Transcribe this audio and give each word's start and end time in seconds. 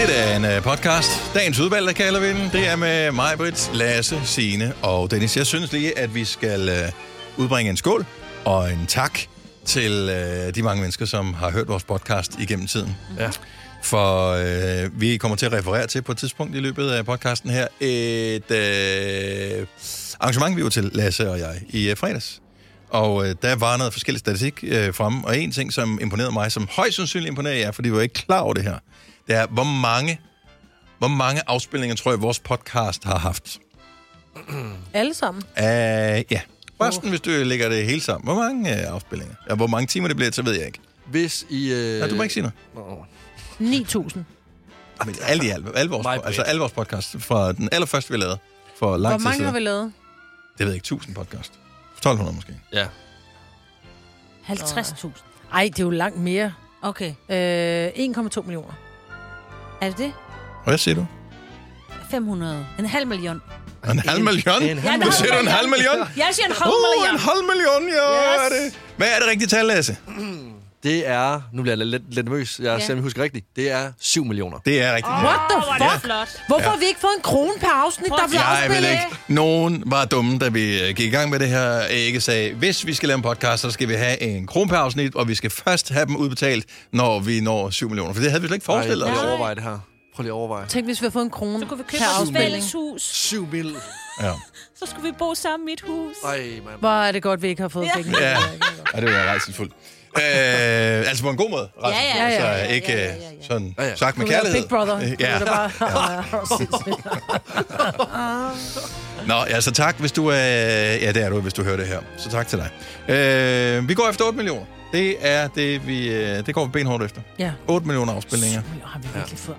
Det 0.00 0.30
er 0.30 0.36
en 0.36 0.44
uh, 0.44 0.62
podcast. 0.62 1.34
Dagens 1.34 1.60
udvalgte 1.60 1.94
kalder 1.94 2.20
vi 2.20 2.28
den. 2.28 2.50
Det 2.52 2.68
er 2.68 2.76
med 2.76 3.12
mig, 3.12 3.36
Britt, 3.36 3.70
Lasse, 3.74 4.20
Signe 4.24 4.74
og 4.82 5.10
Dennis. 5.10 5.36
Jeg 5.36 5.46
synes 5.46 5.72
lige, 5.72 5.98
at 5.98 6.14
vi 6.14 6.24
skal 6.24 6.68
uh, 6.68 7.44
udbringe 7.44 7.70
en 7.70 7.76
skål 7.76 8.06
og 8.44 8.72
en 8.72 8.86
tak 8.86 9.18
til 9.64 9.92
uh, 10.02 10.54
de 10.54 10.62
mange 10.62 10.80
mennesker, 10.80 11.04
som 11.04 11.34
har 11.34 11.50
hørt 11.50 11.68
vores 11.68 11.84
podcast 11.84 12.38
igennem 12.38 12.66
tiden. 12.66 12.96
Ja. 13.18 13.30
For 13.82 14.32
øh, 14.32 15.00
vi 15.00 15.16
kommer 15.16 15.36
til 15.36 15.46
at 15.46 15.52
referere 15.52 15.86
til 15.86 16.02
på 16.02 16.12
et 16.12 16.18
tidspunkt 16.18 16.56
i 16.56 16.60
løbet 16.60 16.90
af 16.90 17.06
podcasten 17.06 17.50
her 17.50 17.66
et 17.80 18.50
øh, 18.50 19.66
arrangement, 20.20 20.56
vi 20.56 20.62
var 20.62 20.70
til, 20.70 20.90
Lasse 20.92 21.30
og 21.30 21.38
jeg, 21.38 21.60
i 21.68 21.90
øh, 21.90 21.96
fredags. 21.96 22.40
Og 22.90 23.28
øh, 23.28 23.34
der 23.42 23.56
var 23.56 23.76
noget 23.76 23.92
forskellig 23.92 24.20
statistik 24.20 24.64
øh, 24.66 24.94
frem, 24.94 25.24
og 25.24 25.38
en 25.38 25.52
ting, 25.52 25.72
som 25.72 25.98
imponerede 26.02 26.32
mig, 26.32 26.52
som 26.52 26.68
højst 26.70 26.96
sandsynligt 26.96 27.28
imponerede 27.28 27.58
jer, 27.58 27.70
fordi 27.72 27.88
vi 27.88 27.94
var 27.94 28.02
ikke 28.02 28.14
klar 28.14 28.40
over 28.40 28.54
det 28.54 28.62
her, 28.62 28.78
det 29.30 29.38
er, 29.38 29.46
hvor 29.46 29.64
mange, 29.64 30.20
hvor 30.98 31.08
mange 31.08 31.42
afspilninger, 31.46 31.96
tror 31.96 32.10
jeg, 32.10 32.22
vores 32.22 32.38
podcast 32.38 33.04
har 33.04 33.18
haft. 33.18 33.60
Alle 34.92 35.14
sammen. 35.14 35.42
Uh, 35.56 35.62
ja, 35.62 36.40
sådan, 36.80 37.10
hvis 37.10 37.20
du 37.20 37.30
lægger 37.30 37.68
det 37.68 37.84
hele 37.84 38.00
sammen. 38.00 38.24
Hvor 38.24 38.34
mange 38.34 38.70
uh, 38.70 38.94
afspillinger? 38.94 39.34
Ja, 39.50 39.54
hvor 39.54 39.66
mange 39.66 39.86
timer 39.86 40.08
det 40.08 40.16
bliver, 40.16 40.32
så 40.32 40.42
ved 40.42 40.52
jeg 40.52 40.66
ikke. 40.66 40.80
Hvis 41.06 41.46
I... 41.48 41.72
Øh... 41.72 41.98
Ja, 41.98 42.08
du 42.08 42.14
må 42.14 42.22
ikke 42.22 42.34
sige 42.34 42.42
noget. 42.42 43.04
Nå. 43.60 44.08
9.000. 44.08 44.18
Men 45.06 45.16
alt 45.22 45.42
i 45.42 45.48
alt, 45.48 45.66
alle 45.74 45.90
vores, 45.90 46.06
altså 46.24 46.42
alle 46.42 46.60
vores 46.60 46.72
podcast, 46.72 47.16
fra 47.18 47.52
den 47.52 47.68
allerførste, 47.72 48.12
vi 48.12 48.16
lavede, 48.16 48.38
for 48.78 48.96
lang 48.96 49.12
Hvor 49.12 49.18
tid 49.18 49.24
mange 49.24 49.36
siden. 49.36 49.46
har 49.46 49.52
vi 49.52 49.64
lavet? 49.64 49.92
Det 50.58 50.66
ved 50.66 50.72
jeg 50.72 50.74
ikke, 50.74 50.84
1000 50.84 51.14
podcast. 51.14 51.52
1200 51.96 52.34
måske. 52.34 52.60
Ja. 52.72 52.86
50.000. 54.48 55.08
Ej, 55.52 55.64
det 55.64 55.78
er 55.78 55.84
jo 55.84 55.90
langt 55.90 56.18
mere. 56.18 56.52
Okay. 56.82 57.14
Øh, 57.28 57.88
1,2 57.88 58.42
millioner. 58.42 58.89
Er 59.80 59.88
det 59.88 59.98
det? 59.98 60.12
Hvad 60.64 60.78
siger 60.78 60.94
du? 60.94 61.06
500. 62.10 62.66
En 62.78 62.86
halv 62.86 63.06
million. 63.06 63.42
En 63.90 63.98
halv 63.98 64.24
million? 64.24 64.62
en 64.62 64.78
halv 64.78 65.04
Nu 65.04 65.10
siger 65.12 65.32
du 65.34 65.40
en 65.40 65.46
halv 65.48 65.68
million? 65.68 65.96
Jeg 66.16 66.28
siger 66.32 66.46
en 66.46 66.52
halv 66.52 66.70
Uh, 66.72 66.80
million. 66.98 67.14
en 67.14 67.20
halv 67.20 67.42
million, 67.50 67.88
ja, 67.88 68.34
Yes. 68.34 68.52
er 68.52 68.62
det. 68.64 68.78
Hvad 68.96 69.08
er 69.08 69.18
det 69.20 69.28
rigtige 69.28 69.48
tal, 69.48 69.66
Lasse? 69.66 69.96
Det 70.82 71.06
er... 71.08 71.40
Nu 71.52 71.62
bliver 71.62 71.76
jeg 71.76 71.86
lidt, 71.86 72.14
lidt 72.14 72.26
nervøs. 72.26 72.58
Jeg 72.62 72.78
Ja. 72.78 72.86
ser, 72.86 72.92
om 72.92 72.96
jeg 72.96 73.02
husker 73.02 73.22
rigtigt. 73.22 73.46
Det 73.56 73.70
er 73.70 73.92
7 74.00 74.24
millioner. 74.24 74.58
Det 74.64 74.82
er 74.82 74.94
rigtigt. 74.94 75.12
Ja. 75.12 75.24
What 75.24 75.40
the 75.50 75.62
fuck? 75.92 76.04
flot. 76.04 76.28
Hvorfor 76.48 76.70
har 76.70 76.76
vi 76.78 76.84
ikke 76.86 77.00
fået 77.00 77.12
en 77.16 77.22
krone 77.22 77.52
per 77.60 77.68
afsnit, 77.86 78.06
der 78.08 78.28
bliver 78.28 78.42
Jeg 78.42 78.68
vil 78.68 78.74
afspillet? 78.76 78.90
ikke. 78.90 79.16
Nogen 79.28 79.82
var 79.86 80.04
dumme, 80.04 80.38
da 80.38 80.48
vi 80.48 80.80
øh, 80.82 80.88
gik 80.88 81.06
i 81.06 81.10
gang 81.16 81.30
med 81.30 81.38
det 81.38 81.48
her. 81.48 81.80
Ikke 81.86 82.20
sagde, 82.20 82.54
hvis 82.54 82.86
vi 82.86 82.94
skal 82.94 83.06
lave 83.08 83.16
en 83.16 83.22
podcast, 83.22 83.62
så 83.62 83.70
skal 83.70 83.88
vi 83.88 83.94
have 83.94 84.22
en 84.22 84.46
krone 84.46 84.68
per 84.68 84.76
afsnit, 84.76 85.14
og 85.14 85.28
vi 85.28 85.34
skal 85.34 85.50
først 85.50 85.88
have 85.92 86.06
dem 86.06 86.16
udbetalt, 86.16 86.64
når 86.92 87.20
vi 87.20 87.40
når 87.40 87.70
7 87.70 87.88
millioner. 87.88 88.12
For 88.12 88.20
det 88.20 88.30
havde 88.30 88.42
vi 88.42 88.48
slet 88.48 88.56
ikke 88.56 88.64
forestillet 88.64 89.04
os. 89.04 89.10
prøv 89.10 89.14
lige 89.16 89.24
at 89.24 89.28
overveje 89.30 89.54
det 89.54 89.62
her. 89.62 89.78
Prøv 90.14 90.22
lige 90.22 90.30
at 90.30 90.34
overveje. 90.34 90.66
Tænk, 90.66 90.86
hvis 90.86 91.00
vi 91.00 91.04
har 91.06 91.10
fået 91.10 91.24
en 91.24 91.30
krone 91.30 91.60
Så 91.60 91.66
kunne 91.66 91.78
vi 91.78 91.84
købe 91.88 91.96
et 92.02 92.06
afspilning. 92.20 92.44
fælleshus. 92.44 93.02
7 93.02 93.48
mil. 93.52 93.76
Ja. 94.20 94.32
Så 94.78 94.86
skulle 94.86 95.08
vi 95.08 95.12
bo 95.18 95.34
sammen 95.34 95.68
i 95.68 95.72
et 95.72 95.80
hus. 95.80 96.14
Ej, 96.24 96.38
mand. 96.38 96.78
Hvor 96.80 96.88
er 97.02 97.12
det 97.12 97.22
godt, 97.22 97.42
vi 97.42 97.48
ikke 97.48 97.62
har 97.62 97.68
fået 97.68 97.84
Ja. 97.86 98.02
penge. 98.02 98.18
Ja, 98.20 98.36
og 98.94 99.02
det 99.02 99.12
var 99.12 99.22
rejselsfuldt. 99.24 99.72
Øh, 100.16 101.08
altså 101.08 101.22
på 101.22 101.30
en 101.30 101.36
god 101.36 101.50
måde. 101.50 101.68
Ja, 101.84 101.88
ja, 101.88 101.94
ja, 102.16 102.28
ja, 102.28 102.40
Så 102.40 102.46
ja, 102.46 102.64
ikke 102.66 102.92
ja, 102.92 102.98
ja, 102.98 103.04
øh, 103.14 103.20
ja, 103.20 103.24
ja. 103.40 103.46
sådan 103.48 103.74
Ja, 103.78 103.84
ja. 103.88 103.96
sagt 103.96 104.18
med 104.18 104.26
er 104.26 104.30
kærlighed. 104.30 104.60
Big 104.60 104.68
Brother. 104.68 104.98
Ja. 105.20 105.26
er 105.28 105.44
bare... 105.44 105.70
Nå, 109.26 109.34
ja, 109.50 109.60
så 109.60 109.70
tak, 109.70 109.96
hvis 109.98 110.12
du 110.12 110.26
er... 110.26 110.34
Ja, 110.94 111.12
det 111.12 111.16
er 111.24 111.28
du, 111.30 111.40
hvis 111.40 111.52
du 111.52 111.62
hører 111.62 111.76
det 111.76 111.86
her. 111.86 111.98
Så 112.16 112.30
tak 112.30 112.48
til 112.48 112.58
dig. 112.58 112.70
Øh, 113.14 113.88
vi 113.88 113.94
går 113.94 114.08
efter 114.10 114.24
8 114.24 114.36
millioner. 114.36 114.64
Det 114.92 115.16
er 115.20 115.48
det, 115.48 115.86
vi... 115.86 116.08
øh, 116.08 116.46
Det 116.46 116.54
går 116.54 116.64
vi 116.64 116.70
benhårdt 116.70 117.04
efter. 117.04 117.20
ja. 117.38 117.50
8 117.68 117.86
millioner 117.86 118.12
afspilninger. 118.12 118.62
Har 118.84 118.98
vi 118.98 119.08
virkelig 119.14 119.38
fået... 119.38 119.56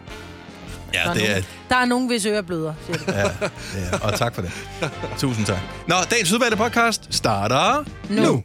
Ja, 0.93 0.99
Der 1.03 1.09
er, 1.09 1.13
det 1.13 1.23
er... 1.23 1.27
nogen, 1.29 1.45
der 1.69 1.75
er 1.75 1.85
nogen, 1.85 2.07
hvis 2.07 2.25
ører 2.25 2.41
bløder, 2.41 2.73
siger 2.85 2.97
du. 2.97 3.11
Ja, 3.11 3.19
ja, 3.21 3.97
og 4.01 4.17
tak 4.17 4.35
for 4.35 4.41
det. 4.41 4.51
Tusind 5.17 5.45
tak. 5.45 5.57
Nå, 5.87 5.95
dagens 6.11 6.31
udvalgte 6.31 6.57
podcast 6.57 7.07
starter 7.09 7.83
nu. 8.09 8.21
nu. 8.23 8.43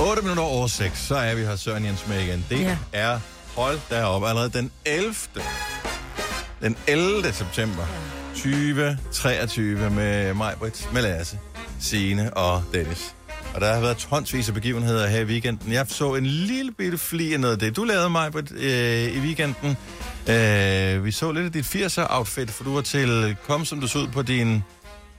Otte 0.00 0.22
minutter 0.22 0.42
over 0.42 0.66
6, 0.66 0.98
så 0.98 1.14
er 1.16 1.34
vi 1.34 1.42
her 1.42 1.56
Søren 1.56 1.84
Jens 1.84 2.06
med 2.08 2.20
igen. 2.20 2.44
Det 2.50 2.60
Ja. 2.60 2.76
er, 2.92 3.20
hold 3.56 3.78
deroppe, 3.90 4.28
allerede 4.28 4.50
den 4.58 4.70
11. 4.84 5.14
Den 6.62 6.76
11. 6.86 7.32
september 7.32 7.86
2023 8.34 9.90
med 9.90 10.34
mig, 10.34 10.54
Britt, 10.58 10.88
med 10.92 11.02
Lasse, 11.02 11.38
Signe 11.80 12.34
og 12.34 12.64
Dennis. 12.74 13.14
Og 13.54 13.60
der 13.60 13.74
har 13.74 13.80
været 13.80 13.96
tonsvis 13.96 14.48
af 14.48 14.54
begivenheder 14.54 15.06
her 15.06 15.20
i 15.20 15.24
weekenden. 15.24 15.72
Jeg 15.72 15.86
så 15.88 16.14
en 16.14 16.26
lille 16.26 16.72
bitte 16.72 16.98
fli 16.98 17.34
af 17.34 17.40
noget 17.40 17.52
af 17.52 17.58
det, 17.58 17.76
du 17.76 17.84
lavede 17.84 18.10
mig, 18.10 18.32
Britt, 18.32 18.52
øh, 18.52 19.16
i 19.16 19.20
weekenden. 19.20 19.76
Øh, 20.28 21.04
vi 21.04 21.10
så 21.12 21.32
lidt 21.32 21.46
af 21.46 21.52
dit 21.52 21.64
80'er-outfit, 21.76 22.50
for 22.50 22.64
du 22.64 22.74
var 22.74 22.80
til 22.82 23.36
Kom, 23.46 23.64
som 23.64 23.80
du 23.80 23.88
så 23.88 23.98
ud 23.98 24.08
på 24.08 24.22
din 24.22 24.64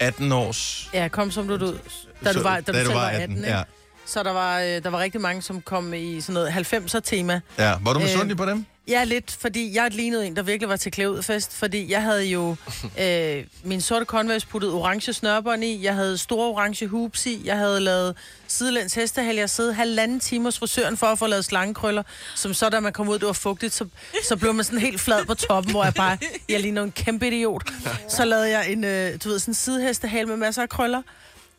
18-års... 0.04 0.90
Ja, 0.94 1.08
kom 1.08 1.32
som 1.32 1.48
du 1.48 1.54
ud, 1.54 1.80
da 2.24 2.34
du 2.34 2.42
var, 2.42 2.60
da 2.60 2.72
du 2.72 2.78
selv 2.78 2.94
var 2.94 3.08
18, 3.10 3.38
ikke? 3.38 3.50
ja. 3.50 3.64
Så 4.10 4.24
der 4.24 4.32
var, 4.32 4.60
øh, 4.60 4.66
der 4.84 4.90
var 4.90 5.00
rigtig 5.00 5.22
mange, 5.22 5.42
som 5.42 5.62
kom 5.62 5.94
i 5.94 6.22
sådan 6.22 6.34
noget 6.34 6.50
90'er-tema. 6.50 7.42
ja. 7.58 7.74
Var 7.82 7.94
du 7.94 8.00
Øh, 8.00 8.04
misundelig 8.06 8.38
på 8.38 8.46
dem? 8.46 8.66
Ja, 8.88 9.04
lidt, 9.04 9.32
fordi 9.42 9.76
jeg 9.76 9.92
lignede 9.94 10.28
en, 10.28 10.36
der 10.36 10.42
virkelig 10.42 10.70
var 10.70 10.76
til 10.76 10.92
klæudfest, 10.92 11.54
fordi 11.56 11.92
jeg 11.92 12.02
havde 12.04 12.26
jo 12.26 12.56
øh, 13.04 13.44
min 13.64 13.82
sorte 13.82 14.06
Converse 14.06 14.48
puttet 14.48 14.72
orange 14.72 15.14
snørbånd 15.14 15.64
i, 15.64 15.84
jeg 15.84 15.96
havde 15.96 16.18
store 16.18 16.48
orange 16.48 16.88
hoops 16.88 17.26
i, 17.26 17.42
jeg 17.46 17.58
havde 17.58 17.80
lavet 17.80 18.16
sidelæns 18.48 18.94
hestehal, 18.94 19.36
jeg 19.36 19.50
sad 19.50 19.72
halvanden 19.72 20.20
time 20.20 20.44
hos 20.44 20.60
frisøren 20.60 20.98
for 20.98 21.08
at 21.08 21.20
få 21.20 21.28
lavet 21.28 21.46
slangekrøller, 21.46 22.04
som 22.36 22.54
så 22.54 22.70
da 22.70 22.80
man 22.80 22.94
kom 22.94 23.10
ud, 23.10 23.20
det 23.20 23.28
var 23.28 23.34
fugtigt, 23.34 23.74
så, 23.74 23.86
så 24.28 24.36
blev 24.36 24.54
man 24.54 24.66
sådan 24.66 24.80
helt 24.80 25.02
flad 25.02 25.26
på 25.26 25.34
toppen, 25.34 25.72
hvor 25.72 25.84
jeg 25.84 25.94
bare, 25.94 26.18
jeg 26.50 26.60
lignede 26.60 26.86
en 26.86 26.92
kæmpe 26.92 27.28
idiot. 27.28 27.64
Så 28.18 28.26
lavede 28.26 28.50
jeg 28.50 28.72
en, 28.72 28.84
øh, 28.84 29.14
du 29.24 29.30
ved, 29.30 29.40
sådan 29.40 29.52
en 29.52 29.56
sidehestehal 29.56 30.28
med 30.28 30.38
masser 30.38 30.62
af 30.62 30.70
krøller. 30.70 31.02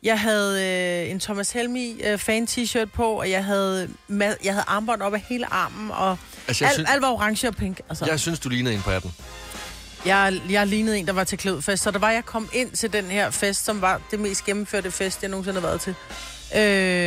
Jeg 0.03 0.19
havde 0.19 0.63
øh, 1.05 1.11
en 1.11 1.19
Thomas 1.19 1.51
Helmi 1.51 2.01
øh, 2.03 2.17
fan 2.17 2.47
t-shirt 2.51 2.85
på, 2.85 3.03
og 3.19 3.29
jeg 3.29 3.45
havde, 3.45 3.89
ma- 4.09 4.43
jeg 4.43 4.53
havde 4.53 4.63
armbånd 4.67 5.01
op 5.01 5.13
af 5.13 5.23
hele 5.29 5.53
armen, 5.53 5.91
og 5.91 6.17
Altså, 6.47 6.65
alt, 6.65 6.73
synes, 6.73 6.89
alt 6.89 7.01
var 7.01 7.07
orange 7.11 7.47
og 7.47 7.55
pink. 7.55 7.79
Altså. 7.89 8.05
jeg 8.05 8.19
synes, 8.19 8.39
du 8.39 8.49
lignede 8.49 8.75
en 8.75 8.81
på 8.81 8.89
18. 8.91 9.13
Jeg, 10.05 10.41
jeg 10.49 10.67
lignede 10.67 10.97
en, 10.99 11.07
der 11.07 11.13
var 11.13 11.23
til 11.23 11.37
klødfest, 11.37 11.83
så 11.83 11.91
der 11.91 11.99
var 11.99 12.11
jeg 12.11 12.25
kom 12.25 12.49
ind 12.53 12.71
til 12.71 12.93
den 12.93 13.05
her 13.05 13.29
fest, 13.29 13.65
som 13.65 13.81
var 13.81 14.01
det 14.11 14.19
mest 14.19 14.45
gennemførte 14.45 14.91
fest, 14.91 15.21
jeg 15.21 15.29
nogensinde 15.29 15.61
har 15.61 15.67
været 15.67 15.81
til. 15.81 15.95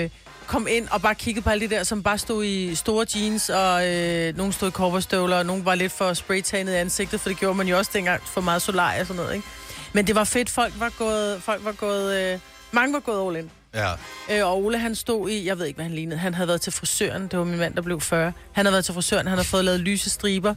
Øh, 0.05 0.11
kom 0.47 0.67
ind 0.71 0.89
og 0.91 1.03
bare 1.03 1.15
kiggede 1.15 1.45
på 1.45 1.51
alle 1.51 1.69
de 1.69 1.75
der, 1.75 1.83
som 1.85 2.03
bare 2.03 2.19
stod 2.19 2.45
i 2.45 2.75
store 2.75 3.07
jeans, 3.15 3.51
og 3.51 3.89
øh, 3.89 4.37
nogle 4.37 4.53
stod 4.53 4.69
i 4.69 4.73
coverstøvler, 4.73 5.37
og 5.37 5.47
nogle 5.47 5.65
var 5.65 5.75
lidt 5.75 5.93
for 5.93 6.15
spraytanet 6.15 6.73
i 6.73 6.77
ansigtet, 6.77 7.21
for 7.21 7.29
det 7.29 7.39
gjorde 7.39 7.55
man 7.55 7.69
jo 7.69 7.79
også 7.79 7.91
dengang 7.95 8.23
for 8.27 8.41
meget 8.41 8.63
solar 8.63 9.01
og 9.01 9.07
sådan 9.07 9.17
noget, 9.23 9.35
ikke? 9.35 9.47
Men 9.93 10.07
det 10.07 10.15
var 10.15 10.25
fedt, 10.25 10.51
folk 10.51 10.73
var 10.79 10.93
gået, 10.99 11.43
folk 11.43 11.65
var 11.65 11.73
gået, 11.73 12.17
øh, 12.33 12.39
mange 12.75 12.93
var 12.93 13.01
gået 13.01 13.29
all 13.29 13.45
in. 13.45 13.51
Ja. 13.75 13.93
Øh, 14.31 14.47
og 14.47 14.65
Ole, 14.65 14.79
han 14.79 14.95
stod 14.95 15.31
i, 15.31 15.47
jeg 15.47 15.59
ved 15.59 15.67
ikke, 15.67 15.77
hvad 15.77 15.85
han 15.85 15.95
lignede. 15.95 16.19
Han 16.19 16.35
havde 16.35 16.49
været 16.49 16.61
til 16.61 16.73
frisøren. 16.73 17.23
Det 17.23 17.39
var 17.39 17.45
min 17.45 17.59
mand, 17.59 17.75
der 17.75 17.83
blev 17.83 18.01
40. 18.01 18.33
Han 18.53 18.67
havde 18.67 18.73
været 18.73 18.85
til 18.85 18.95
frisøren. 18.95 19.27
Han 19.27 19.39
havde 19.39 19.49
fået 19.49 19.65
lavet 19.65 19.81
lyse 19.81 20.11
striber. 20.11 20.55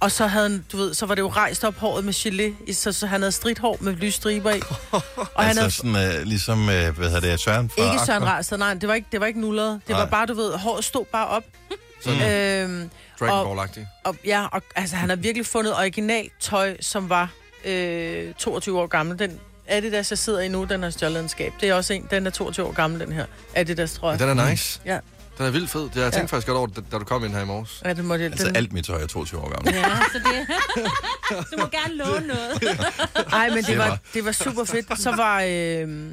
Og 0.00 0.12
så 0.12 0.26
havde 0.26 0.48
han, 0.48 0.64
du 0.72 0.76
ved, 0.76 0.94
så 0.94 1.06
var 1.06 1.14
det 1.14 1.22
jo 1.22 1.28
rejst 1.28 1.64
op 1.64 1.76
håret 1.76 2.04
med 2.04 2.14
gelé. 2.14 2.72
Så, 2.72 2.92
så 2.92 3.06
han 3.06 3.20
havde 3.20 3.32
stridthår 3.32 3.76
med 3.80 3.92
lyse 3.92 4.16
striber 4.16 4.50
i. 4.50 4.60
Og 4.92 5.00
han 5.36 5.58
altså 5.58 5.60
havde, 5.60 5.70
sådan, 5.70 6.20
uh, 6.20 6.22
ligesom, 6.22 6.58
uh, 6.60 6.66
hvad 6.66 7.10
hedder 7.10 7.20
det, 7.20 7.40
Søren 7.40 7.70
fra 7.70 7.92
ikke 7.92 8.06
Søren? 8.06 8.24
Rejstad, 8.24 8.58
nej, 8.58 8.74
det 8.74 8.88
var 8.88 8.94
ikke, 8.94 9.08
det 9.12 9.20
var 9.20 9.26
ikke 9.26 9.40
nulleret. 9.40 9.80
Det 9.86 9.90
Nej. 9.90 10.00
var 10.00 10.06
bare, 10.06 10.26
du 10.26 10.34
ved, 10.34 10.52
håret 10.52 10.84
stod 10.84 11.04
bare 11.04 11.26
op. 11.26 11.44
Mm. 12.06 12.12
Øhm, 12.12 12.90
Dragon 13.20 13.58
Ball-agtig. 13.58 13.86
og, 14.04 14.16
ja, 14.24 14.46
og 14.52 14.62
altså, 14.76 14.96
han 14.96 15.08
har 15.08 15.16
virkelig 15.16 15.46
fundet 15.46 15.74
originalt 15.76 16.32
tøj, 16.40 16.76
som 16.80 17.08
var 17.08 17.28
øh, 17.64 18.34
22 18.34 18.80
år 18.80 18.86
gammel. 18.86 19.18
Den 19.18 19.40
Adidas, 19.68 20.10
jeg 20.10 20.18
sidder 20.18 20.40
i 20.40 20.48
nu, 20.48 20.64
den 20.64 20.82
har 20.82 20.90
stjålet 20.90 21.20
en 21.22 21.28
skab. 21.28 21.52
Det 21.60 21.68
er 21.68 21.74
også 21.74 21.92
en, 21.94 22.06
den 22.10 22.26
er 22.26 22.30
22 22.30 22.66
år 22.66 22.72
gammel, 22.72 23.00
den 23.00 23.12
her 23.12 23.26
Adidas, 23.54 23.92
tror 23.92 24.10
jeg. 24.10 24.20
Ja, 24.20 24.28
den 24.28 24.38
er 24.38 24.50
nice. 24.50 24.80
Ja, 24.84 24.98
Den 25.38 25.46
er 25.46 25.50
vildt 25.50 25.70
fed. 25.70 25.80
Det 25.82 25.94
har 25.94 26.02
jeg 26.02 26.12
tænkt 26.12 26.32
Ja. 26.32 26.36
faktisk 26.36 26.46
godt 26.46 26.58
over, 26.58 26.66
da- 26.66 26.80
da 26.92 26.98
du 26.98 27.04
kom 27.04 27.24
ind 27.24 27.34
her 27.34 27.42
i 27.42 27.44
morges. 27.44 27.82
ja 27.84 27.92
det 27.92 28.04
måtte 28.04 28.24
jeg. 28.24 28.32
Altså 28.32 28.46
den, 28.46 28.56
alt 28.56 28.72
mit 28.72 28.84
tøj 28.84 29.02
er 29.02 29.06
22 29.06 29.40
år 29.40 29.48
gammel. 29.48 29.74
Ja, 29.74 29.84
så 30.12 30.18
det... 30.18 30.46
du 31.52 31.56
må 31.58 31.66
gerne 31.66 31.94
låne 31.96 32.26
noget. 32.34 32.78
Ej, 33.32 33.48
men 33.48 33.56
det 33.58 33.66
Det 33.66 33.78
var- 33.78 33.98
det 34.14 34.24
var 34.24 34.32
super 34.32 34.64
fedt. 34.64 35.00
Så 35.00 35.10
var... 35.16 35.42
Øh, 35.48 36.10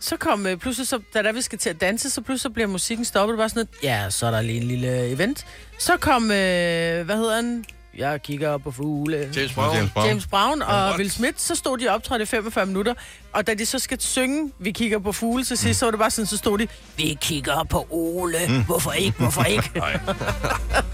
så 0.00 0.16
kom 0.16 0.46
øh, 0.46 0.56
pludselig, 0.56 0.88
så, 0.88 1.00
da 1.14 1.22
der 1.22 1.32
vi 1.32 1.42
skal 1.42 1.58
til 1.58 1.70
at 1.70 1.80
danse, 1.80 2.10
så 2.10 2.20
pludselig 2.20 2.40
så 2.42 2.50
bliver 2.50 2.66
musikken 2.66 3.04
stoppet. 3.04 3.32
Det 3.32 3.42
var 3.42 3.48
sådan 3.48 3.66
noget, 3.82 3.82
ja, 3.82 4.10
så 4.10 4.26
er 4.26 4.30
der 4.30 4.40
lige 4.40 4.60
en 4.60 4.68
lille 4.68 5.08
event. 5.08 5.46
Så 5.78 5.96
kom, 5.96 6.22
øh, 6.24 7.04
hvad 7.04 7.16
hedder 7.16 7.36
han? 7.36 7.64
Jeg 7.98 8.22
kigger 8.22 8.48
op 8.50 8.62
på 8.62 8.70
fugle. 8.70 9.30
James 9.36 9.52
Brown. 9.52 9.76
James 9.76 9.90
Brown. 9.92 10.06
James 10.08 10.26
Brown 10.26 10.62
og 10.62 10.68
What? 10.84 10.96
Will 10.98 11.10
Smith, 11.10 11.34
så 11.36 11.54
stod 11.54 11.78
de 11.78 11.88
optrådt 11.88 12.22
i 12.22 12.26
45 12.26 12.66
minutter. 12.66 12.94
Og 13.32 13.46
da 13.46 13.54
de 13.54 13.66
så 13.66 13.78
skal 13.78 14.00
synge, 14.00 14.52
vi 14.58 14.70
kigger 14.70 14.98
på 14.98 15.12
fugle 15.12 15.44
til 15.44 15.58
sidst, 15.58 15.80
så 15.80 15.86
var 15.86 15.90
det 15.90 16.00
bare 16.00 16.10
sådan, 16.10 16.26
så 16.26 16.36
stod 16.36 16.58
de, 16.58 16.68
vi 16.96 17.18
kigger 17.20 17.64
på 17.70 17.86
Ole. 17.90 18.38
Hvorfor 18.66 18.92
ikke, 18.92 19.18
hvorfor 19.18 19.42
ikke? 19.44 19.70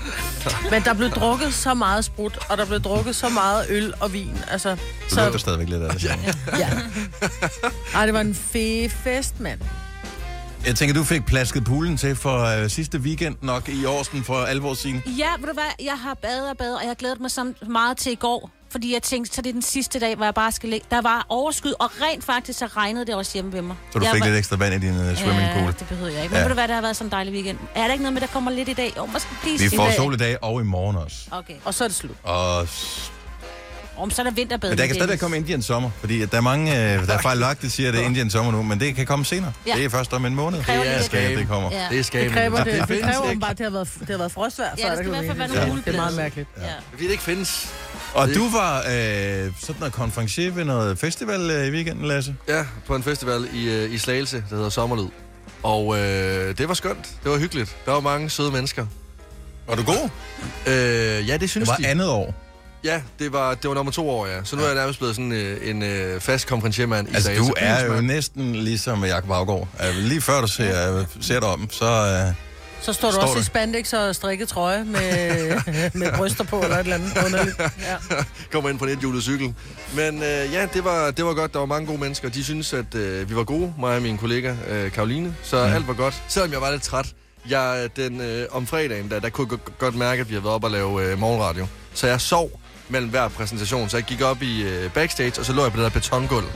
Men 0.70 0.82
der 0.82 0.94
blev 0.94 1.11
drukket 1.11 1.55
så 1.55 1.75
meget 1.75 2.05
sprut, 2.05 2.38
og 2.50 2.58
der 2.58 2.64
blev 2.67 2.81
drukket 2.81 3.17
så 3.17 3.29
meget 3.29 3.67
øl 3.69 3.94
og 4.00 4.12
vin. 4.12 4.38
Altså, 4.50 4.76
Du 5.11 5.17
lugter 5.17 5.38
stadigvæk 5.38 5.69
lidt 5.69 5.82
af 5.82 5.93
det. 5.93 6.05
Ja. 6.05 6.17
Ja. 6.58 6.69
Ej, 7.94 8.05
det 8.06 8.14
var 8.14 8.20
en 8.20 8.35
fed 8.35 8.88
fest, 8.91 9.41
mand. 9.41 9.61
Jeg 10.67 10.75
tænker, 10.77 10.95
du 10.95 11.05
fik 11.05 11.27
plasket 11.27 11.65
poolen 11.65 11.97
til 11.97 12.17
for 12.17 12.62
øh, 12.62 12.71
sidste 12.71 12.99
weekend 12.99 13.37
nok 13.43 13.69
i 13.69 13.85
Årsten 13.85 14.25
for 14.25 14.35
alvor 14.45 14.75
siden. 14.75 15.03
Ja, 15.07 15.29
ved 15.39 15.47
du 15.47 15.53
hvad, 15.53 15.85
jeg 15.85 15.99
har 15.99 16.15
badet 16.15 16.51
og 16.51 16.57
badet, 16.57 16.75
og 16.77 16.81
jeg 16.83 16.89
har 16.89 16.95
glædet 16.95 17.21
mig 17.21 17.31
så 17.31 17.53
meget 17.69 17.97
til 17.97 18.12
i 18.12 18.15
går. 18.15 18.51
Fordi 18.71 18.93
jeg 18.95 19.03
tænkte, 19.03 19.35
så 19.35 19.43
det 19.43 19.49
er 19.49 19.53
den 19.53 19.62
sidste 19.62 20.01
dag, 20.01 20.17
hvor 20.17 20.25
jeg 20.25 20.35
bare 20.35 20.53
skal 20.53 20.69
ligge. 20.69 20.87
Der 20.91 21.01
var 21.03 21.27
overskud, 21.29 21.73
og 21.81 21.91
rent 22.03 22.25
faktisk 22.25 22.59
så 22.59 22.67
regnede 22.67 23.07
det 23.07 23.15
også 23.15 23.31
hjemme 23.35 23.53
ved 23.53 23.62
mig. 23.62 23.77
Så 23.93 23.99
du 23.99 24.05
jeg 24.05 24.12
fik 24.15 24.21
var... 24.21 24.27
lidt 24.27 24.39
ekstra 24.39 24.57
vand 24.57 24.75
i 24.85 24.87
din 24.87 24.91
uh, 25.11 25.17
swimmingpool. 25.17 25.62
Ja, 25.62 25.71
det 25.79 25.87
behøver 25.89 26.11
jeg 26.11 26.23
ikke. 26.23 26.33
Men 26.33 26.37
Ja. 26.37 26.43
ved 26.43 26.49
du 26.49 26.55
hvad, 26.55 26.69
det 26.69 26.75
har 26.75 26.83
været 26.83 26.97
sådan 26.97 27.07
en 27.07 27.12
dejlig 27.12 27.33
weekend. 27.35 27.59
Er 27.75 27.85
der 27.85 27.93
ikke 27.93 28.03
noget 28.03 28.12
med, 28.12 28.21
der 28.21 28.27
kommer 28.27 28.51
lidt 28.51 28.69
i 28.69 28.73
dag? 28.73 28.93
Jo, 28.97 29.07
måske 29.07 29.29
blive 29.43 29.59
Vi 29.59 29.77
får 29.77 29.85
dag. 29.85 29.95
sol 29.97 30.15
i 30.15 30.17
dag 30.17 30.37
og 30.45 30.61
i 30.61 30.65
morgen 30.65 30.97
også. 30.97 31.17
Okay. 31.31 31.55
Og 31.65 31.75
så 31.75 31.85
er 31.85 31.89
det 31.89 31.97
slut. 31.97 32.17
Og 32.23 32.69
Om 34.00 34.11
så 34.11 34.23
er 34.23 34.25
der 34.25 34.31
vinterbad. 34.32 34.69
Men 34.70 34.79
der 34.79 34.87
kan 34.87 34.94
stadigvæk 34.94 35.19
komme 35.19 35.37
Indian 35.37 35.62
sommer, 35.62 35.91
fordi 36.00 36.26
der 36.26 36.37
er 36.37 36.41
mange, 36.41 36.73
øh, 36.94 37.06
der 37.06 37.12
er 37.14 37.23
fejlagtigt, 37.23 37.62
der 37.62 37.69
siger, 37.69 37.88
at 37.88 37.94
det 37.94 38.02
er 38.02 38.06
Indian 38.06 38.31
sommer 38.31 38.52
nu, 38.52 38.62
men 38.62 38.81
det 38.81 38.94
kan 38.97 39.06
komme 39.06 39.25
senere. 39.25 39.52
Ja. 39.67 39.75
Det 39.76 39.85
er 39.85 39.88
først 39.88 40.12
om 40.12 40.25
en 40.26 40.35
måned. 40.35 40.62
Kræver 40.64 40.82
Det 40.85 40.93
er 40.97 41.02
skab. 41.02 41.38
det 41.38 41.49
kommer. 41.49 41.70
Ja. 41.73 41.76
Det 41.79 41.85
er 41.87 41.91
Det 41.91 42.06
skabende. 42.06 42.35
kræver, 42.35 42.56
det, 42.64 42.67
det 42.67 42.88
det 42.88 43.00
kræver 43.02 43.08
ikke. 43.08 43.19
åbenbart, 43.29 43.58
det 43.58 43.64
har 43.67 43.70
været, 43.70 43.88
det 44.00 44.08
har 44.08 44.19
været 44.19 44.32
frostvejr. 44.32 44.69
Ja, 44.79 44.87
der 44.88 44.94
skal 44.97 45.05
kan 45.12 45.14
i 45.14 45.26
hvert 45.26 45.37
fald 45.37 45.49
blive- 45.49 45.56
være 45.58 45.69
nogle 45.69 45.82
Ja, 45.87 45.91
Det 45.93 45.99
er 45.99 46.02
meget 46.02 46.17
mærkeligt. 46.17 46.49
Ja. 46.58 46.62
Fordi 46.91 47.05
det 47.05 47.11
ikke 47.11 47.23
findes. 47.23 47.69
Og 48.14 48.29
Det- 48.29 48.37
du 48.37 48.49
var 48.50 48.79
øh, 48.79 48.85
sådan 49.61 49.76
noget 49.79 49.93
konferencier 49.93 50.50
ved 50.52 50.64
noget 50.64 50.99
festival 50.99 51.50
øh, 51.50 51.67
i 51.67 51.70
weekenden, 51.70 52.05
Lasse. 52.08 52.35
Ja, 52.49 52.64
på 52.87 52.94
en 52.97 53.02
festival 53.02 53.49
i, 53.55 53.69
øh, 53.69 53.93
i 53.93 53.99
Slagelse, 53.99 54.44
der 54.50 54.56
hedder 54.56 54.70
Sommerlyd. 54.70 55.08
Og 55.62 55.99
øh, 55.99 56.58
det 56.58 56.69
var 56.69 56.75
skønt. 56.75 57.05
Det 57.25 57.31
var 57.32 57.38
hyggeligt. 57.38 57.76
Der 57.87 57.93
var 57.93 58.00
mange 58.00 58.31
søde 58.31 58.50
mennesker. 58.50 58.87
Var 59.69 59.75
du 59.75 59.82
god? 59.82 60.08
Øh, 60.67 60.73
ja, 60.73 61.32
det 61.32 61.41
Det 61.41 61.50
synes 61.50 61.69
var 61.69 61.76
de. 61.76 61.87
andet 61.87 62.08
år. 62.08 62.35
Ja, 62.85 63.03
det 63.19 63.32
var, 63.32 63.55
det 63.55 63.69
var 63.69 63.75
nummer 63.75 63.93
to 63.93 64.11
år, 64.11 64.27
ja. 64.27 64.44
Så 64.44 64.56
nu 64.56 64.62
er 64.62 64.67
jeg 64.67 64.75
nærmest 64.77 64.99
blevet 64.99 65.15
sådan 65.17 65.32
øh, 65.32 65.69
en 65.71 65.82
øh, 65.82 66.21
fast 66.21 66.47
konferenciermand 66.47 67.09
i 67.09 67.15
Altså, 67.15 67.23
Slagelse. 67.27 67.50
du 67.50 67.55
er 67.59 67.94
jo 67.97 68.00
næsten 68.00 68.55
ligesom 68.56 69.05
Jakob 69.05 69.31
Havgaard. 69.31 69.69
Øh, 69.88 69.97
Lige 69.97 70.21
før 70.21 70.41
du 70.41 70.47
ser, 70.47 71.05
ser 71.21 71.41
dig 71.41 71.49
om, 71.49 71.69
så... 71.71 71.85
Øh, 71.85 72.35
Så 72.82 72.93
står 72.93 73.09
du 73.09 73.12
Står 73.15 73.23
også 73.23 73.35
der? 73.35 73.41
i 73.41 73.44
spandex 73.44 73.93
og 73.93 74.15
strikket 74.15 74.49
trøje 74.49 74.85
med, 74.85 75.61
med 76.00 76.12
bryster 76.17 76.44
på, 76.44 76.61
eller 76.62 76.77
et 76.77 76.81
eller 76.81 76.94
andet 76.94 77.12
underligt. 77.27 77.59
Ja. 77.59 77.97
kommer 78.53 78.71
ind 78.71 78.79
på 78.79 78.85
en 78.85 78.91
ethjulet 78.91 79.23
cykel. 79.23 79.55
Men 79.94 80.17
øh, 80.23 80.53
ja, 80.53 80.67
det 80.75 80.85
var, 80.85 81.11
det 81.11 81.25
var 81.25 81.35
godt. 81.35 81.53
Der 81.53 81.59
var 81.59 81.67
mange 81.67 81.87
gode 81.87 81.99
mennesker. 82.00 82.29
De 82.29 82.44
synes 82.44 82.73
at 82.73 82.94
øh, 82.94 83.31
vi 83.31 83.37
var 83.37 83.44
gode, 83.44 83.75
mig 83.79 83.97
og 83.97 84.03
min 84.03 84.19
kollega 84.19 84.55
øh, 84.69 84.93
Karoline. 84.93 85.35
Så 85.43 85.67
Mm. 85.67 85.73
alt 85.73 85.88
var 85.88 85.94
godt. 85.94 86.23
Selvom 86.29 86.53
jeg 86.53 86.61
var 86.61 86.71
lidt 86.71 86.83
træt. 86.83 87.06
Jeg, 87.50 87.88
den, 87.97 88.21
øh, 88.21 88.47
om 88.50 88.67
fredagen, 88.67 89.11
der, 89.11 89.21
der 89.21 89.29
kunne 89.29 89.49
jeg 89.50 89.59
go- 89.65 89.73
godt 89.79 89.94
mærke, 89.94 90.21
at 90.21 90.29
vi 90.29 90.35
havde 90.35 90.44
været 90.44 90.55
op 90.55 90.65
og 90.65 90.71
lave 90.71 91.05
øh, 91.12 91.19
morgenradio. 91.19 91.67
Så 91.94 92.06
jeg 92.06 92.21
sov 92.21 92.61
mellem 92.90 93.10
hver 93.10 93.28
præsentation. 93.28 93.88
Så 93.88 93.96
jeg 93.96 94.04
gik 94.04 94.20
op 94.22 94.42
i 94.42 94.62
øh, 94.62 94.90
backstage, 94.92 95.32
og 95.40 95.44
så 95.46 95.52
lå 95.52 95.62
jeg 95.62 95.72
på 95.72 95.76
det 95.76 95.84
der 95.84 95.90
betongulv. 96.00 96.46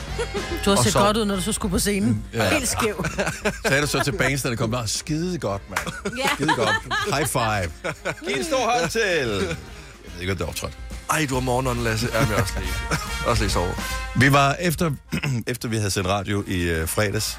Du 0.64 0.70
har 0.70 0.82
set 0.82 0.92
så- 0.92 0.98
godt 0.98 1.16
ud, 1.16 1.24
når 1.24 1.36
du 1.36 1.42
så 1.42 1.52
skulle 1.52 1.72
på 1.72 1.78
scenen. 1.78 2.24
Ja. 2.32 2.50
Helt 2.50 2.68
skæv. 2.68 3.04
sagde 3.66 3.82
du 3.82 3.86
så 3.86 4.02
til 4.04 4.12
bands, 4.12 4.42
det 4.42 4.58
kom, 4.58 4.70
Nå, 4.70 4.78
skide 4.86 5.38
godt, 5.38 5.62
mand. 5.70 5.80
Ja. 6.18 6.28
Skide 6.34 6.50
godt. 6.56 6.76
High 7.14 7.26
five. 7.26 7.92
Giv 8.28 8.36
en 8.36 8.44
stor 8.44 8.70
hånd 8.80 8.90
til. 8.90 9.00
Jeg 9.00 9.26
ved 9.26 10.20
ikke, 10.20 10.32
om 10.32 10.38
det 10.38 10.44
er 10.44 10.48
optrådt. 10.48 10.72
Ej, 11.10 11.26
du 11.28 11.34
har 11.34 11.40
morgenånden, 11.40 11.84
Lasse. 11.84 12.08
Ja, 12.14 12.20
men 12.20 12.28
jeg 12.30 12.36
er 12.38 12.42
også 12.42 12.54
lige, 12.58 12.98
også 13.26 13.42
lige 13.42 13.50
sovet. 13.52 13.74
Vi 14.16 14.32
var 14.32 14.56
efter, 14.60 14.90
efter 15.46 15.68
vi 15.68 15.76
havde 15.76 15.90
sendt 15.90 16.08
radio 16.08 16.44
i 16.46 16.62
øh, 16.62 16.88
fredags, 16.88 17.38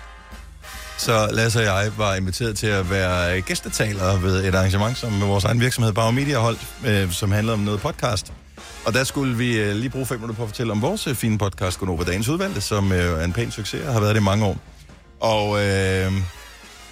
så 0.98 1.30
Lasse 1.32 1.60
og 1.60 1.66
jeg 1.66 1.92
var 1.98 2.16
inviteret 2.16 2.58
til 2.58 2.68
at 2.68 2.90
være 2.90 3.42
gæstetalere 3.42 4.22
ved 4.22 4.46
et 4.46 4.56
arrangement, 4.56 4.98
som 4.98 5.22
vores 5.22 5.44
egen 5.44 5.60
virksomhed 5.60 5.94
Bauer 5.94 6.12
Media 6.12 6.38
holdt, 6.40 6.60
øh, 6.86 7.12
som 7.12 7.32
handlede 7.32 7.54
om 7.54 7.60
noget 7.60 7.80
podcast. 7.82 8.34
Og 8.86 8.94
der 8.94 9.04
skulle 9.04 9.38
vi 9.38 9.58
øh, 9.58 9.76
lige 9.76 9.90
bruge 9.90 10.06
fem 10.06 10.20
minutter 10.20 10.36
på 10.36 10.44
at 10.44 10.50
fortælle 10.50 10.72
om 10.72 10.82
vores 10.82 11.08
øh, 11.08 11.16
fine 11.16 11.38
podcast, 11.38 11.80
Gunova 11.80 12.04
Dagens 12.04 12.28
Udvalgte, 12.28 12.62
som 12.62 12.92
øh, 12.92 12.98
er 12.98 13.24
en 13.24 13.34
pæn 13.34 13.52
succes 13.52 13.88
og 13.88 13.94
har 13.94 14.00
været 14.00 14.16
det 14.16 14.22
i 14.22 14.24
mange 14.24 14.46
år. 14.46 14.58
Og 15.20 15.66
øh, 15.66 16.12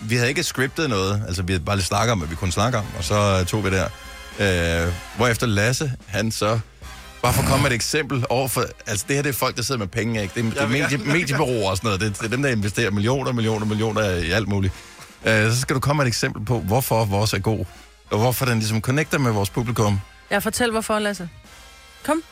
vi 0.02 0.16
havde 0.16 0.30
ikke 0.30 0.44
scriptet 0.44 0.90
noget, 0.90 1.24
altså 1.28 1.44
vi 1.44 1.54
havde 1.54 1.66
bare 1.66 1.76
lidt 1.76 1.86
snakket 1.86 2.12
om, 2.12 2.18
hvad 2.18 2.30
vi 2.30 2.36
kunne 2.36 2.52
snakke 2.52 2.78
om, 2.78 2.86
og 2.98 3.04
så 3.04 3.38
øh, 3.40 3.46
tog 3.46 3.66
vi 3.66 3.70
der. 3.70 3.88
Øh, 4.40 4.94
hvorefter 5.18 5.48
Lasse, 5.48 5.92
han 6.08 6.32
så 6.32 6.60
Bare 7.24 7.34
for 7.34 7.42
at 7.42 7.48
komme 7.48 7.64
med 7.64 7.72
et 7.72 7.76
eksempel 7.76 8.26
over 8.30 8.48
for... 8.48 8.64
Altså, 8.88 9.06
det 9.08 9.16
her 9.16 9.24
det 9.24 9.30
er 9.30 9.34
folk, 9.34 9.56
der 9.56 9.62
sidder 9.62 9.80
med 9.80 9.88
penge, 9.88 10.22
ikke? 10.22 10.34
Det 10.36 10.46
er, 10.46 10.50
det 10.50 10.62
er 10.62 10.68
medie, 10.68 10.98
mediebureauer 10.98 11.70
og 11.70 11.78
sådan 11.78 11.88
noget. 11.88 12.02
Det, 12.02 12.18
det 12.20 12.26
er 12.26 12.30
dem, 12.30 12.42
der 12.42 12.50
investerer 12.50 12.92
millioner, 12.92 13.32
millioner, 13.32 13.66
millioner 13.66 14.10
i 14.10 14.32
alt 14.32 14.48
muligt. 14.48 14.74
Uh, 15.22 15.30
så 15.30 15.60
skal 15.60 15.76
du 15.76 15.80
komme 15.80 15.98
med 15.98 16.06
et 16.06 16.08
eksempel 16.08 16.46
på, 16.46 16.60
hvorfor 16.60 17.06
vores 17.06 17.34
er 17.34 17.40
god. 17.40 17.66
Og 18.12 18.20
hvorfor 18.20 18.46
den 18.46 18.60
ligesom 18.60 18.82
connecter 18.82 19.18
med 19.18 19.32
vores 19.32 19.50
publikum. 19.50 20.00
Jeg 20.30 20.44
fortæl, 20.44 20.72
hvorfor, 20.72 21.00
Lasse. 21.00 21.30
Kom. 22.04 22.24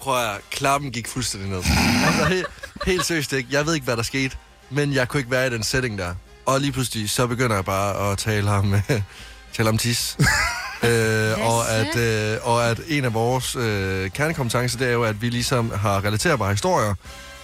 Prøv 0.00 0.24
at 0.24 0.40
klappen 0.50 0.92
gik 0.92 1.08
fuldstændig 1.08 1.50
ned. 1.50 1.62
Altså, 2.06 2.24
helt, 2.28 2.46
helt 2.86 3.06
seriøst 3.06 3.32
ikke. 3.32 3.48
Jeg 3.52 3.66
ved 3.66 3.74
ikke, 3.74 3.84
hvad 3.84 3.96
der 3.96 4.02
skete, 4.02 4.36
men 4.70 4.92
jeg 4.94 5.08
kunne 5.08 5.20
ikke 5.20 5.30
være 5.30 5.46
i 5.46 5.50
den 5.50 5.62
setting 5.62 5.98
der. 5.98 6.14
Og 6.46 6.60
lige 6.60 6.72
pludselig, 6.72 7.10
så 7.10 7.26
begynder 7.26 7.54
jeg 7.56 7.64
bare 7.64 8.12
at 8.12 8.18
tale 8.18 8.50
om, 8.50 8.74
tale 9.56 9.68
om 9.68 9.78
tis. 9.78 10.16
øh, 10.82 11.46
og, 11.46 11.70
at, 11.70 11.96
øh, 11.96 12.38
og 12.42 12.70
at 12.70 12.80
en 12.88 13.04
af 13.04 13.14
vores 13.14 13.56
øh, 13.56 14.10
kernekompetencer, 14.10 14.78
det 14.78 14.88
er 14.88 14.92
jo, 14.92 15.04
at 15.04 15.22
vi 15.22 15.28
ligesom 15.30 15.70
har 15.70 16.04
relaterbare 16.04 16.50
historier. 16.50 16.94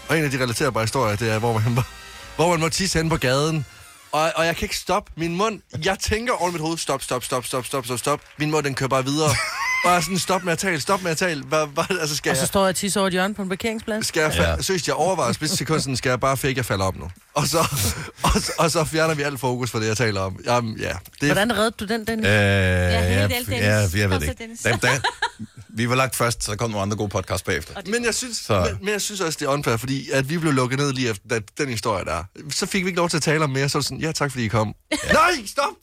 Og 0.08 0.18
en 0.18 0.24
af 0.24 0.30
de 0.30 0.42
relaterbare 0.42 0.84
historier, 0.84 1.16
det 1.16 1.30
er, 1.30 1.38
hvor 1.38 1.58
man, 1.58 1.72
må- 1.74 1.82
hvor 2.36 2.50
man 2.50 2.60
må 2.60 2.68
tisse 2.68 2.98
hen 2.98 3.08
på 3.08 3.16
gaden. 3.16 3.66
Og, 4.12 4.32
og 4.36 4.46
jeg 4.46 4.56
kan 4.56 4.64
ikke 4.64 4.76
stoppe 4.76 5.12
min 5.16 5.36
mund. 5.36 5.60
Jeg 5.84 5.98
tænker 5.98 6.32
over 6.32 6.50
mit 6.50 6.60
hoved, 6.60 6.78
stop, 6.78 7.02
stop, 7.02 7.24
stop, 7.24 7.46
stop, 7.46 7.66
stop, 7.66 7.84
stop, 7.84 7.98
stop. 7.98 8.20
Min 8.38 8.50
mund, 8.50 8.64
den 8.64 8.74
kører 8.74 8.88
bare 8.88 9.04
videre. 9.04 9.30
Og 9.84 9.90
jeg 9.90 9.96
er 9.96 10.00
sådan, 10.00 10.18
stop 10.18 10.44
med 10.44 10.52
at 10.52 10.58
tale, 10.58 10.80
stop 10.80 11.02
med 11.02 11.10
at 11.10 11.16
tale. 11.16 11.42
Hvad, 11.42 11.66
hvad, 11.66 11.84
altså, 12.00 12.16
skal 12.16 12.30
Og 12.30 12.36
så 12.36 12.42
jeg, 12.42 12.48
står 12.48 12.60
jeg 12.60 12.68
og 12.68 12.74
tisser 12.76 13.00
over 13.00 13.06
et 13.06 13.12
hjørne 13.12 13.34
på 13.34 13.42
en 13.42 13.48
parkeringsplads. 13.48 14.06
skal 14.06 14.20
jeg, 14.20 14.32
Ja. 14.36 14.50
ja. 14.50 14.60
seriøst, 14.62 14.86
jeg 14.86 14.94
overvejer 14.94 15.32
spids 15.32 15.50
sekund, 15.58 15.80
sådan, 15.80 15.96
skal 15.96 16.10
jeg 16.10 16.20
bare 16.20 16.36
fake, 16.36 16.54
jeg 16.56 16.64
falder 16.64 16.84
op 16.84 16.96
nu. 16.96 17.10
Og 17.34 17.46
så, 17.46 17.58
og, 18.22 18.30
så- 18.40 18.52
og 18.58 18.70
så 18.70 18.84
fjerner 18.84 19.14
vi 19.14 19.22
alt 19.22 19.40
fokus 19.40 19.70
for 19.70 19.78
det, 19.78 19.86
jeg 19.88 19.96
taler 19.96 20.20
om. 20.20 20.40
Jamen, 20.46 20.76
ja. 20.78 20.92
Det, 21.20 21.28
Hvordan 21.28 21.56
reddede 21.56 21.74
du 21.80 21.84
den, 21.84 22.04
Dennis? 22.06 22.26
Øh, 22.26 22.32
helt 22.32 22.42
ja, 22.42 23.20
ærligt, 23.22 23.46
Dennis. 23.48 23.64
ja, 23.64 23.74
jeg 24.00 24.10
ved 24.10 24.20
det 24.20 24.28
ikke. 24.40 24.58
Da, 24.64 24.76
da, 24.82 25.00
vi 25.70 25.88
var 25.88 25.94
lagt 25.94 26.16
først, 26.16 26.44
så 26.44 26.56
kom 26.56 26.70
nogle 26.70 26.82
andre 26.82 26.96
gode 26.96 27.08
podcasts 27.08 27.42
bagefter. 27.42 27.74
men, 27.86 28.04
jeg 28.04 28.14
synes, 28.14 28.36
Så- 28.36 28.60
men, 28.70 28.78
men, 28.84 28.88
jeg 28.92 29.00
synes 29.00 29.20
også, 29.20 29.36
det 29.40 29.46
er 29.46 29.50
unfair, 29.52 29.76
fordi 29.76 30.10
at 30.10 30.30
vi 30.30 30.38
blev 30.38 30.52
lukket 30.52 30.78
ned 30.78 30.92
lige 30.92 31.10
efter 31.10 31.40
den, 31.58 31.68
historie 31.68 32.04
der. 32.04 32.24
Så 32.50 32.66
fik 32.66 32.84
vi 32.84 32.88
ikke 32.88 32.96
lov 32.98 33.08
til 33.08 33.16
at 33.16 33.22
tale 33.22 33.44
om 33.44 33.50
mere, 33.50 33.68
så 33.68 33.82
sådan, 33.82 34.00
ja, 34.00 34.12
tak 34.12 34.30
fordi 34.30 34.44
I 34.44 34.48
kom. 34.48 34.74
Nej, 35.12 35.30
stop! 35.46 35.74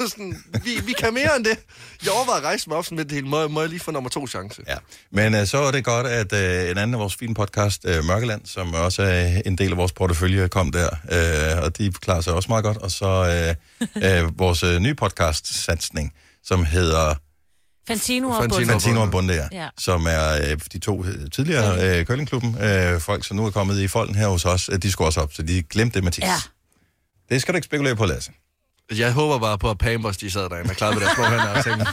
sådan, 0.10 0.44
vi, 0.64 0.80
vi 0.86 0.92
kan 0.92 1.14
mere 1.14 1.36
end 1.36 1.44
det. 1.44 1.58
Jeg 2.04 2.12
overvejede 2.12 2.40
at 2.40 2.44
rejse 2.46 2.68
mig 2.68 2.78
op 2.78 2.84
sådan 2.84 2.98
lidt 2.98 3.08
det 3.08 3.14
hele. 3.14 3.28
Må, 3.28 3.48
må 3.48 3.60
jeg 3.60 3.70
lige 3.70 3.80
få 3.80 3.90
nummer 3.90 4.10
to 4.10 4.26
chance? 4.26 4.62
Ja, 4.68 4.76
men 5.12 5.34
øh, 5.34 5.46
så 5.46 5.58
er 5.58 5.70
det 5.70 5.84
godt, 5.84 6.06
at 6.06 6.32
øh, 6.32 6.70
en 6.70 6.78
anden 6.78 6.94
af 6.94 7.00
vores 7.00 7.14
fine 7.16 7.34
podcast, 7.34 7.80
øh, 7.86 8.04
Mørkeland, 8.04 8.40
som 8.46 8.74
også 8.74 9.02
er 9.02 9.40
en 9.46 9.58
del 9.58 9.70
af 9.70 9.76
vores 9.76 9.92
portefølje, 9.92 10.48
kom 10.48 10.72
der, 10.72 10.88
øh, 11.12 11.64
og 11.64 11.78
de 11.78 11.92
klarer 11.92 12.20
sig 12.20 12.32
også 12.32 12.48
meget 12.48 12.64
godt. 12.64 12.76
Og 12.76 12.90
så 12.90 13.06
øh, 14.02 14.18
øh, 14.24 14.38
vores 14.38 14.62
øh, 14.62 14.78
nye 14.80 14.94
podcast-satsning, 14.94 16.12
som 16.44 16.64
hedder 16.64 17.14
Fantino 17.86 18.28
og 18.28 18.42
Fantino. 18.42 18.72
Fantino 18.72 19.02
og 19.02 19.10
Bunde, 19.10 19.34
ja. 19.34 19.48
Ja. 19.52 19.68
som 19.78 20.06
er 20.06 20.50
øh, 20.50 20.58
de 20.72 20.78
to 20.78 21.04
øh, 21.04 21.30
tidligere 21.30 21.98
øh, 21.98 22.06
curlingklubben, 22.06 22.56
øh, 22.62 23.00
folk, 23.00 23.24
som 23.24 23.36
nu 23.36 23.46
er 23.46 23.50
kommet 23.50 23.80
i 23.80 23.88
folden 23.88 24.14
her 24.14 24.28
hos 24.28 24.44
os, 24.44 24.70
øh, 24.72 24.78
de 24.78 24.90
skulle 24.90 25.08
også 25.08 25.20
op, 25.20 25.32
så 25.32 25.42
de 25.42 25.62
glemte 25.62 25.94
det, 25.94 26.04
Mathis. 26.04 26.24
Ja. 26.24 26.36
Det 27.30 27.42
skal 27.42 27.54
du 27.54 27.56
ikke 27.56 27.66
spekulere 27.66 27.96
på, 27.96 28.04
Lasse. 28.06 28.32
Jeg 28.92 29.12
håber 29.12 29.38
bare 29.38 29.58
på, 29.58 29.70
at 29.70 29.78
Pampers, 29.78 30.16
de 30.16 30.30
sad 30.30 30.48
derinde 30.48 30.70
og 30.70 30.76
klarede 30.76 30.96
med 30.96 31.02
deres 31.06 31.14
små 31.16 31.24
hænder 31.24 31.48
og 31.48 31.64
tænkte, 31.64 31.86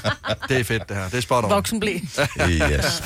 det 0.50 0.60
er 0.60 0.64
fedt 0.64 0.90
det 0.90 0.98
her. 0.98 1.10
Det 1.10 1.18
er 1.18 1.22
spot 1.22 1.44
on. 1.44 1.50
Voksenblæ. 1.50 1.94
Yes. 1.94 3.02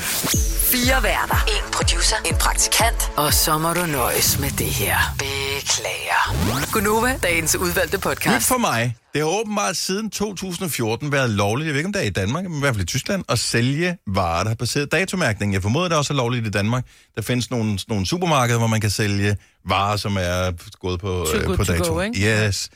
Fire 0.72 1.02
værter. 1.02 1.44
En 1.48 1.72
producer. 1.72 2.16
En 2.24 2.34
praktikant. 2.34 3.10
Og 3.16 3.34
så 3.34 3.58
må 3.58 3.72
du 3.72 3.86
nøjes 3.86 4.38
med 4.40 4.50
det 4.50 4.66
her. 4.66 4.96
Beklager. 5.18 6.72
Gunova, 6.72 7.18
dagens 7.22 7.56
udvalgte 7.56 7.96
Nyt 7.96 8.02
podcast. 8.02 8.48
for 8.48 8.58
mig. 8.58 8.96
Det 9.12 9.20
har 9.20 9.28
åbenbart 9.40 9.76
siden 9.76 10.10
2014 10.10 11.12
været 11.12 11.30
lovligt, 11.30 11.66
jeg 11.66 11.72
ved 11.74 11.78
ikke 11.78 11.86
om 11.86 11.92
det 11.92 12.02
er 12.02 12.06
i 12.06 12.10
Danmark, 12.10 12.44
men 12.44 12.56
i 12.56 12.60
hvert 12.60 12.74
fald 12.74 12.82
i 12.82 12.86
Tyskland, 12.86 13.24
at 13.28 13.38
sælge 13.38 13.96
varer, 14.06 14.42
der 14.42 14.48
har 14.50 14.54
baseret 14.56 14.92
datomærkning. 14.92 15.52
Jeg 15.54 15.62
formoder, 15.62 15.88
det 15.88 15.94
er 15.94 15.98
også 15.98 16.12
er 16.12 16.16
lovligt 16.16 16.46
i 16.46 16.50
Danmark. 16.50 16.84
Der 17.16 17.22
findes 17.22 17.50
nogle, 17.50 17.78
nogle 17.88 18.06
supermarkeder, 18.06 18.58
hvor 18.58 18.66
man 18.66 18.80
kan 18.80 18.90
sælge 18.90 19.36
varer, 19.68 19.96
som 19.96 20.16
er 20.20 20.52
gået 20.80 21.00
på, 21.00 21.26
øh, 21.34 21.44
på 21.44 21.64
to 21.64 21.72
dato. 21.72 21.94
go, 21.94 22.00
ikke? 22.00 22.46
Yes. 22.46 22.68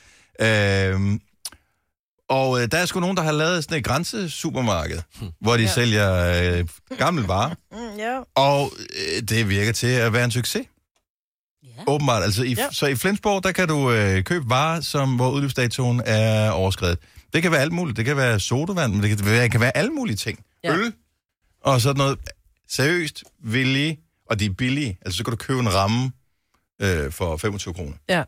Øhm, 0.43 1.21
og 2.29 2.63
øh, 2.63 2.69
der 2.71 2.79
er 2.79 2.87
sgu 2.87 3.01
nogen, 3.01 3.17
der 3.17 3.23
har 3.23 3.33
lavet 3.33 3.65
sådan 3.65 3.79
et 3.79 3.85
grænsesupermarked, 3.85 4.99
hvor 5.41 5.57
de 5.57 5.63
ja. 5.63 5.69
sælger 5.69 6.15
øh, 6.59 6.69
gamle 6.99 7.29
varer, 7.29 7.55
Mm, 7.73 7.99
ja. 7.99 8.21
og 8.35 8.73
øh, 9.17 9.23
det 9.23 9.49
virker 9.49 9.73
til 9.73 9.87
at 9.87 10.13
være 10.13 10.25
en 10.25 10.31
succes. 10.31 10.67
Ja. 11.65 11.69
Åbenbart. 11.87 12.23
Altså 12.23 12.43
i, 12.43 12.55
ja. 12.55 12.67
Så 12.73 12.87
i 12.87 12.95
Flensborg, 12.95 13.45
der 13.45 13.53
kan 13.53 13.69
du 13.69 13.91
øh, 13.93 14.25
købe 14.25 14.51
varer, 14.51 14.81
som, 14.81 15.17
hvor 15.17 15.31
udløbsdatoen 15.31 16.03
er 16.07 16.51
overskrevet. 16.51 16.99
Det 17.33 17.43
kan 17.43 17.53
være 17.53 17.61
alt 17.61 17.73
muligt. 17.73 17.97
Det 17.97 18.05
kan 18.05 18.17
være 18.17 18.41
sodavand, 18.41 18.93
men 18.93 19.03
det 19.03 19.09
kan, 19.09 19.19
det 19.19 19.51
kan 19.51 19.61
være 19.61 19.77
alle 19.77 19.91
mulige 19.91 20.17
ting. 20.17 20.45
Ja. 20.65 20.75
Øl 20.77 20.93
og 21.65 21.81
sådan 21.81 21.99
noget. 21.99 22.19
Seriøst, 22.69 23.25
billige, 23.53 23.99
og 24.31 24.41
de 24.41 24.47
er 24.47 24.51
billige. 24.59 24.99
Altså 25.05 25.17
så 25.17 25.25
kan 25.25 25.31
du 25.31 25.37
købe 25.37 25.61
en 25.61 25.75
ramme 25.75 26.13
øh, 26.81 27.13
for 27.13 27.37
25 27.37 27.75
kroner. 27.75 27.93
Ja. 28.09 28.23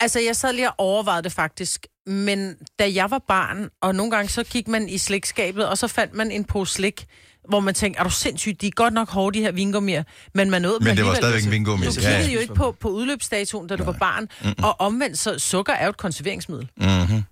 Altså, 0.00 0.20
jeg 0.20 0.36
sad 0.36 0.52
lige 0.52 0.70
og 0.70 0.74
overvejede 0.78 1.22
det 1.22 1.32
faktisk, 1.32 1.86
men 2.06 2.54
da 2.78 2.90
jeg 2.94 3.10
var 3.10 3.24
barn, 3.28 3.68
og 3.82 3.94
nogle 3.94 4.10
gange 4.10 4.28
så 4.28 4.44
gik 4.44 4.68
man 4.68 4.88
i 4.88 4.98
slikskabet, 4.98 5.68
og 5.68 5.78
så 5.78 5.88
fandt 5.88 6.14
man 6.14 6.30
en 6.30 6.44
pose 6.44 6.74
slik, 6.74 7.06
hvor 7.48 7.60
man 7.60 7.74
tænker, 7.74 8.00
er 8.00 8.04
du 8.04 8.10
sindssygt, 8.10 8.60
de 8.60 8.66
er 8.66 8.70
godt 8.70 8.94
nok 8.94 9.10
hårde, 9.10 9.38
de 9.38 9.44
her 9.44 9.52
vingummier, 9.52 10.02
men 10.34 10.50
man 10.50 10.62
nåede 10.62 10.84
Men 10.84 10.96
det 10.96 11.04
var 11.04 11.14
stadigvæk 11.14 11.44
en 11.44 11.50
vingummi. 11.50 11.86
Du 11.86 11.92
kiggede 11.92 12.18
ja. 12.18 12.32
jo 12.32 12.40
ikke 12.40 12.54
på, 12.54 12.76
på 12.80 12.88
udløbsdatoen, 12.88 13.66
da 13.66 13.76
du 13.76 13.84
var 13.84 13.92
barn, 13.92 14.28
og 14.62 14.80
omvendt, 14.80 15.18
så 15.18 15.38
sukker 15.38 15.72
er 15.72 15.84
jo 15.84 15.90
et 15.90 15.96
konserveringsmiddel. 15.96 16.70
Mm-hmm. 16.76 17.22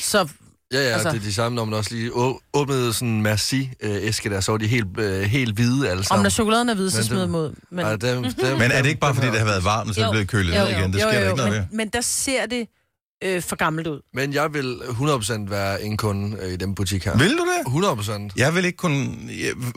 Så 0.00 0.28
Ja, 0.72 0.78
ja, 0.78 0.84
Altså- 0.94 1.10
det 1.10 1.16
er 1.16 1.20
de 1.20 1.34
samme, 1.34 1.56
når 1.56 1.64
man 1.64 1.74
også 1.74 1.94
lige 1.94 2.10
åbnede 2.54 2.92
sådan 2.92 3.08
en 3.08 3.22
Merci-æske 3.26 4.28
der, 4.30 4.40
så 4.40 4.52
var 4.52 4.58
de 4.58 4.66
helt, 4.66 4.86
øh, 4.98 5.22
helt 5.22 5.54
hvide 5.54 5.88
alle 5.88 5.98
om 5.98 6.04
sammen. 6.04 6.22
når 6.22 6.30
chokoladen 6.30 6.68
er 6.68 6.74
hvid, 6.74 6.90
så 6.90 7.04
smider 7.04 7.26
mod. 7.26 7.52
Men, 7.70 7.84
Ej, 7.86 7.96
dem, 7.96 8.22
dem, 8.24 8.58
Men 8.58 8.70
er 8.70 8.82
det 8.82 8.88
ikke 8.88 9.00
bare, 9.00 9.14
fordi 9.14 9.26
det 9.26 9.38
har 9.38 9.44
været 9.46 9.64
varmt, 9.64 9.88
og 9.88 9.94
så 9.94 10.00
er 10.00 10.04
det 10.04 10.08
Jo. 10.08 10.12
blevet 10.12 10.28
kølet 10.28 10.54
jo, 10.58 10.60
ned 10.64 10.68
igen? 10.70 10.92
Det 10.92 11.02
jo, 11.02 11.08
sker 11.10 11.18
jo, 11.20 11.20
der 11.20 11.20
jo, 11.24 11.26
ikke 11.30 11.36
noget 11.36 11.66
men, 11.70 11.76
men 11.76 11.88
der 11.88 12.00
ser 12.00 12.46
det 12.46 12.66
øh, 13.24 13.42
for 13.42 13.56
gammelt 13.56 13.86
ud. 13.86 14.00
Men 14.14 14.34
jeg 14.34 14.54
vil 14.54 14.76
100% 14.88 15.50
være 15.50 15.82
en 15.82 15.96
kunde 15.96 16.36
øh, 16.42 16.52
i 16.52 16.56
den 16.56 16.74
butik 16.74 17.04
her. 17.04 17.16
Vil 17.18 17.30
du 17.30 17.46
det? 17.66 17.86
100%. 18.28 18.28
Jeg 18.36 18.54
vil 18.54 18.64
ikke 18.64 18.76
kunne... 18.76 19.06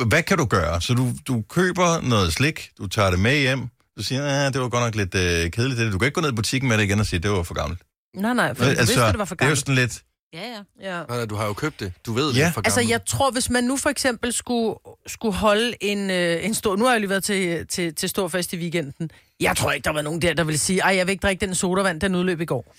Hvad 0.08 0.24
kan 0.24 0.38
du 0.38 0.46
gøre? 0.46 0.82
Så 0.82 0.94
du, 0.94 1.12
du 1.28 1.44
køber 1.50 2.02
noget 2.02 2.34
slik, 2.34 2.70
du 2.78 2.88
tager 2.88 3.10
det 3.12 3.20
med 3.20 3.40
hjem, 3.40 3.60
du 3.98 4.04
siger, 4.04 4.26
at 4.48 4.54
det 4.54 4.62
var 4.62 4.70
godt 4.70 4.84
nok 4.84 4.96
lidt 4.96 5.16
øh, 5.16 5.52
kedeligt. 5.52 5.80
det. 5.80 5.94
Du 5.94 5.98
kan 5.98 6.06
ikke 6.06 6.16
gå 6.16 6.22
ned 6.22 6.32
i 6.32 6.36
butikken 6.36 6.70
med 6.70 6.78
det 6.78 6.84
igen 6.84 7.00
og 7.00 7.06
sige, 7.06 7.20
det 7.20 7.32
var 7.32 7.44
for 7.44 7.54
gammelt. 7.54 7.82
Nej, 8.16 8.34
nej, 8.34 8.56
for 8.56 8.66
altså, 8.66 8.86
vidste, 8.86 9.02
det 9.02 9.18
var 9.20 9.26
for 9.26 9.36
det 9.36 9.42
er 9.42 9.46
jo 9.46 9.50
gammelt. 9.50 9.60
sådan 9.60 9.76
lidt... 9.76 10.04
Ja, 10.34 10.42
ja. 10.42 10.62
Ja. 10.82 10.98
Nej, 11.04 11.18
nej, 11.18 11.26
du 11.26 11.36
har 11.36 11.46
jo 11.46 11.54
købt 11.54 11.80
det. 11.80 11.94
Du 12.06 12.14
ved, 12.14 12.28
det 12.28 12.38
Ja. 12.38 12.48
er 12.48 12.52
for 12.52 12.62
Altså, 12.66 12.82
jeg 12.82 13.06
tror, 13.06 13.32
hvis 13.32 13.50
man 13.50 13.64
nu 13.64 13.78
for 13.78 13.90
eksempel 13.90 14.34
skulle, 14.34 14.76
skulle 15.08 15.36
holde 15.36 15.74
en, 15.82 16.10
øh, 16.12 16.46
en 16.46 16.54
stor... 16.54 16.76
Nu 16.76 16.84
har 16.86 16.92
jeg 16.92 17.00
lige 17.00 17.10
været 17.10 17.24
til, 17.24 17.68
til, 17.68 17.96
til 17.96 18.10
stor 18.10 18.28
fest 18.28 18.54
i 18.54 18.58
weekenden. 18.58 19.12
Jeg 19.40 19.58
tror 19.58 19.72
ikke, 19.72 19.86
der 19.86 19.92
var 19.94 20.02
nogen 20.02 20.22
der, 20.22 20.34
der 20.34 20.44
ville 20.44 20.60
sige, 20.60 20.80
ej, 20.82 20.96
jeg 20.96 21.08
vil 21.08 21.12
ikke 21.12 21.22
drikke 21.22 21.46
den 21.46 21.56
sodavand, 21.56 22.02
den 22.02 22.16
udløb 22.16 22.42
i 22.42 22.46
går. 22.46 22.76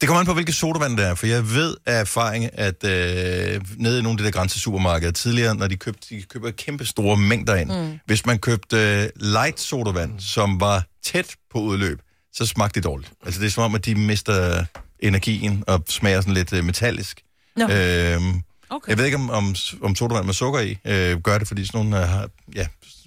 Det 0.00 0.08
kommer 0.08 0.20
an 0.20 0.26
på, 0.26 0.34
hvilke 0.34 0.52
sodavand 0.52 0.96
det 0.96 1.06
er, 1.06 1.14
for 1.14 1.26
jeg 1.26 1.50
ved 1.50 1.76
af 1.86 2.00
erfaring, 2.00 2.50
at 2.58 2.84
øh, 2.84 3.60
nede 3.76 3.98
i 3.98 4.02
nogle 4.02 4.10
af 4.10 4.18
de 4.18 4.24
der 4.24 4.30
grænsesupermarkeder 4.30 5.12
tidligere, 5.12 5.54
når 5.54 5.66
de, 5.66 5.76
købte, 5.76 6.14
de 6.16 6.22
køber 6.22 6.50
kæmpe 6.50 6.84
store 6.86 7.16
mængder 7.16 7.54
ind, 7.54 7.70
mm. 7.90 7.98
hvis 8.06 8.26
man 8.26 8.38
købte 8.38 8.76
øh, 8.76 9.08
light 9.16 9.60
sodavand, 9.60 10.20
som 10.20 10.60
var 10.60 10.84
tæt 11.04 11.34
på 11.52 11.58
udløb, 11.58 12.00
så 12.32 12.46
smagte 12.46 12.74
det 12.74 12.84
dårligt. 12.84 13.12
Altså 13.24 13.40
det 13.40 13.46
er 13.46 13.50
som 13.50 13.64
om, 13.64 13.74
at 13.74 13.84
de 13.86 13.94
mister 13.94 14.64
energien 15.02 15.64
og 15.66 15.84
smager 15.88 16.20
sådan 16.20 16.34
lidt 16.34 16.52
øh, 16.52 16.64
metallisk. 16.64 17.22
Nå. 17.56 17.68
Øhm, 17.68 18.42
Okay. 18.72 18.88
jeg 18.90 18.98
ved 18.98 19.04
ikke, 19.04 19.16
om, 19.16 19.30
om, 19.30 19.54
om 19.82 19.94
sodavand 19.94 20.26
med 20.26 20.34
sukker 20.34 20.60
i 20.60 20.78
øh, 20.84 21.20
gør 21.20 21.38
det, 21.38 21.48
fordi 21.48 21.66
sådan 21.66 21.86
nogle 21.86 22.02
øh, 22.02 22.08
har, 22.08 22.28
ja, 22.54 22.66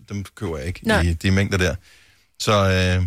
dem 0.09 0.25
køber 0.35 0.57
jeg 0.57 0.67
ikke 0.67 0.79
Nej. 0.87 1.01
i 1.01 1.13
de 1.13 1.31
mængder 1.31 1.57
der. 1.57 1.75
Så, 2.39 2.51
øh, 2.53 3.05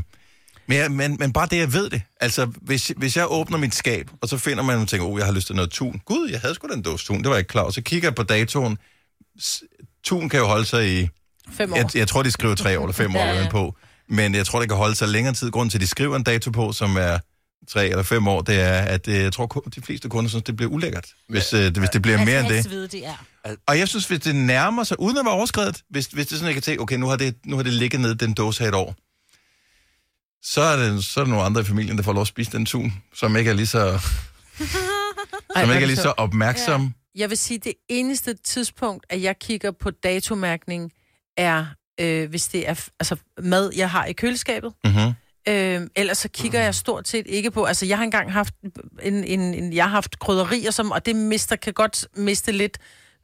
men, 0.67 0.79
jeg, 0.79 0.91
men, 0.91 1.17
men 1.21 1.33
bare 1.33 1.49
det, 1.51 1.57
jeg 1.57 1.73
ved 1.73 1.91
det. 1.91 2.03
Altså, 2.21 2.47
hvis, 2.47 2.93
hvis 2.97 3.17
jeg 3.17 3.27
åbner 3.29 3.59
mit 3.59 3.75
skab, 3.75 4.11
og 4.21 4.29
så 4.29 4.39
finder 4.39 4.63
man 4.63 4.79
og 4.79 4.89
tænker, 4.89 5.07
oh, 5.07 5.19
jeg 5.19 5.27
har 5.27 5.33
lyst 5.33 5.47
til 5.47 5.57
noget 5.57 5.71
tun. 5.71 6.01
Gud, 6.05 6.29
jeg 6.31 6.41
havde 6.41 6.55
sgu 6.55 6.69
da 6.69 6.75
en 6.75 6.83
dåse 6.83 7.07
tun, 7.07 7.19
det 7.19 7.27
var 7.27 7.35
jeg 7.35 7.39
ikke 7.39 7.49
klar 7.49 7.63
over. 7.63 7.71
Så 7.71 7.83
kigger 7.83 8.09
jeg 8.09 8.15
på 8.15 8.23
datoen. 8.23 8.79
Tun 10.05 10.29
kan 10.29 10.41
jo 10.41 10.47
holde 10.47 10.65
sig 10.65 11.01
i... 11.01 11.09
Fem 11.53 11.73
år. 11.73 11.77
Jeg, 11.77 11.97
jeg 11.97 12.09
tror, 12.09 12.23
de 12.23 12.31
skriver 12.31 12.55
tre 12.55 12.79
år 12.79 12.83
eller 12.83 12.93
fem 12.95 13.17
år 13.17 13.21
Ja, 13.43 13.49
på. 13.51 13.77
Men 14.09 14.35
jeg 14.35 14.47
tror, 14.47 14.61
det 14.61 14.69
kan 14.69 14.77
holde 14.77 14.95
sig 14.95 15.09
længere 15.09 15.35
tid. 15.35 15.51
Grunden 15.51 15.71
til, 15.71 15.79
at 15.79 15.83
de 15.83 15.87
skriver 15.87 16.17
en 16.17 16.23
dato 16.23 16.51
på, 16.51 16.73
som 16.73 16.97
er 16.97 17.19
tre 17.69 17.89
eller 17.89 18.03
fem 18.03 18.29
år, 18.29 18.41
det 18.43 18.61
er, 18.61 18.73
at 18.79 19.09
øh, 19.09 19.15
jeg 19.15 19.33
tror, 19.33 19.47
de 19.75 19.83
fleste 19.83 20.09
kunder 20.09 20.29
synes, 20.31 20.45
det 20.45 20.57
bliver 20.57 20.71
ulækkert, 20.73 21.07
hvis, 21.29 21.53
øh, 21.53 21.61
det- 21.65 21.77
hvis 21.79 21.91
det 21.91 22.03
bliver 22.03 22.25
mere 22.25 22.41
end 22.41 22.49
det. 22.49 22.71
Vide, 22.71 22.89
det 22.89 23.07
er. 23.07 23.17
Og 23.67 23.79
jeg 23.79 23.89
synes, 23.89 24.07
hvis 24.07 24.21
det 24.21 24.35
nærmer 24.37 24.85
sig, 24.85 25.01
uden 25.01 25.19
at 25.19 25.25
være 25.25 25.35
overskrevet, 25.35 25.83
hvis, 25.91 26.07
hvis 26.07 26.27
det 26.27 26.39
sådan, 26.39 26.47
jeg 26.47 26.55
kan 26.55 26.63
tænke, 26.63 26.83
okay, 26.83 26.97
nu 26.97 27.07
har 27.07 27.17
det, 27.17 27.35
nu 27.45 27.57
har 27.57 27.63
det 27.63 27.73
ligget 27.73 28.01
nede 28.01 28.13
i 28.13 28.17
den 28.17 28.35
dåse 28.35 28.63
her 28.63 28.69
et 28.69 28.75
år, 28.75 28.95
så 30.43 30.61
er, 30.61 30.77
det, 30.77 31.05
så 31.05 31.21
er 31.21 31.25
der 31.25 31.31
nogle 31.31 31.45
andre 31.45 31.61
i 31.61 31.65
familien, 31.65 31.97
der 31.97 32.03
får 32.03 32.13
lov 32.13 32.21
at 32.21 32.27
spise 32.27 32.53
den 32.53 32.67
tun, 32.67 32.93
som 33.15 33.37
ikke 33.37 33.51
er 33.51 33.55
lige 33.55 33.67
så, 33.67 33.99
som 35.57 35.71
ikke 35.71 35.83
er 35.83 35.87
lige 35.87 35.97
så- 35.97 36.15
opmærksom. 36.17 36.95
Jeg 37.15 37.31
vil 37.31 37.39
sige, 37.39 37.59
det 37.59 37.75
eneste 37.89 38.35
tidspunkt, 38.35 39.07
at 39.11 39.23
jeg 39.23 39.39
kigger 39.39 39.71
på 39.71 39.91
datomærkning, 39.91 40.93
er, 41.37 41.67
øh, 42.01 42.31
hvis 42.31 42.49
det 42.49 42.69
er 42.69 42.75
altså, 43.01 43.17
mad, 43.43 43.71
jeg 43.77 43.91
har 43.91 44.05
i 44.05 44.13
køleskabet. 44.13 44.73
Mm-hmm. 44.85 45.13
Øh, 45.49 45.81
ellers 45.97 46.19
så 46.19 46.29
kigger 46.29 46.61
jeg 46.61 46.75
stort 46.75 47.09
set 47.09 47.27
ikke 47.27 47.51
på... 47.51 47.65
Altså, 47.65 47.87
jeg 47.87 47.97
har 47.97 48.05
engang 48.05 48.33
haft 48.33 48.55
en, 49.03 49.25
en, 49.25 49.41
en 49.41 49.73
jeg 49.73 49.85
har 49.85 49.91
haft 49.91 50.19
krydderier, 50.19 50.71
som, 50.71 50.91
og 50.91 51.07
det 51.07 51.17
mister, 51.17 51.57
kan 51.57 51.73
godt 51.73 52.07
miste 52.17 52.53
lidt, 52.53 52.79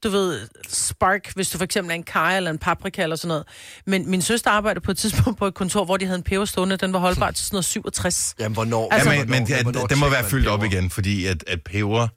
du 0.05 0.09
ved, 0.11 0.41
spark, 0.69 1.33
hvis 1.35 1.51
du 1.51 1.59
for 1.59 1.65
eksempel 1.65 1.91
er 1.91 1.95
en 1.95 2.03
kaj 2.03 2.37
eller 2.37 2.51
en 2.51 2.59
paprika 2.59 3.03
eller 3.03 3.17
sådan 3.17 3.29
noget. 3.29 3.45
Men 3.87 4.11
min 4.11 4.23
søster 4.23 4.51
arbejdede 4.51 4.81
på 4.85 4.91
et 4.91 4.99
tidspunkt 4.99 5.39
på 5.39 5.47
et 5.47 5.55
kontor, 5.55 5.85
hvor 5.85 5.97
de 5.97 6.05
havde 6.07 6.17
en 6.19 6.23
peber 6.23 6.45
stående, 6.45 6.77
den 6.77 6.93
var 6.93 6.99
holdbar 6.99 7.31
til 7.31 7.45
sådan 7.47 7.55
noget 7.55 7.65
67. 7.65 8.35
Jamen, 8.39 8.55
hvornår? 8.55 8.89
Altså- 8.95 9.11
ja, 9.11 9.17
hvornår- 9.25 9.31
men, 9.31 9.63
hvornår 9.63 9.81
det, 9.81 9.91
det 9.91 9.99
må 9.99 10.09
være 10.09 10.25
fyldt 10.25 10.49
op 10.49 10.65
igen, 10.65 10.91
fordi 10.91 11.27
at, 11.27 11.45
at 11.47 11.63
peber 11.65 12.09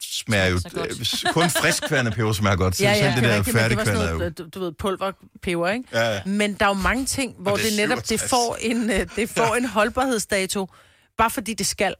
smager 0.00 0.46
jo... 0.46 0.56
Øh, 0.76 1.32
Kun 1.32 1.50
friskværende 1.50 2.10
peber 2.10 2.32
smager 2.32 2.56
godt. 2.56 2.76
Så 2.76 2.82
Ja, 2.84 2.94
selv 2.94 3.04
ja, 3.04 3.10
det 3.10 3.16
det 3.22 3.24
er 3.24 3.30
der 3.30 3.36
rigtigt, 3.36 3.56
færdigkværende 3.56 4.04
er 4.04 4.10
jo... 4.10 4.28
du, 4.38 4.48
du 4.54 4.60
ved, 4.60 4.72
pulverpeber, 4.72 5.68
ikke? 5.68 5.84
Ja, 5.92 6.14
ja. 6.14 6.20
Men 6.26 6.54
der 6.54 6.64
er 6.64 6.68
jo 6.68 6.74
mange 6.74 7.06
ting, 7.06 7.34
hvor 7.38 7.56
det 7.56 7.64
det, 7.64 7.76
netop 7.76 7.98
det 7.98 8.06
67. 8.20 8.30
får, 8.30 8.56
en, 8.60 8.90
øh, 8.90 9.06
det 9.16 9.28
får 9.30 9.54
en 9.54 9.64
holdbarhedsdato, 9.64 10.68
bare 11.18 11.30
fordi 11.30 11.54
det 11.54 11.66
skal. 11.66 11.94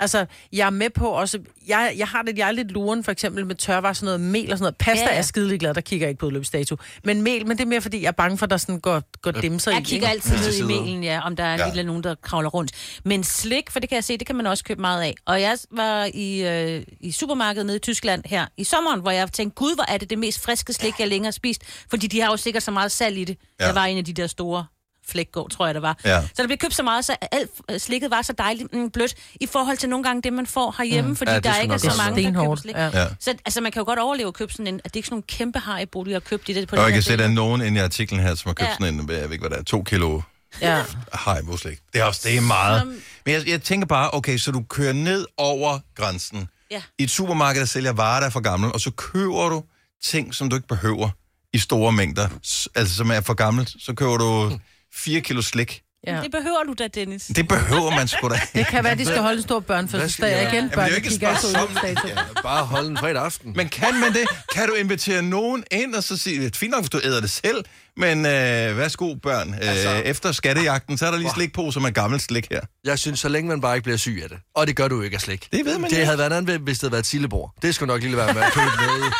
Altså, 0.00 0.26
jeg 0.52 0.66
er 0.66 0.70
med 0.70 0.90
på 0.90 1.08
også... 1.08 1.38
Jeg, 1.68 1.94
jeg 1.96 2.08
har 2.08 2.22
det, 2.22 2.38
jeg 2.38 2.48
er 2.48 2.52
lidt 2.52 2.70
luren, 2.70 3.04
for 3.04 3.12
eksempel 3.12 3.46
med 3.46 3.54
tørvar, 3.54 3.92
sådan 3.92 4.04
noget 4.04 4.20
mel 4.20 4.52
og 4.52 4.58
sådan 4.58 4.62
noget. 4.62 4.76
Pasta 4.76 5.04
Ja, 5.04 5.12
ja, 5.12 5.18
er 5.18 5.22
skidelig 5.22 5.60
glad, 5.60 5.74
der 5.74 5.80
kigger 5.80 6.06
jeg 6.06 6.10
ikke 6.10 6.20
på 6.20 6.26
udløbsdato. 6.26 6.76
Men 7.04 7.22
mel, 7.22 7.46
men 7.46 7.56
det 7.58 7.64
er 7.64 7.68
mere, 7.68 7.80
fordi 7.80 8.02
jeg 8.02 8.08
er 8.08 8.12
bange 8.12 8.38
for, 8.38 8.46
at 8.46 8.50
der 8.50 8.56
sådan 8.56 8.80
går, 8.80 9.02
går 9.22 9.30
dimser 9.30 9.70
i. 9.70 9.74
Jeg 9.74 9.84
kigger 9.84 10.08
altid 10.08 10.36
ned 10.36 10.58
i 10.58 10.62
mailen, 10.62 11.04
ja, 11.04 11.20
om 11.26 11.36
der 11.36 11.44
er 11.44 11.66
Ja. 11.66 11.74
lidt 11.74 11.86
nogen, 11.86 12.02
der 12.04 12.14
kravler 12.22 12.50
rundt. 12.50 12.72
Men 13.04 13.24
slik, 13.24 13.70
for 13.70 13.80
det 13.80 13.88
kan 13.88 13.96
jeg 13.96 14.04
se, 14.04 14.18
det 14.18 14.26
kan 14.26 14.36
man 14.36 14.46
også 14.46 14.64
købe 14.64 14.80
meget 14.80 15.02
af. 15.02 15.14
Og 15.26 15.40
jeg 15.40 15.58
var 15.70 16.08
i, 16.14 16.48
øh, 16.48 16.82
i 17.00 17.12
supermarkedet 17.12 17.66
nede 17.66 17.76
i 17.76 17.80
Tyskland 17.80 18.22
her 18.26 18.46
i 18.56 18.64
sommeren, 18.64 19.00
hvor 19.00 19.10
jeg 19.10 19.32
tænkte, 19.32 19.54
gud, 19.54 19.74
hvor 19.74 19.84
er 19.88 19.96
det 19.98 20.10
det 20.10 20.18
mest 20.18 20.40
friske 20.44 20.72
slik, 20.72 20.94
jeg 21.00 21.08
længere 21.08 21.26
har 21.26 21.32
spist. 21.32 21.62
Fordi 21.90 22.06
de 22.06 22.20
har 22.20 22.30
jo 22.30 22.36
sikkert 22.36 22.62
så 22.62 22.70
meget 22.70 22.92
salt 22.92 23.18
i 23.18 23.24
det. 23.24 23.36
Ja. 23.60 23.66
Der 23.66 23.72
var 23.72 23.84
en 23.84 23.98
af 23.98 24.04
de 24.04 24.12
der 24.12 24.26
store 24.26 24.66
flækgård, 25.08 25.50
tror 25.50 25.66
jeg, 25.66 25.74
der 25.74 25.80
var. 25.80 25.98
Ja. 26.04 26.20
Så 26.22 26.28
der 26.36 26.46
blev 26.46 26.58
købt 26.58 26.74
så 26.74 26.82
meget, 26.82 27.04
så 27.04 27.16
alt 27.32 27.50
øh, 27.70 27.80
slikket 27.80 28.10
var 28.10 28.22
så 28.22 28.32
dejligt 28.32 28.74
mm, 28.74 28.90
blødt, 28.90 29.14
i 29.40 29.46
forhold 29.46 29.76
til 29.76 29.88
nogle 29.88 30.04
gange 30.04 30.22
det, 30.22 30.32
man 30.32 30.46
får 30.46 30.74
herhjemme, 30.78 31.10
mm. 31.10 31.16
fordi 31.16 31.30
Ja, 31.30 31.36
det 31.36 31.46
er 31.46 31.50
der 31.50 31.56
sgu 31.58 31.62
ikke 31.62 31.74
er 31.74 31.78
så 31.78 32.02
mange, 32.04 32.22
der 32.24 32.42
køber 32.42 32.56
slik. 32.56 32.74
ja. 32.74 32.84
Ja. 33.00 33.06
Så 33.20 33.30
altså, 33.44 33.60
man 33.60 33.72
kan 33.72 33.80
jo 33.80 33.84
godt 33.86 33.98
overleve 33.98 34.28
at 34.28 34.34
købe 34.34 34.52
sådan 34.52 34.66
en, 34.66 34.80
at 34.84 34.94
det 34.94 34.96
ikke 34.96 35.04
er 35.04 35.08
sådan 35.08 35.14
nogle 35.14 35.22
kæmpe 35.22 35.58
haribo, 35.58 36.04
de 36.04 36.12
har 36.12 36.20
købt 36.20 36.48
i 36.48 36.52
det 36.52 36.68
på 36.68 36.76
Og 36.76 36.78
det 36.78 36.84
jeg 36.84 36.92
kan 36.92 37.02
se, 37.02 37.12
at 37.12 37.18
der 37.18 37.24
er 37.24 37.28
nogen 37.28 37.60
inde 37.62 37.80
i 37.80 37.82
artiklen 37.82 38.20
her, 38.20 38.34
som 38.34 38.48
har 38.48 38.54
købt 38.54 38.68
Ja. 38.68 38.74
sådan 38.80 38.94
en, 38.94 39.10
jeg 39.10 39.22
ved 39.24 39.30
ikke, 39.32 39.42
hvad 39.42 39.50
der 39.50 39.56
er, 39.56 39.62
to 39.62 39.82
kilo 39.82 40.20
Ja. 40.60 40.82
Haribo 41.12 41.56
slik. 41.56 41.78
Det 41.92 42.00
er 42.00 42.04
også, 42.04 42.20
det 42.24 42.36
er 42.36 42.40
meget. 42.40 42.80
Som- 42.80 42.88
Men 43.26 43.34
jeg, 43.34 43.48
jeg 43.48 43.62
tænker 43.62 43.86
bare, 43.86 44.10
okay, 44.14 44.38
så 44.38 44.50
du 44.50 44.62
kører 44.68 44.92
ned 44.92 45.26
over 45.36 45.78
grænsen. 45.96 46.48
Ja. 46.70 46.82
I 46.98 47.02
et 47.02 47.10
supermarked, 47.10 47.60
der 47.60 47.66
sælger 47.66 47.92
varer, 47.92 48.20
der 48.20 48.26
er 48.26 48.30
for 48.30 48.40
gammel, 48.40 48.72
og 48.72 48.80
så 48.80 48.90
køber 48.90 49.48
du 49.48 49.62
ting, 50.04 50.34
som 50.34 50.48
du 50.50 50.56
ikke 50.56 50.68
behøver 50.68 51.08
i 51.52 51.58
store 51.58 51.92
mængder, 51.92 52.28
altså 52.74 52.94
som 52.96 53.10
er 53.10 53.20
for 53.20 53.34
gammelt. 53.34 53.70
Så 53.78 53.94
køber 53.94 54.16
du 54.16 54.50
4 54.94 55.20
kilo 55.20 55.42
slik. 55.42 55.82
ja. 56.06 56.20
Det 56.22 56.30
behøver 56.32 56.62
du 56.66 56.74
da, 56.78 56.88
Dennis. 56.88 57.22
Det 57.36 57.48
behøver 57.48 57.90
man 57.90 58.08
sgu 58.08 58.28
da. 58.28 58.40
Det 58.54 58.66
kan 58.66 58.84
være, 58.84 58.92
at 58.92 58.98
de 58.98 59.04
skal 59.04 59.18
holde 59.18 59.36
en 59.36 59.42
stor 59.42 59.60
børnefødselsdag. 59.60 60.28
Skal- 60.30 60.42
igen, 60.42 60.54
Jamen, 60.54 60.68
det 60.70 60.72
er 60.72 60.76
børn, 60.76 60.88
jo 60.88 60.94
ikke 60.94 61.08
et 61.08 61.44
udløbsdato. 61.44 62.08
Bare 62.42 62.64
holde 62.64 62.88
en 62.90 62.96
fredag 62.98 63.22
aften. 63.24 63.52
Men 63.56 63.68
kan 63.68 63.94
man 64.00 64.12
det? 64.12 64.24
Kan 64.54 64.68
du 64.68 64.74
invitere 64.74 65.22
nogen 65.22 65.64
ind 65.70 65.94
og 65.94 66.02
så 66.02 66.16
sige, 66.16 66.40
det 66.40 66.54
er 66.54 66.58
fint 66.58 66.70
nok, 66.70 66.80
hvis 66.80 66.90
du 66.90 67.00
æder 67.04 67.20
det 67.20 67.30
selv, 67.30 67.64
men 67.96 68.18
øh, 68.26 68.76
værsgo 68.78 69.14
børn, 69.14 69.48
øh, 69.54 69.58
Altså- 69.60 69.90
efter 70.04 70.32
skattejagten, 70.32 70.98
så 70.98 71.06
er 71.06 71.10
der 71.10 71.18
lige 71.18 71.30
slikposer 71.34 71.80
med 71.80 71.92
gammelt 71.92 72.22
slik 72.22 72.46
her. 72.50 72.60
Jeg 72.84 72.98
synes, 72.98 73.20
så 73.20 73.28
længe 73.28 73.48
man 73.48 73.60
bare 73.60 73.74
ikke 73.76 73.84
bliver 73.84 73.96
syg 73.96 74.20
af 74.22 74.28
det. 74.28 74.38
Og 74.54 74.66
det 74.66 74.76
gør 74.76 74.88
du 74.88 74.96
jo 74.96 75.02
ikke 75.02 75.14
af 75.14 75.20
slik. 75.20 75.48
Det 75.52 75.64
ved 75.64 75.78
man 75.78 75.90
Det 75.90 75.96
ikke. 75.96 76.04
havde 76.04 76.18
været 76.18 76.32
andet, 76.32 76.58
hvis 76.60 76.78
det 76.78 76.82
havde 76.82 76.92
været 76.92 77.04
Tillebord. 77.04 77.54
Det 77.62 77.74
skulle 77.74 77.92
nok 77.92 78.02
lige 78.02 78.16
være 78.16 78.34
med 78.34 78.42
at 78.42 78.52
købe 78.52 78.66
noget. 78.86 79.12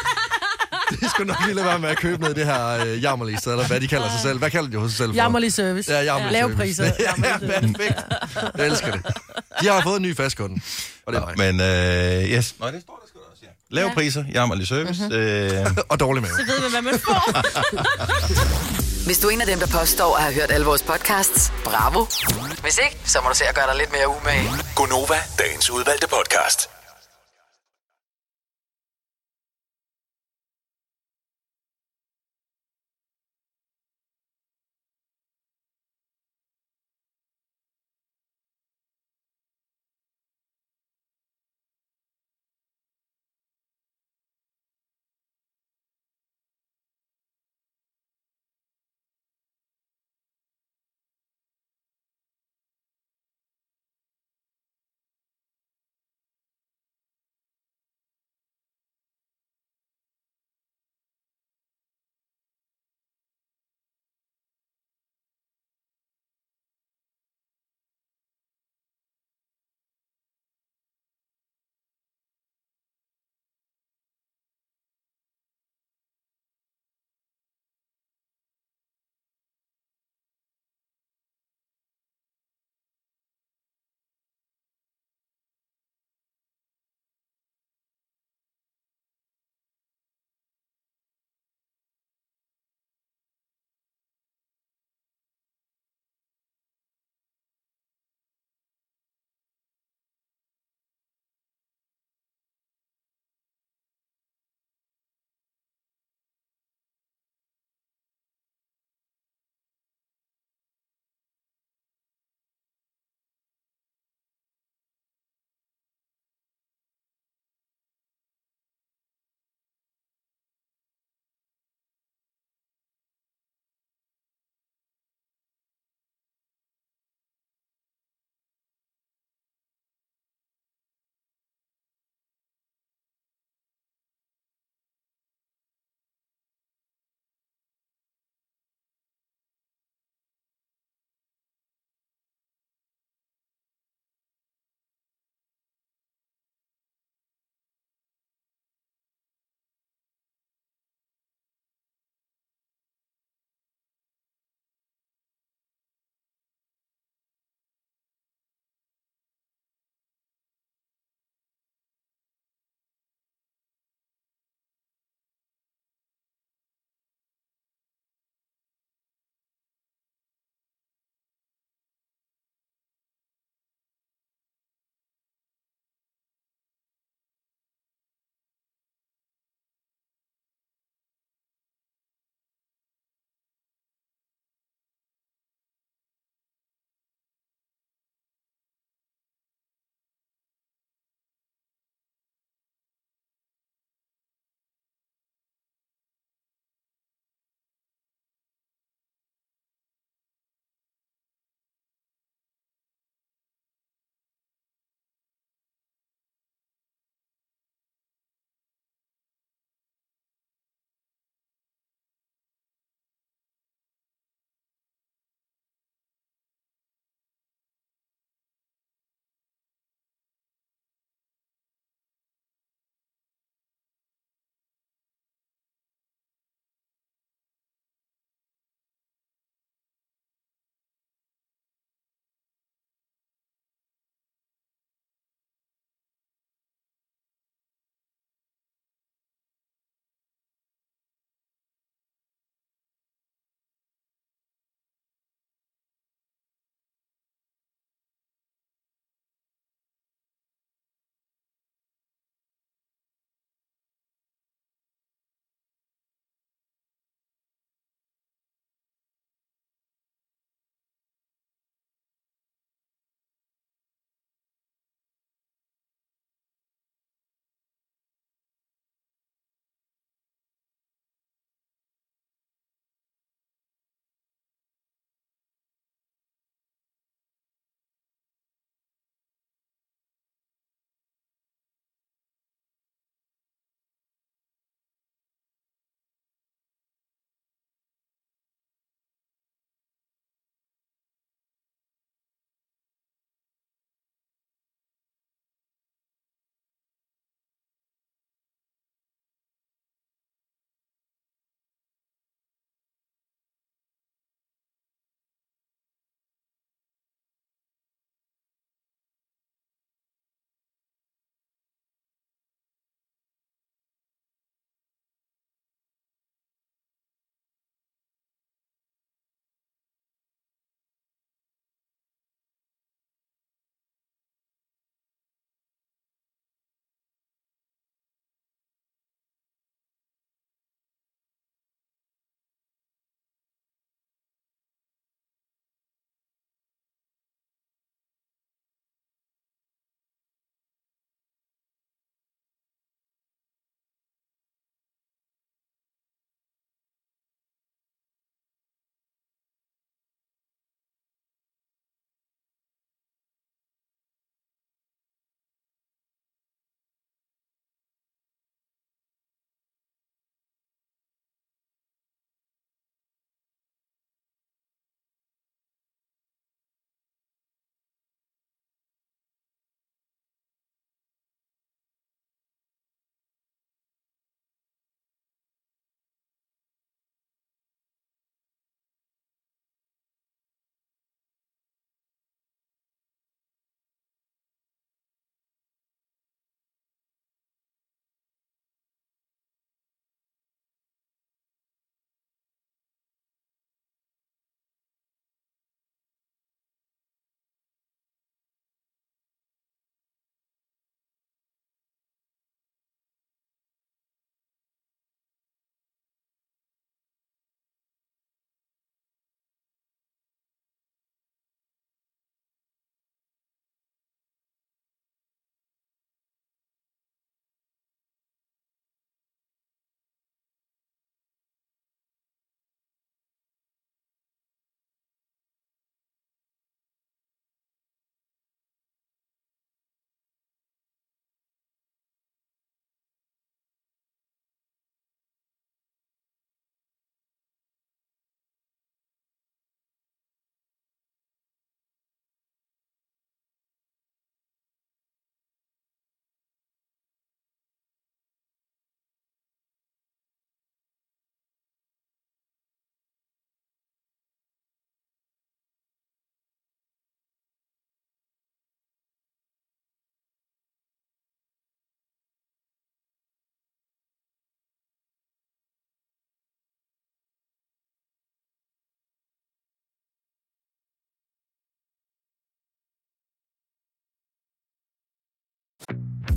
Det 1.01 1.11
skulle 1.11 1.27
nok 1.27 1.37
lige 1.45 1.55
lade 1.55 1.67
være 1.67 1.79
med 1.79 1.89
at 1.89 1.97
købe 1.99 2.21
noget 2.21 2.39
af 2.39 2.47
det 2.47 2.47
her 2.47 2.85
øh, 2.87 3.03
jammerlige 3.03 3.39
sted, 3.39 3.53
eller 3.53 3.67
hvad 3.67 3.81
de 3.81 3.89
kalder 3.89 4.11
sig 4.11 4.21
selv. 4.23 4.39
Hvad 4.39 4.51
kalder 4.51 4.71
de 4.71 4.77
hos 4.77 4.91
sig 4.91 4.99
selv 4.99 5.09
for? 5.11 5.15
Jammerlig 5.17 5.53
service. 5.53 5.93
Ja, 5.93 6.01
jammerlig 6.03 6.33
Lave 6.33 6.49
service. 6.49 6.83
priser. 6.83 6.85
ja, 7.07 7.39
service. 7.39 7.75
perfekt. 7.77 7.99
Jeg 8.59 8.67
elsker 8.67 8.91
det. 8.93 9.07
De 9.61 9.67
har 9.69 9.81
fået 9.83 9.97
en 9.97 10.03
ny 10.03 10.17
fastkunde. 10.17 10.61
Og 11.07 11.13
det 11.13 11.23
er 11.23 11.27
mig. 11.37 11.53
Men 11.55 11.61
øh, 11.61 12.31
yes. 12.37 12.55
Nå, 12.61 12.67
det 12.67 12.83
står 12.83 12.99
der 13.03 13.09
sgu 13.09 13.19
da 13.19 13.25
også, 13.33 13.43
ja. 13.43 13.75
Lave 13.77 13.89
Ja. 13.89 13.95
priser, 13.95 14.25
jammerlig 14.33 14.67
service. 14.69 15.03
Mhm. 15.03 15.13
Øh, 15.13 15.67
Og 15.89 16.01
dårlig 16.01 16.23
mave. 16.23 16.35
Så 16.37 16.45
ved 16.47 16.61
man, 16.61 16.71
hvad 16.71 16.83
man 16.83 17.01
får. 17.01 17.21
Hvis 19.07 19.19
du 19.19 19.27
er 19.29 19.31
en 19.31 19.41
af 19.41 19.47
dem, 19.47 19.59
der 19.59 19.67
påstår 19.67 20.17
at 20.17 20.23
have 20.23 20.35
hørt 20.35 20.51
alle 20.51 20.67
vores 20.67 20.83
podcasts, 20.83 21.53
bravo. 21.65 22.07
Hvis 22.63 22.79
ikke, 22.85 22.97
så 23.05 23.19
må 23.23 23.29
du 23.29 23.35
se 23.37 23.45
at 23.45 23.55
gøre 23.55 23.67
dig 23.71 23.77
lidt 23.79 23.93
mere 23.93 24.09
umage. 24.09 24.51
Gonova, 24.75 25.15
dagens 25.39 25.71
udvalgte 25.71 26.07
podcast. 26.09 26.69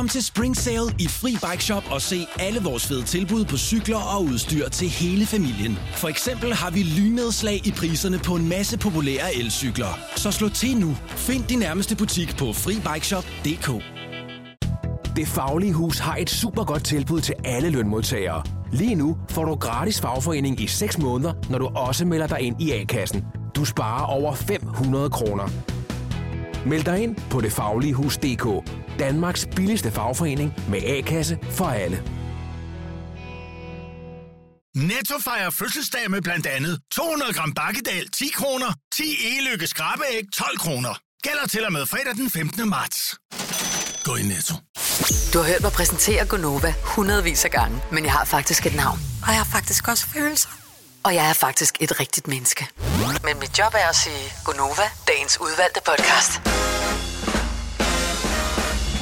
Kom 0.00 0.08
til 0.08 0.24
Spring 0.24 0.56
Sale 0.56 0.94
i 0.98 1.08
Fri 1.08 1.32
Bike 1.50 1.64
Shop 1.64 1.84
og 1.90 2.02
se 2.02 2.26
alle 2.38 2.60
vores 2.60 2.86
fede 2.86 3.02
tilbud 3.02 3.44
på 3.44 3.56
cykler 3.56 4.16
og 4.16 4.24
udstyr 4.24 4.68
til 4.68 4.88
hele 4.88 5.26
familien. 5.26 5.78
For 5.92 6.08
eksempel 6.08 6.54
har 6.54 6.70
vi 6.70 6.82
lynnedslag 6.82 7.66
i 7.66 7.70
priserne 7.70 8.18
på 8.18 8.36
en 8.36 8.48
masse 8.48 8.78
populære 8.78 9.34
elcykler. 9.34 9.98
Så 10.16 10.30
slå 10.30 10.48
til 10.48 10.76
nu. 10.76 10.96
Find 11.08 11.44
din 11.44 11.58
nærmeste 11.58 11.96
butik 11.96 12.36
på 12.36 12.52
FriBikeShop.dk 12.52 13.84
Det 15.16 15.28
Faglige 15.28 15.72
Hus 15.72 15.98
har 15.98 16.16
et 16.16 16.30
super 16.30 16.64
godt 16.64 16.84
tilbud 16.84 17.20
til 17.20 17.34
alle 17.44 17.70
lønmodtagere. 17.70 18.42
Lige 18.72 18.94
nu 18.94 19.16
får 19.30 19.44
du 19.44 19.54
gratis 19.54 20.00
fagforening 20.00 20.60
i 20.60 20.66
6 20.66 20.98
måneder, 20.98 21.32
når 21.50 21.58
du 21.58 21.66
også 21.66 22.04
melder 22.04 22.26
dig 22.26 22.40
ind 22.40 22.62
i 22.62 22.72
A-kassen. 22.72 23.24
Du 23.56 23.64
sparer 23.64 24.06
over 24.06 24.34
500 24.34 25.10
kroner. 25.10 25.48
Meld 26.66 26.84
dig 26.84 27.02
ind 27.02 27.16
på 27.30 27.40
detfagligehus.dk. 27.40 28.46
Danmarks 29.00 29.46
billigste 29.56 29.90
fagforening 29.92 30.54
med 30.68 30.82
A-kasse 30.84 31.38
for 31.50 31.64
alle. 31.64 32.02
Netto 34.76 35.14
fejrer 35.24 35.50
fødselsdag 35.50 36.10
med 36.10 36.22
blandt 36.22 36.46
andet 36.46 36.80
200 36.92 37.32
gram 37.32 37.54
bakkedal 37.54 38.08
10 38.10 38.28
kroner, 38.34 38.72
10 38.92 39.02
e-lykke 39.02 39.66
skrabeæg 39.66 40.24
12 40.34 40.58
kroner. 40.58 40.94
Gælder 41.22 41.46
til 41.46 41.64
og 41.66 41.72
med 41.72 41.86
fredag 41.86 42.14
den 42.14 42.30
15. 42.30 42.68
marts. 42.68 43.16
Gå 44.04 44.16
i 44.16 44.22
Netto. 44.22 44.54
Du 45.32 45.38
har 45.38 45.46
hørt 45.46 45.62
mig 45.62 45.72
præsentere 45.72 46.26
Gonova 46.26 46.74
hundredvis 46.84 47.44
af 47.44 47.50
gange, 47.50 47.82
men 47.92 48.04
jeg 48.04 48.12
har 48.12 48.24
faktisk 48.24 48.66
et 48.66 48.74
navn. 48.74 48.98
Og 49.22 49.28
jeg 49.28 49.36
har 49.36 49.48
faktisk 49.52 49.88
også 49.88 50.06
følelser. 50.06 50.48
Og 51.04 51.14
jeg 51.14 51.28
er 51.28 51.32
faktisk 51.32 51.76
et 51.80 52.00
rigtigt 52.00 52.28
menneske. 52.28 52.66
Men 53.24 53.38
mit 53.38 53.58
job 53.58 53.74
er 53.74 53.88
at 53.88 53.96
sige 53.96 54.32
Gonova, 54.44 54.86
dagens 55.08 55.40
udvalgte 55.40 55.80
podcast. 55.86 56.32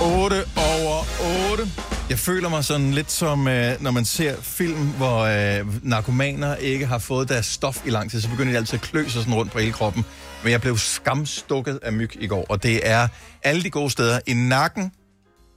8 0.00 0.44
over 0.56 1.04
8. 1.50 1.68
Jeg 2.10 2.18
føler 2.18 2.48
mig 2.48 2.64
sådan 2.64 2.90
lidt 2.90 3.10
som, 3.10 3.48
øh, 3.48 3.82
når 3.82 3.90
man 3.90 4.04
ser 4.04 4.36
film, 4.42 4.86
hvor 4.86 5.18
øh, 5.18 5.84
narkomaner 5.84 6.56
ikke 6.56 6.86
har 6.86 6.98
fået 6.98 7.28
deres 7.28 7.46
stof 7.46 7.86
i 7.86 7.90
lang 7.90 8.10
tid, 8.10 8.20
så 8.20 8.28
begynder 8.28 8.52
de 8.52 8.56
altid 8.58 8.74
at 8.74 8.80
klø 8.80 9.02
sig 9.02 9.12
sådan 9.12 9.34
rundt 9.34 9.52
på 9.52 9.58
hele 9.58 9.72
kroppen. 9.72 10.04
Men 10.42 10.52
jeg 10.52 10.60
blev 10.60 10.76
skamstukket 10.78 11.78
af 11.82 11.92
myg 11.92 12.10
i 12.22 12.26
går, 12.26 12.46
og 12.48 12.62
det 12.62 12.88
er 12.88 13.08
alle 13.42 13.62
de 13.62 13.70
gode 13.70 13.90
steder 13.90 14.20
i 14.26 14.34
nakken, 14.34 14.84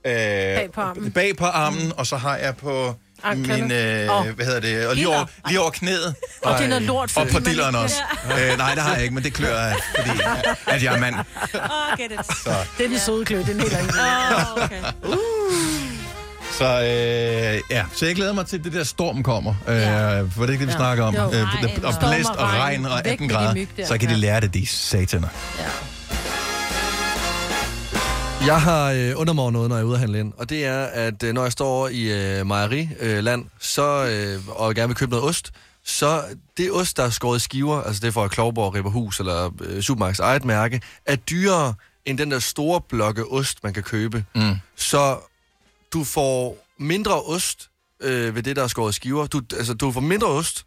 øh, 0.06 0.14
bag 0.14 0.72
på 0.74 0.82
armen. 0.82 1.12
bag 1.12 1.36
på 1.38 1.46
armen 1.46 1.92
og 1.98 2.08
så 2.08 2.18
har 2.18 2.38
jeg 2.38 2.56
på 2.58 2.96
Anklerne. 3.24 3.62
min, 3.62 3.72
øh, 3.72 4.20
Åh. 4.20 4.28
hvad 4.36 4.46
hedder 4.46 4.60
det, 4.60 4.88
og 4.88 4.96
lige 4.96 5.08
over, 5.10 5.26
lige 5.48 5.60
over 5.62 5.70
knæet. 5.72 6.16
Og 6.42 6.58
det 6.58 6.64
er 6.66 6.70
noget 6.70 6.84
lort, 6.84 7.18
Og 7.18 7.28
på 7.28 7.40
dilleren 7.40 7.76
også. 7.76 7.96
Øh, 8.40 8.58
nej, 8.58 8.74
det 8.74 8.84
har 8.84 8.94
jeg 8.94 9.04
ikke, 9.04 9.16
men 9.16 9.24
det 9.24 9.34
klør 9.34 9.58
af, 9.60 9.76
fordi 9.98 10.10
at 10.68 10.84
jeg 10.84 10.94
er 10.96 11.00
mand. 11.00 11.16
Oh, 11.16 11.98
get 11.98 12.12
it. 12.12 12.26
Så. 12.44 12.50
Det 12.78 12.86
er 12.86 12.90
den 12.90 13.00
søde 13.00 13.26
klø, 13.26 13.38
det 13.40 13.50
er 13.50 13.54
en 13.54 13.60
helt 13.60 13.74
anden. 13.74 13.92
Oh, 14.58 14.64
okay. 14.64 14.82
Så, 16.58 16.66
øh, 16.66 17.62
ja. 17.78 17.84
så 17.96 18.06
jeg 18.06 18.16
glæder 18.16 18.34
mig 18.34 18.46
til, 18.46 18.58
at 18.58 18.64
det 18.64 18.74
der 18.74 18.84
storm 18.84 19.24
kommer. 19.24 19.54
Øh, 19.68 19.76
for 19.76 19.82
det 19.82 20.50
er 20.50 20.52
ikke 20.52 20.52
det, 20.52 20.60
vi 20.60 20.72
Ja. 20.72 20.78
snakker 20.78 21.04
om. 21.04 21.16
Jo. 21.16 21.22
Øh, 21.34 21.48
og 21.84 21.94
blæst 22.00 22.30
og 22.30 22.50
regn 22.50 22.86
og 22.86 23.02
Væk 23.06 23.12
18 23.12 23.28
med 23.28 23.36
de 23.36 23.40
grader. 23.40 23.86
Så 23.88 23.98
kan 23.98 24.08
de 24.10 24.14
Ja. 24.14 24.20
lære 24.20 24.40
det, 24.42 24.54
de 24.54 24.68
sataner. 24.68 25.28
Ja. 25.60 25.64
Jeg 28.46 28.62
har 28.62 28.92
øh, 28.92 29.14
under 29.16 29.34
mig 29.34 29.52
noget, 29.52 29.70
når 29.70 29.76
jeg 29.76 29.84
er 29.84 29.88
ude 29.88 29.94
at 29.94 30.00
handle 30.00 30.20
ind. 30.20 30.34
Og 30.38 30.50
det 30.50 30.66
er, 30.66 30.84
at 30.86 31.24
øh, 31.24 31.34
når 31.34 31.44
jeg 31.44 31.52
står 31.52 31.68
over 31.68 31.88
i 31.88 32.02
øh, 32.40 32.48
mejeriland, 32.48 33.46
så, 33.60 34.06
øh, 34.06 34.60
og 34.60 34.76
gerne 34.76 34.88
vil 34.88 34.96
købe 34.96 35.12
noget 35.12 35.26
ost, 35.26 35.52
så 35.84 36.24
det 36.58 36.72
ost, 36.72 36.98
der 36.98 37.04
er 37.04 37.10
skåret 37.10 37.38
i 37.38 37.40
skiver, 37.40 37.82
altså 37.82 38.00
det 38.00 38.08
er 38.08 38.12
fra 38.12 38.28
Klovborg, 38.28 38.76
Ripperhus 38.76 39.20
eller 39.20 39.52
øh, 39.62 39.82
Supermarkets 39.82 40.20
eget 40.20 40.46
mærke, 40.46 40.82
er 41.06 41.16
dyrere 41.16 41.74
end 42.06 42.18
den 42.18 42.32
der 42.32 42.40
store 42.40 42.82
blokke 42.82 43.26
ost, 43.26 43.64
man 43.64 43.74
kan 43.74 43.84
købe. 43.84 44.26
Mm. 44.36 44.56
Så 44.76 45.20
du 45.94 46.04
får 46.04 46.68
mindre 46.78 47.22
ost 47.22 47.70
øh, 48.02 48.36
ved 48.36 48.44
det, 48.44 48.56
der 48.56 48.64
er 48.64 48.68
skåret 48.68 48.92
i 48.92 48.96
skiver. 48.96 49.28
Du, 49.28 49.42
altså, 49.58 49.74
du 49.74 49.92
får 49.92 50.02
mindre 50.02 50.28
ost. 50.28 50.66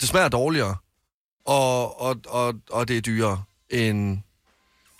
Det 0.00 0.08
smager 0.08 0.28
dårligere. 0.28 0.76
Og, 1.46 2.00
og, 2.00 2.16
og, 2.28 2.54
og 2.70 2.88
det 2.88 2.96
er 2.96 3.00
dyrere 3.00 3.42
end... 3.70 4.18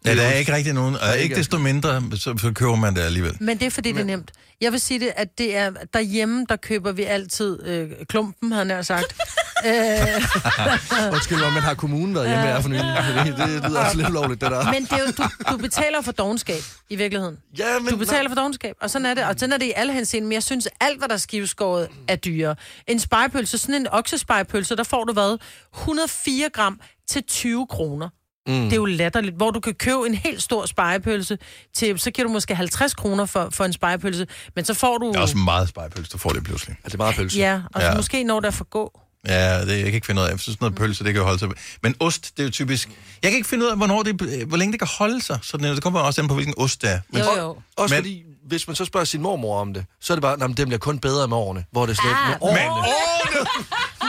Ja, 0.05 0.15
der 0.15 0.23
er 0.23 0.33
ikke 0.33 0.55
rigtig 0.55 0.73
nogen. 0.73 0.95
er 0.95 0.99
Og 1.13 1.19
ikke 1.19 1.35
desto 1.35 1.59
mindre, 1.59 2.03
så, 2.13 2.35
så 2.39 2.53
køber 2.55 2.77
man 2.77 2.97
det 2.97 3.03
alligevel. 3.03 3.37
Men 3.41 3.59
det 3.59 3.67
er 3.67 3.71
fordi, 3.71 3.93
det 3.93 4.01
er 4.01 4.05
nemt. 4.05 4.31
Jeg 4.61 4.73
vil 4.73 4.81
sige 4.81 5.01
det, 5.01 5.13
at 5.17 5.39
det 5.39 5.57
er 5.57 5.71
derhjemme, 5.95 6.47
der 6.49 6.57
køber 6.57 6.93
vi 6.93 7.03
altid 7.03 7.67
øh, 7.67 7.91
klumpen, 8.09 8.53
havde 8.53 8.67
jeg 8.67 8.77
nær 8.77 8.83
sagt. 8.83 9.17
øh, 9.67 11.13
Undskyld 11.13 11.39
men 11.39 11.63
har 11.63 11.75
kommunen 11.75 12.15
været 12.15 12.29
hjemme 12.29 12.45
jer 12.45 12.61
for 12.61 12.69
nylig? 12.69 12.85
Det, 13.27 13.39
det 13.39 13.71
lyder 13.71 13.85
også 13.85 13.97
lidt 13.97 14.09
ulovligt, 14.09 14.41
det 14.41 14.51
der. 14.51 14.73
men 14.73 14.83
det 14.83 14.93
er 14.93 14.99
jo, 14.99 15.07
du, 15.07 15.53
du 15.53 15.57
betaler 15.57 16.01
for 16.01 16.13
dogenskab, 16.13 16.63
i 16.91 16.97
virkeligheden. 16.97 17.39
Ja, 17.59 17.79
men... 17.79 17.89
Du 17.89 17.97
betaler 17.97 18.29
for 18.31 18.35
dogenskab, 18.35 18.77
og 18.81 18.91
sådan 18.91 19.07
er 19.07 19.15
det. 19.15 19.25
Og 19.25 19.35
sådan 19.39 19.53
er 19.53 19.57
det 19.57 19.67
i 19.67 19.73
alle 19.77 19.93
henseende. 19.93 20.29
Men 20.29 20.33
jeg 20.33 20.43
synes, 20.43 20.69
alt, 20.81 20.99
hvad 20.99 21.09
der 21.09 21.15
er 21.15 21.19
skiveskåret, 21.19 21.89
er 22.09 22.17
dyre. 22.17 22.57
En 22.87 22.99
spejepølse, 22.99 23.59
sådan 23.59 23.75
en 23.75 23.89
oksespejepølse, 23.89 24.77
der 24.77 24.85
får 24.85 25.05
du 25.05 25.13
hvad? 25.13 25.39
104 25.75 26.51
gram 26.53 26.81
til 27.09 27.23
20 27.23 27.67
kroner. 27.67 28.09
Mm. 28.47 28.53
Det 28.65 28.73
er 28.73 28.77
jo 28.77 28.85
latterligt, 28.85 29.37
hvor 29.37 29.51
du 29.51 29.61
kan 29.61 29.75
købe 29.75 30.07
en 30.07 30.15
helt 30.15 30.43
stor 30.43 30.67
spejepølse 30.67 31.39
til, 31.75 31.99
så 31.99 32.11
giver 32.11 32.29
du 32.29 32.33
måske 32.33 32.55
50 32.55 32.95
kroner 32.95 33.27
for, 33.27 33.49
for 33.53 33.65
en 33.65 33.73
spejepølse, 33.73 34.27
men 34.57 34.65
så 34.65 34.75
får 34.75 34.99
du... 34.99 35.09
Det 35.09 35.17
er 35.17 35.21
også 35.21 35.37
meget 35.37 35.69
spejepølse, 35.69 36.11
du 36.13 36.19
får 36.19 36.31
det 36.31 36.45
pludselig. 36.45 36.77
Er 36.85 36.89
det 36.89 36.99
meget 36.99 37.17
pølse? 37.17 37.39
Ja, 37.39 37.61
og 37.75 37.81
så 37.81 37.87
Ja. 37.87 37.95
måske 37.95 38.25
når 38.25 38.41
der 38.41 38.51
for 38.51 38.65
gå. 38.65 39.01
Ja, 39.29 39.61
det, 39.65 39.69
jeg 39.77 39.85
kan 39.85 39.95
ikke 39.95 40.07
finde 40.07 40.21
ud 40.21 40.27
af. 40.27 40.31
Jeg 40.31 40.41
synes, 40.41 40.61
noget 40.61 40.75
pølse, 40.75 41.05
det 41.05 41.13
kan 41.13 41.21
jo 41.21 41.25
holde 41.27 41.39
sig. 41.39 41.49
Men 41.83 41.95
ost, 42.01 42.33
det 42.37 42.43
er 42.43 42.45
jo 42.47 42.51
typisk... 42.51 42.89
Jeg 43.23 43.31
kan 43.31 43.37
ikke 43.37 43.49
finde 43.49 43.65
ud 43.65 43.71
af, 43.71 43.77
hvornår 43.77 44.03
det, 44.03 44.45
hvor 44.47 44.57
længe 44.57 44.73
det 44.73 44.81
kan 44.81 44.89
holde 44.99 45.23
sig. 45.23 45.39
Så 45.43 45.57
det 45.57 45.83
kommer 45.83 46.01
også 46.01 46.21
an 46.21 46.29
på, 46.29 46.35
hvilken 46.35 46.55
ost 46.57 46.83
det 46.83 46.91
er. 46.91 47.01
Men, 47.11 47.23
Jo, 47.23 47.27
jo. 47.43 47.57
Også 47.77 47.95
Men- 47.95 48.03
fordi, 48.03 48.23
hvis 48.47 48.67
man 48.67 48.77
så 48.77 48.85
spørger 48.85 49.05
sin 49.05 49.23
mormor 49.23 49.61
om 49.61 49.75
det, 49.75 49.85
så 50.01 50.13
er 50.13 50.15
det 50.15 50.23
bare, 50.23 50.33
at 50.33 50.41
den 50.41 50.55
bliver 50.55 50.79
kun 50.79 50.99
bedre 50.99 51.29
med 51.29 51.37
årene. 51.37 51.65
Hvor 51.73 51.87
det 51.87 51.93
er 51.99 52.03
sådan 52.03 52.17
Ah, 52.17 52.29
lidt, 52.31 52.43
med 52.43 52.51
men, 52.53 53.47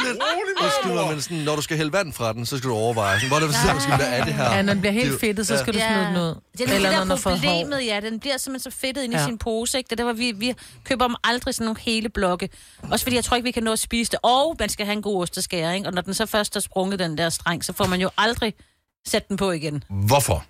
årene. 0.09 0.63
Undskyld 0.63 0.93
mig, 0.93 1.07
men 1.13 1.21
sådan, 1.21 1.37
når 1.37 1.55
du 1.55 1.61
skal 1.61 1.77
hælde 1.77 1.91
vand 1.93 2.13
fra 2.13 2.33
den, 2.33 2.45
så 2.45 2.57
skal 2.57 2.69
du 2.69 2.75
overveje, 2.75 3.17
sådan, 3.19 3.29
hvor 3.29 3.39
det 3.39 3.47
er, 3.47 3.51
sådan, 3.79 3.97
hvad 3.97 4.07
er 4.19 4.23
det 4.25 4.33
her? 4.33 4.55
Ja, 4.55 4.61
når 4.61 4.73
den 4.73 4.81
bliver 4.81 4.93
Det 4.93 5.01
er 5.03 5.05
helt 5.07 5.19
fedtet, 5.19 5.47
så 5.47 5.57
skal 5.57 5.73
du 5.73 5.79
smide 5.79 6.05
den 6.07 6.15
ud. 6.17 6.21
Det 6.21 6.61
er 6.61 6.65
det 6.65 6.75
Eller 6.75 6.91
når 6.91 7.15
der 7.15 7.15
har 7.15 7.35
problemet, 7.35 7.85
ja. 7.85 7.99
Den 7.99 8.19
bliver 8.19 8.37
simpelthen 8.37 8.71
så 8.71 8.77
fedtet 8.79 9.03
ind 9.03 9.13
Ja. 9.13 9.21
i 9.21 9.25
sin 9.25 9.37
pose, 9.37 9.77
ikke? 9.77 9.87
Det 9.87 9.91
er 9.91 9.95
der, 9.95 10.03
hvor 10.03 10.13
vi, 10.13 10.31
vi 10.31 10.53
køber 10.83 11.07
dem 11.07 11.15
aldrig 11.23 11.55
sådan 11.55 11.65
nogle 11.65 11.79
hele 11.81 12.09
blokke. 12.09 12.49
Også 12.91 13.05
fordi 13.05 13.15
jeg 13.15 13.23
tror 13.23 13.35
ikke, 13.35 13.43
vi 13.45 13.51
kan 13.51 13.63
nå 13.63 13.71
at 13.71 13.79
spise 13.79 14.11
det. 14.11 14.19
Og 14.23 14.55
man 14.59 14.69
skal 14.69 14.85
have 14.85 14.95
en 14.95 15.01
god 15.01 15.21
osteskære, 15.21 15.75
ikke? 15.75 15.87
Og 15.87 15.93
når 15.93 16.01
den 16.01 16.13
så 16.13 16.25
først 16.25 16.55
er 16.55 16.59
sprunget, 16.59 16.99
den 16.99 17.17
der 17.17 17.29
streng, 17.29 17.65
så 17.65 17.73
får 17.73 17.85
man 17.87 18.01
jo 18.01 18.09
aldrig 18.17 18.53
sat 19.07 19.29
den 19.29 19.37
på 19.37 19.51
igen. 19.51 19.83
Hvorfor 19.89 20.45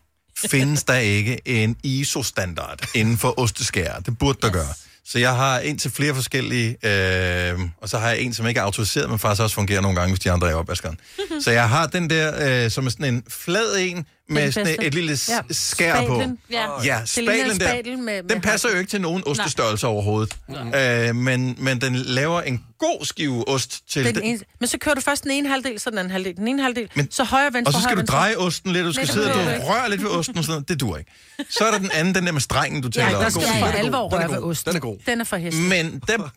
findes 0.46 0.84
der 0.84 0.96
ikke 0.96 1.42
en 1.46 1.76
ISO-standard 1.84 2.80
inden 2.96 3.18
for 3.18 3.40
osteskærer? 3.40 4.00
Det 4.00 4.18
burde 4.18 4.38
der 4.42 4.50
gøre. 4.52 4.74
Så 5.06 5.20
jeg 5.20 5.36
har 5.36 5.60
en 5.60 5.78
til 5.78 5.92
flere 5.92 6.16
forskellige, 6.16 6.70
øh, 6.70 7.60
og 7.82 7.90
så 7.90 7.98
har 7.98 8.10
jeg 8.10 8.20
en, 8.20 8.34
som 8.34 8.48
ikke 8.48 8.60
er 8.60 8.64
autoriseret, 8.64 9.10
men 9.10 9.20
faktisk 9.20 9.42
også 9.42 9.56
fungerer 9.56 9.82
nogle 9.82 10.00
gange, 10.00 10.12
hvis 10.12 10.20
de 10.20 10.32
andre 10.32 10.48
er 10.48 10.52
i 10.52 10.56
opvaskeren. 10.56 11.00
så 11.44 11.52
jeg 11.52 11.70
har 11.70 11.88
den 11.88 12.10
der, 12.10 12.64
øh, 12.66 12.72
som 12.72 12.86
er 12.86 12.90
sådan 12.90 13.14
en 13.14 13.24
flad 13.28 13.78
en, 13.80 14.06
med 14.30 14.52
sådan 14.52 14.70
et, 14.80 14.88
et 14.88 14.94
lille 14.94 15.18
ja. 15.30 15.34
Ja. 15.36 15.42
skær 15.52 16.06
på. 16.08 16.16
Spatlen. 16.16 16.38
Ja. 16.52 16.66
Ja, 16.84 17.02
Det 17.02 17.18
ligner 17.18 17.34
en 17.34 17.40
spalen 17.40 17.60
der. 17.60 17.68
spatel 17.68 17.98
med, 18.00 18.24
med 18.24 18.30
Den 18.30 18.42
passer 18.42 18.70
jo 18.70 18.78
ikke 18.78 18.90
til 18.90 19.02
nogen 19.02 19.24
ostestørrelse 19.26 19.88
overhovedet. 19.88 20.36
Øh, 20.76 21.16
men, 21.16 21.56
men 21.58 21.82
den 21.82 21.96
laver 21.96 22.42
en 22.42 22.64
god 22.80 23.06
skive 23.06 23.48
ost 23.48 23.90
til 23.92 24.06
Den 24.06 24.16
den. 24.16 24.24
ene, 24.24 24.40
men 24.60 24.68
så 24.68 24.78
kører 24.78 24.96
du 24.96 25.02
først 25.02 25.24
den 25.24 25.32
ene 25.32 25.50
halvdel, 25.50 25.80
så 25.80 25.90
den 25.90 25.98
anden 26.00 26.12
halvdel. 26.12 26.36
Den 26.36 26.48
ene 26.48 26.64
halvdel, 26.64 26.90
Men- 26.96 27.12
så 27.12 27.24
højre, 27.24 27.54
venstre, 27.54 27.70
Og 27.70 27.74
så 27.74 27.82
skal 27.82 27.92
du 27.96 28.00
venstre. 28.00 28.18
dreje 28.18 28.36
osten 28.38 28.72
lidt, 28.74 28.86
du 28.86 28.94
skal 28.94 29.06
Nej, 29.06 29.14
sidde 29.14 29.34
og 29.34 29.40
du 29.40 29.40
du 29.62 29.68
rører 29.68 29.88
lidt 29.88 30.04
ved 30.04 30.10
osten 30.10 30.38
og 30.38 30.44
sådan 30.44 30.52
noget. 30.54 30.70
Det 30.70 30.80
duer 30.80 30.98
ikke. 30.98 31.12
Så 31.50 31.66
er 31.66 31.72
der 31.72 31.78
den 31.80 31.92
anden, 31.94 32.16
den 32.16 32.26
der 32.26 32.32
med 32.32 32.42
strengen, 32.42 32.82
du 32.82 32.90
taler 32.90 33.08
Ja, 33.10 33.18
der 33.18 33.26
om. 33.26 33.32
skal 33.32 33.44
god. 33.44 33.60
for 33.60 33.66
er 33.66 33.72
alvor 33.72 34.10
røre 34.10 34.30
ved 34.32 34.38
osten. 34.44 34.70
Den 34.70 34.76
er 34.76 34.80
god. 34.82 34.98
Den 35.06 35.22
er 35.22 35.26
for 35.26 35.38
hest. 35.38 35.58
Men 35.58 36.02
der, 36.08 36.30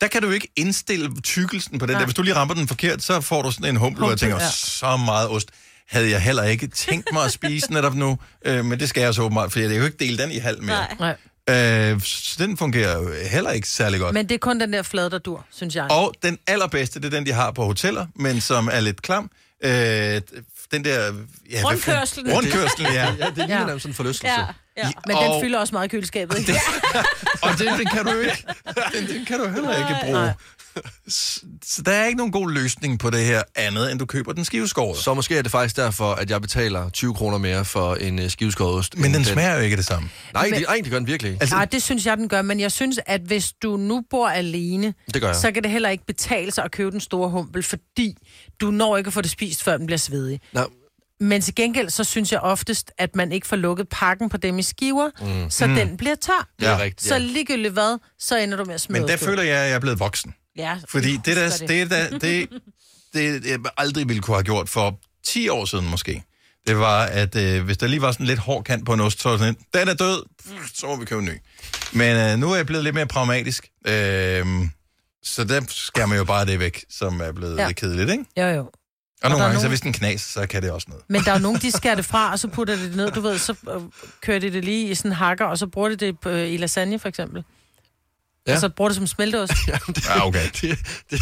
der 0.00 0.08
kan 0.08 0.22
du 0.22 0.30
ikke 0.30 0.48
indstille 0.56 1.10
tykkelsen 1.22 1.78
på 1.78 1.86
den 1.86 1.92
der. 1.92 1.98
Nej. 1.98 2.04
Hvis 2.04 2.14
du 2.14 2.22
lige 2.22 2.34
rammer 2.34 2.54
den 2.54 2.68
forkert, 2.68 3.02
så 3.02 3.20
får 3.20 3.42
du 3.42 3.50
sådan 3.50 3.66
en 3.68 3.76
humpel, 3.76 3.98
hvor 4.00 4.10
jeg 4.10 4.18
tænker, 4.18 4.36
ja. 4.40 4.50
så 4.50 4.96
meget 4.96 5.28
ost 5.28 5.48
havde 5.88 6.10
jeg 6.10 6.20
heller 6.20 6.42
ikke 6.44 6.66
tænkt 6.66 7.12
mig 7.12 7.24
at 7.24 7.32
spise 7.32 7.72
netop 7.72 7.94
nu. 7.94 8.18
Øh, 8.44 8.64
men 8.64 8.80
det 8.80 8.88
skal 8.88 9.00
jeg 9.00 9.14
så 9.14 9.22
åbenbart, 9.22 9.52
for 9.52 9.60
jeg 9.60 9.68
kan 9.68 9.78
jo 9.78 9.84
ikke 9.84 9.98
dele 9.98 10.18
den 10.18 10.30
i 10.30 10.38
halv 10.38 10.62
mere. 10.62 10.86
Nej. 10.98 11.16
Øh, 11.50 12.00
så 12.02 12.36
den 12.38 12.56
fungerer 12.56 12.98
jo 12.98 13.12
heller 13.30 13.50
ikke 13.50 13.68
særlig 13.68 14.00
godt. 14.00 14.14
Men 14.14 14.28
det 14.28 14.34
er 14.34 14.38
kun 14.38 14.60
den 14.60 14.72
der 14.72 14.82
flade, 14.82 15.10
der 15.10 15.18
dur, 15.18 15.46
synes 15.50 15.76
jeg. 15.76 15.90
Og 15.90 16.14
den 16.22 16.38
allerbedste, 16.46 17.00
det 17.00 17.06
er 17.06 17.10
den, 17.10 17.26
de 17.26 17.32
har 17.32 17.50
på 17.50 17.64
hoteller, 17.64 18.06
men 18.14 18.40
som 18.40 18.68
er 18.72 18.80
lidt 18.80 19.02
klam. 19.02 19.30
Øh, 19.64 19.70
den 20.72 20.84
der... 20.84 21.04
Ja, 21.04 21.10
hvad 21.50 21.64
Rundkørslen. 21.64 22.86
ja. 22.92 23.14
Ja, 23.18 23.26
det 23.26 23.36
ligner 23.36 23.60
Ja. 23.72 23.78
sådan 23.78 23.90
en 23.90 23.94
forlystelse. 23.94 24.34
Ja, 24.34 24.46
ja. 24.76 24.90
Men 25.06 25.16
Og- 25.16 25.24
den 25.34 25.42
fylder 25.42 25.58
også 25.58 25.74
meget 25.74 25.84
i 25.86 25.88
køleskabet, 25.88 26.38
ikke? 26.38 26.52
Og 27.42 27.58
den, 27.58 27.66
den 27.78 27.86
kan 27.86 28.04
du 28.04 28.18
ikke. 28.18 28.44
Den, 28.94 29.08
den 29.08 29.24
kan 29.24 29.38
du 29.38 29.48
heller 29.48 29.76
ikke 29.76 29.96
bruge. 30.04 30.12
Nej. 30.12 30.32
Så, 31.64 31.82
der 31.82 31.92
er 31.92 32.04
ikke 32.06 32.16
nogen 32.16 32.32
god 32.32 32.50
løsning 32.50 32.98
på 32.98 33.10
det 33.10 33.24
her 33.24 33.42
andet, 33.54 33.90
end 33.90 33.98
du 33.98 34.06
køber 34.06 34.32
den 34.32 34.44
skiveskåret. 34.44 34.98
Så 34.98 35.14
måske 35.14 35.38
er 35.38 35.42
det 35.42 35.50
faktisk 35.50 35.76
derfor, 35.76 36.12
at 36.12 36.30
jeg 36.30 36.40
betaler 36.40 36.90
20 36.90 37.14
kroner 37.14 37.38
mere 37.38 37.64
for 37.64 37.94
en 37.94 38.18
uh, 38.18 38.28
skiveskåret 38.28 38.74
ost. 38.78 38.96
Men 38.98 39.14
den 39.14 39.24
smager 39.24 39.54
jo 39.54 39.60
ikke 39.60 39.76
det 39.76 39.86
samme. 39.86 40.10
Nej, 40.34 40.44
Men- 40.50 40.60
det, 40.60 40.66
det 40.84 40.90
gør 40.90 40.98
den 40.98 41.06
virkelig. 41.06 41.32
Altså- 41.40 41.54
Nej, 41.56 41.64
det 41.64 41.82
synes 41.82 42.06
jeg, 42.06 42.16
den 42.16 42.28
gør. 42.28 42.42
Men 42.42 42.60
jeg 42.60 42.72
synes, 42.72 42.98
at 43.06 43.20
hvis 43.20 43.52
du 43.62 43.76
nu 43.76 44.02
bor 44.10 44.28
alene, 44.28 44.94
Det 45.14 45.20
gør 45.22 45.28
jeg. 45.28 45.36
så 45.36 45.52
kan 45.52 45.62
det 45.62 45.70
heller 45.70 45.88
ikke 45.88 46.06
betale 46.06 46.50
sig 46.52 46.64
at 46.64 46.70
købe 46.70 46.90
den 46.90 47.00
store 47.00 47.30
humpel, 47.30 47.62
fordi 47.62 48.16
du 48.60 48.70
når 48.70 48.96
ikke 48.96 49.08
at 49.08 49.14
få 49.14 49.20
det 49.20 49.30
spist, 49.30 49.47
før 49.56 49.76
den 49.76 49.86
bliver 49.86 49.98
svedig. 49.98 50.40
Nå, 50.52 50.66
Men 51.20 51.42
til 51.42 51.54
gengæld, 51.54 51.90
så 51.90 52.04
synes 52.04 52.32
jeg 52.32 52.40
oftest, 52.40 52.90
at 52.98 53.16
man 53.16 53.32
ikke 53.32 53.46
får 53.46 53.56
lukket 53.56 53.88
pakken 53.88 54.28
på 54.28 54.36
dem 54.36 54.58
i 54.58 54.62
skiver, 54.62 55.10
mm. 55.44 55.50
så 55.50 55.66
mm. 55.66 55.74
den 55.74 55.96
bliver 55.96 56.14
tør. 56.14 56.48
det 56.60 56.66
er 56.68 56.70
Ja. 56.70 56.78
rigtigt. 56.78 57.08
Så 57.08 57.14
Ja. 57.14 57.18
ligegyldigt 57.20 57.72
hvad, 57.72 57.98
så 58.18 58.38
ender 58.38 58.56
du 58.56 58.64
med 58.64 58.74
at 58.74 58.80
smide 58.80 59.00
Men 59.00 59.08
der 59.08 59.14
ud. 59.14 59.18
føler 59.18 59.42
jeg, 59.42 59.56
at 59.58 59.68
jeg 59.68 59.74
er 59.74 59.78
blevet 59.80 59.98
voksen. 60.00 60.34
Ja, 60.56 60.78
Fordi 60.88 61.16
det, 61.16 61.36
der, 61.36 61.44
husker 61.50 61.66
det, 61.66 61.90
der, 61.90 62.08
det, 62.10 62.22
det, 62.22 62.48
det, 63.42 63.46
jeg 63.46 63.58
aldrig 63.76 64.08
ville 64.08 64.22
kunne 64.22 64.36
have 64.36 64.44
gjort 64.44 64.68
for 64.68 64.98
10 65.26 65.48
år 65.48 65.64
siden 65.64 65.90
måske, 65.90 66.22
det 66.66 66.78
var, 66.78 67.02
at 67.04 67.36
øh, 67.36 67.64
hvis 67.64 67.76
der 67.76 67.86
lige 67.86 68.02
var 68.02 68.12
sådan 68.12 68.26
lidt 68.26 68.38
hård 68.38 68.64
kant 68.64 68.86
på 68.86 68.92
en 68.92 69.00
ost, 69.00 69.20
så 69.22 69.28
var 69.28 69.36
det 69.36 69.40
sådan, 69.40 69.54
en, 69.54 69.64
den 69.80 69.88
er 69.88 69.94
død, 69.94 70.22
så 70.74 70.86
må 70.86 70.96
vi 70.96 71.04
købe 71.04 71.18
en 71.20 71.24
ny. 71.24 71.38
Men 71.92 72.16
øh, 72.16 72.38
nu 72.38 72.52
er 72.52 72.56
jeg 72.56 72.66
blevet 72.66 72.84
lidt 72.84 72.94
mere 72.94 73.06
pragmatisk, 73.06 73.68
øh, 73.86 74.46
så 75.22 75.44
der 75.44 75.60
skærer 75.68 76.06
man 76.06 76.18
jo 76.18 76.24
bare 76.24 76.46
det 76.46 76.58
væk, 76.60 76.84
som 76.90 77.20
er 77.20 77.32
blevet 77.32 77.56
ja. 77.56 77.60
Ja. 77.62 77.66
lidt 77.68 77.76
kedeligt, 77.76 78.10
ikke? 78.10 78.24
Jo, 78.36 78.46
jo. 78.46 78.70
Og, 79.22 79.30
nogle 79.30 79.42
der 79.42 79.44
er 79.44 79.48
gange, 79.48 79.58
så 79.60 79.64
nogen- 79.64 79.70
hvis 79.70 79.80
den 79.80 79.92
knas, 79.92 80.20
så 80.20 80.46
kan 80.46 80.62
det 80.62 80.70
også 80.70 80.86
noget. 80.90 81.04
Men 81.08 81.22
der 81.24 81.30
er 81.30 81.36
jo 81.36 81.42
nogen, 81.42 81.60
de 81.60 81.70
skærer 81.70 81.94
det 81.94 82.04
fra, 82.04 82.32
og 82.32 82.38
så 82.38 82.48
putter 82.48 82.76
de 82.76 82.82
det 82.88 82.96
ned, 82.96 83.10
du 83.10 83.20
ved, 83.20 83.38
så 83.38 83.54
øh, 83.74 83.80
kører 84.22 84.38
de 84.38 84.52
det 84.52 84.64
lige 84.64 84.88
i 84.90 84.94
sådan 84.94 85.10
en 85.10 85.14
hakker, 85.14 85.44
og 85.44 85.58
så 85.58 85.66
bruger 85.66 85.88
de 85.88 85.96
det 85.96 86.20
på, 86.20 86.28
øh, 86.28 86.52
i 86.52 86.56
lasagne, 86.56 86.98
for 86.98 87.08
eksempel. 87.08 87.44
Ja. 88.46 88.50
Ja. 88.52 88.56
Og 88.56 88.60
så 88.60 88.68
bruger 88.68 88.88
det 88.88 88.96
som 88.96 89.06
smelteost. 89.06 89.52
Ja, 89.68 90.26
okay. 90.26 90.44
Det, 90.60 90.78
det, 91.10 91.20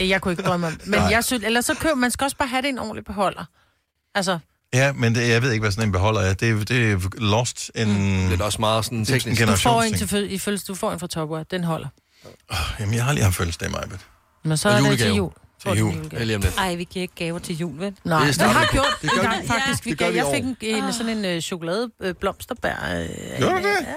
Øh, 0.00 0.08
jeg 0.08 0.20
kunne 0.20 0.32
ikke 0.32 0.42
drømme 0.42 0.66
om. 0.66 0.80
Men 0.86 1.00
Nej. 1.00 1.08
jeg 1.08 1.24
synes, 1.24 1.44
eller 1.44 1.60
så 1.60 1.74
køber 1.74 1.94
man 1.94 2.10
skal 2.10 2.24
også 2.24 2.36
bare 2.36 2.48
have 2.48 2.62
det 2.62 2.68
i 2.68 2.70
en 2.70 2.78
ordentlig 2.78 3.04
beholder. 3.04 3.44
Altså, 4.14 4.38
Ja, 4.74 4.92
men 4.92 5.14
det, 5.14 5.28
jeg 5.28 5.42
ved 5.42 5.52
ikke, 5.52 5.62
hvad 5.62 5.70
sådan 5.70 5.88
en 5.88 5.92
beholder 5.92 6.20
er. 6.20 6.34
Det, 6.34 6.68
det 6.68 6.92
er 6.92 6.98
lost 7.20 7.70
en... 7.74 7.88
det 8.30 8.40
er 8.40 8.44
også 8.44 8.60
meget 8.60 8.84
sådan 8.84 9.04
teknisk. 9.04 9.40
en 9.40 9.48
du 9.48 9.56
får 9.56 9.82
en 9.82 9.94
til 9.94 10.04
fø- 10.04 10.16
i 10.16 10.38
følelse, 10.38 10.66
du 10.66 10.74
får 10.74 10.92
en 10.92 11.00
fra 11.00 11.06
Topware, 11.06 11.44
den 11.50 11.64
holder. 11.64 11.88
Jamen, 12.80 12.94
jeg 12.94 13.04
har 13.04 13.12
lige 13.12 13.24
haft 13.24 13.36
fødselsdag, 13.36 13.70
Majbet. 13.70 13.98
Men 14.44 14.56
så 14.56 14.68
Og 14.68 14.74
er 14.74 14.80
det 14.90 14.98
til 14.98 15.14
jul. 15.14 15.32
Til 15.62 15.70
du 15.70 15.76
jul. 15.76 15.94
Ja, 16.12 16.24
lige 16.24 16.36
om 16.36 16.42
lidt. 16.42 16.54
Ej, 16.58 16.74
vi 16.74 16.84
giver 16.84 17.02
ikke 17.02 17.14
gaver 17.14 17.38
til 17.38 17.56
jul, 17.56 17.78
vel? 17.80 17.94
Nej, 18.04 18.26
Det 18.26 18.34
det 18.38 18.46
har 18.46 18.68
gjort 18.72 18.86
Det 19.02 19.10
gør 19.10 19.20
vi. 19.40 19.46
faktisk. 19.46 19.66
Ja, 19.68 19.72
Vi 19.84 19.90
det 19.90 19.98
gør 19.98 20.06
gav, 20.06 20.14
jeg 20.14 20.26
fik 20.34 20.44
en, 20.70 20.84
en 20.84 20.92
sådan 20.92 21.18
en 21.18 21.24
øh, 21.24 21.40
chokolade 21.40 21.90
øh, 22.02 22.14
blomsterbær. 22.14 22.74
Øh, 23.00 23.38
Gjorde 23.38 23.54
du 23.54 23.58
det? 23.58 23.86
Ja, 23.86 23.94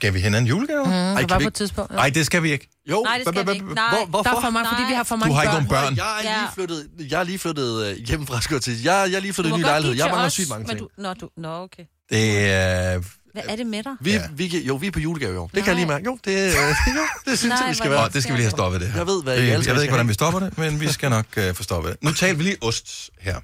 Gav 0.00 0.14
vi 0.14 0.20
hinanden 0.20 0.46
julegave? 0.48 0.84
mm, 0.84 0.92
Ej, 0.92 1.08
det 1.08 1.18
kan 1.18 1.30
var 1.30 1.38
vi 1.38 1.44
på 1.44 1.48
et 1.48 1.54
tidspunkt. 1.54 1.90
Ja. 1.90 1.96
Nej, 1.96 2.10
det 2.10 2.26
skal 2.26 2.42
vi 2.42 2.52
ikke. 2.52 2.68
Jo, 2.90 3.02
Nej, 3.02 3.18
det 3.24 3.28
skal 3.34 3.46
vi 3.46 3.52
ikke. 3.52 3.74
Nej. 3.74 3.84
Hvor, 3.90 3.98
Der 3.98 4.06
hvorfor? 4.06 4.30
er 4.36 4.40
for 4.40 4.50
mange, 4.50 4.68
fordi 4.72 4.82
vi 4.88 4.94
har 4.94 5.02
for 5.02 5.14
Du 5.14 5.18
mange 5.20 5.34
har 5.34 5.42
ikke 5.42 5.52
børn. 5.52 5.62
nogen 5.64 5.96
børn. 5.96 5.96
Jeg 5.96 6.18
er 6.18 6.40
lige 6.40 6.50
flyttet, 6.54 7.10
jeg 7.10 7.20
er 7.20 7.24
lige 7.24 7.38
flyttet 7.38 7.86
øh, 7.86 7.96
skulle 8.42 8.54
jeg 8.56 8.62
til. 8.62 8.82
Jeg, 8.82 9.06
jeg 9.10 9.16
er 9.16 9.20
lige 9.20 9.32
flyttet 9.32 9.50
i 9.50 9.52
Du 9.52 9.56
en 9.56 9.60
ny 9.60 9.64
lejlighed. 9.64 9.96
Jeg 9.96 10.06
mangler 10.10 10.28
sygt 10.28 10.48
mange 10.48 10.66
men 10.66 10.76
ting. 10.76 10.80
Du, 10.96 11.02
nå, 11.02 11.14
du, 11.14 11.28
nå, 11.36 11.48
okay. 11.48 11.84
Det 12.10 12.50
er... 12.52 13.00
Hvad 13.34 13.42
er 13.48 13.56
det 13.56 13.66
med 13.66 13.82
dig? 13.82 13.92
Vi, 14.00 14.10
Ja. 14.12 14.22
vi, 14.32 14.46
jo, 14.66 14.74
vi 14.76 14.86
er 14.86 14.90
på 14.90 15.00
julegave 15.00 15.34
i 15.34 15.36
år. 15.36 15.46
Det 15.54 15.64
kan 15.64 15.66
jeg 15.66 15.74
Nej. 15.74 15.74
lige 15.74 15.86
mærke. 15.86 16.04
Jo, 16.04 16.18
det, 16.24 16.30
øh, 16.32 16.54
jo, 16.96 17.00
det 17.30 17.38
synes 17.38 17.44
Nej, 17.50 17.58
jeg, 17.60 17.68
vi 17.70 17.74
skal 17.74 17.90
være. 17.90 18.04
Åh, 18.04 18.12
det 18.12 18.22
skal 18.22 18.32
vi 18.32 18.38
lige 18.38 18.44
have 18.44 18.50
stoppet 18.50 18.80
det 18.80 18.88
her. 18.90 18.96
Jeg 18.98 19.06
ved, 19.06 19.22
hvad 19.22 19.36
I 19.38 19.40
det, 19.40 19.46
Jeg 19.48 19.54
sammen 19.64 19.76
ved 19.76 19.82
ikke, 19.82 19.92
hvordan 19.92 20.08
vi 20.08 20.14
stopper 20.14 20.40
det, 20.40 20.58
men 20.58 20.80
vi 20.80 20.88
skal 20.92 21.10
nok 21.10 21.26
uh, 21.36 21.54
få 21.54 21.62
stoppet 21.62 21.92
det. 21.92 22.02
Nu 22.02 22.12
taler 22.20 22.34
vi 22.36 22.42
lige 22.42 22.56
ost 22.62 23.10
her. 23.20 23.40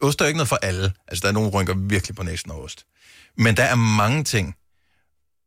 Ost 0.00 0.20
er 0.20 0.24
jo 0.24 0.26
ikke 0.26 0.38
noget 0.38 0.48
for 0.48 0.56
alle. 0.62 0.92
Altså, 1.08 1.22
der 1.22 1.28
er 1.28 1.32
nogen, 1.32 1.52
der 1.52 1.58
rynker 1.58 1.74
virkelig 1.76 2.16
på 2.16 2.22
næsen 2.22 2.50
af 2.50 2.54
ost. 2.54 2.84
Men 3.38 3.56
der 3.56 3.62
er 3.64 3.74
mange 3.74 4.24
ting. 4.24 4.54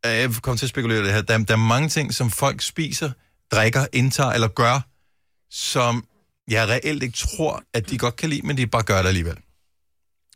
Øh, 0.06 0.12
Jeg 0.12 0.30
kommer 0.42 0.58
til 0.58 0.66
at 0.66 0.70
spekulere 0.70 1.04
det 1.04 1.14
her. 1.14 1.22
Der, 1.22 1.38
der 1.38 1.54
er 1.54 1.58
mange 1.58 1.90
ting, 1.90 2.14
som 2.14 2.32
folk 2.32 2.62
spiser, 2.62 3.12
drikker, 3.52 3.86
indtager 3.94 4.30
eller 4.32 4.48
gør, 4.48 4.80
som 5.52 6.06
jeg 6.48 6.68
reelt 6.68 7.04
ikke 7.04 7.18
tror, 7.18 7.64
at 7.74 7.90
de 7.90 7.98
godt 7.98 8.16
kan 8.16 8.30
lide, 8.30 8.42
men 8.48 8.58
de 8.58 8.68
bare 8.68 8.84
gør 8.84 9.02
det 9.02 9.08
alligevel. 9.08 9.38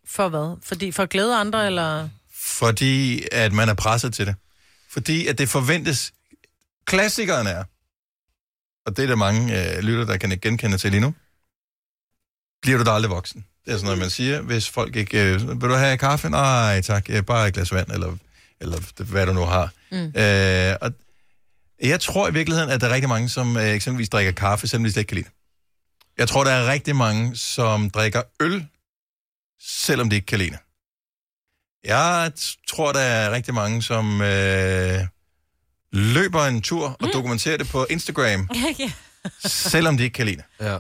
For 0.07 0.29
hvad? 0.29 0.57
Fordi 0.63 0.91
for 0.91 1.03
at 1.03 1.09
glæde 1.09 1.35
andre, 1.35 1.65
eller... 1.65 2.09
Fordi 2.41 3.27
at 3.31 3.53
man 3.53 3.69
er 3.69 3.73
presset 3.73 4.13
til 4.13 4.25
det. 4.25 4.35
Fordi 4.89 5.27
at 5.27 5.37
det 5.37 5.49
forventes... 5.49 6.13
Klassikeren 6.85 7.47
er, 7.47 7.63
og 8.85 8.97
det 8.97 9.03
er 9.03 9.07
der 9.07 9.15
mange 9.15 9.75
øh, 9.75 9.79
lytter, 9.79 10.05
der 10.05 10.17
kan 10.17 10.31
ikke 10.31 10.49
genkende 10.49 10.77
til 10.77 10.91
lige 10.91 11.01
nu, 11.01 11.13
bliver 12.61 12.77
du 12.77 12.83
da 12.83 12.91
aldrig 12.91 13.09
voksen. 13.09 13.45
Det 13.65 13.71
er 13.71 13.75
sådan 13.75 13.85
noget, 13.85 13.99
man 13.99 14.09
siger, 14.09 14.41
hvis 14.41 14.69
folk 14.69 14.95
ikke... 14.95 15.33
Øh, 15.33 15.61
vil 15.61 15.69
du 15.69 15.73
have 15.75 15.97
kaffe? 15.97 16.29
Nej, 16.29 16.81
tak. 16.81 17.09
Øh, 17.09 17.23
bare 17.23 17.47
et 17.47 17.53
glas 17.53 17.71
vand, 17.71 17.91
eller, 17.91 18.17
eller 18.61 19.03
hvad 19.03 19.25
du 19.25 19.33
nu 19.33 19.45
har. 19.45 19.69
Mm. 19.91 19.97
Øh, 19.97 20.75
og 20.81 20.93
jeg 21.81 21.99
tror 21.99 22.29
i 22.29 22.33
virkeligheden, 22.33 22.69
at 22.69 22.81
der 22.81 22.87
er 22.87 22.93
rigtig 22.93 23.09
mange, 23.09 23.29
som 23.29 23.57
øh, 23.57 23.67
eksempelvis 23.67 24.09
drikker 24.09 24.31
kaffe, 24.31 24.67
selvom 24.67 24.83
de 24.83 24.91
slet 24.91 25.01
ikke 25.01 25.09
kan 25.09 25.15
lide 25.15 25.27
det. 25.27 25.33
Jeg 26.17 26.27
tror, 26.27 26.43
der 26.43 26.51
er 26.51 26.71
rigtig 26.71 26.95
mange, 26.95 27.35
som 27.35 27.89
drikker 27.89 28.21
øl, 28.39 28.67
selvom 29.61 30.09
de 30.09 30.15
ikke 30.15 30.25
kan 30.25 30.39
lide 30.39 30.51
det. 30.51 30.59
Jeg 31.85 32.31
tror, 32.69 32.91
der 32.91 32.99
er 32.99 33.31
rigtig 33.31 33.53
mange, 33.53 33.81
som 33.83 34.21
øh, 34.21 34.99
løber 35.91 36.45
en 36.45 36.61
tur 36.61 36.97
og 36.99 37.09
dokumenterer 37.13 37.57
det 37.57 37.69
på 37.69 37.85
Instagram, 37.89 38.49
ja. 38.79 38.91
selvom 39.45 39.97
de 39.97 40.03
ikke 40.03 40.13
kan 40.13 40.25
lide 40.25 40.37
det. 40.37 40.65
Ja. 40.65 40.77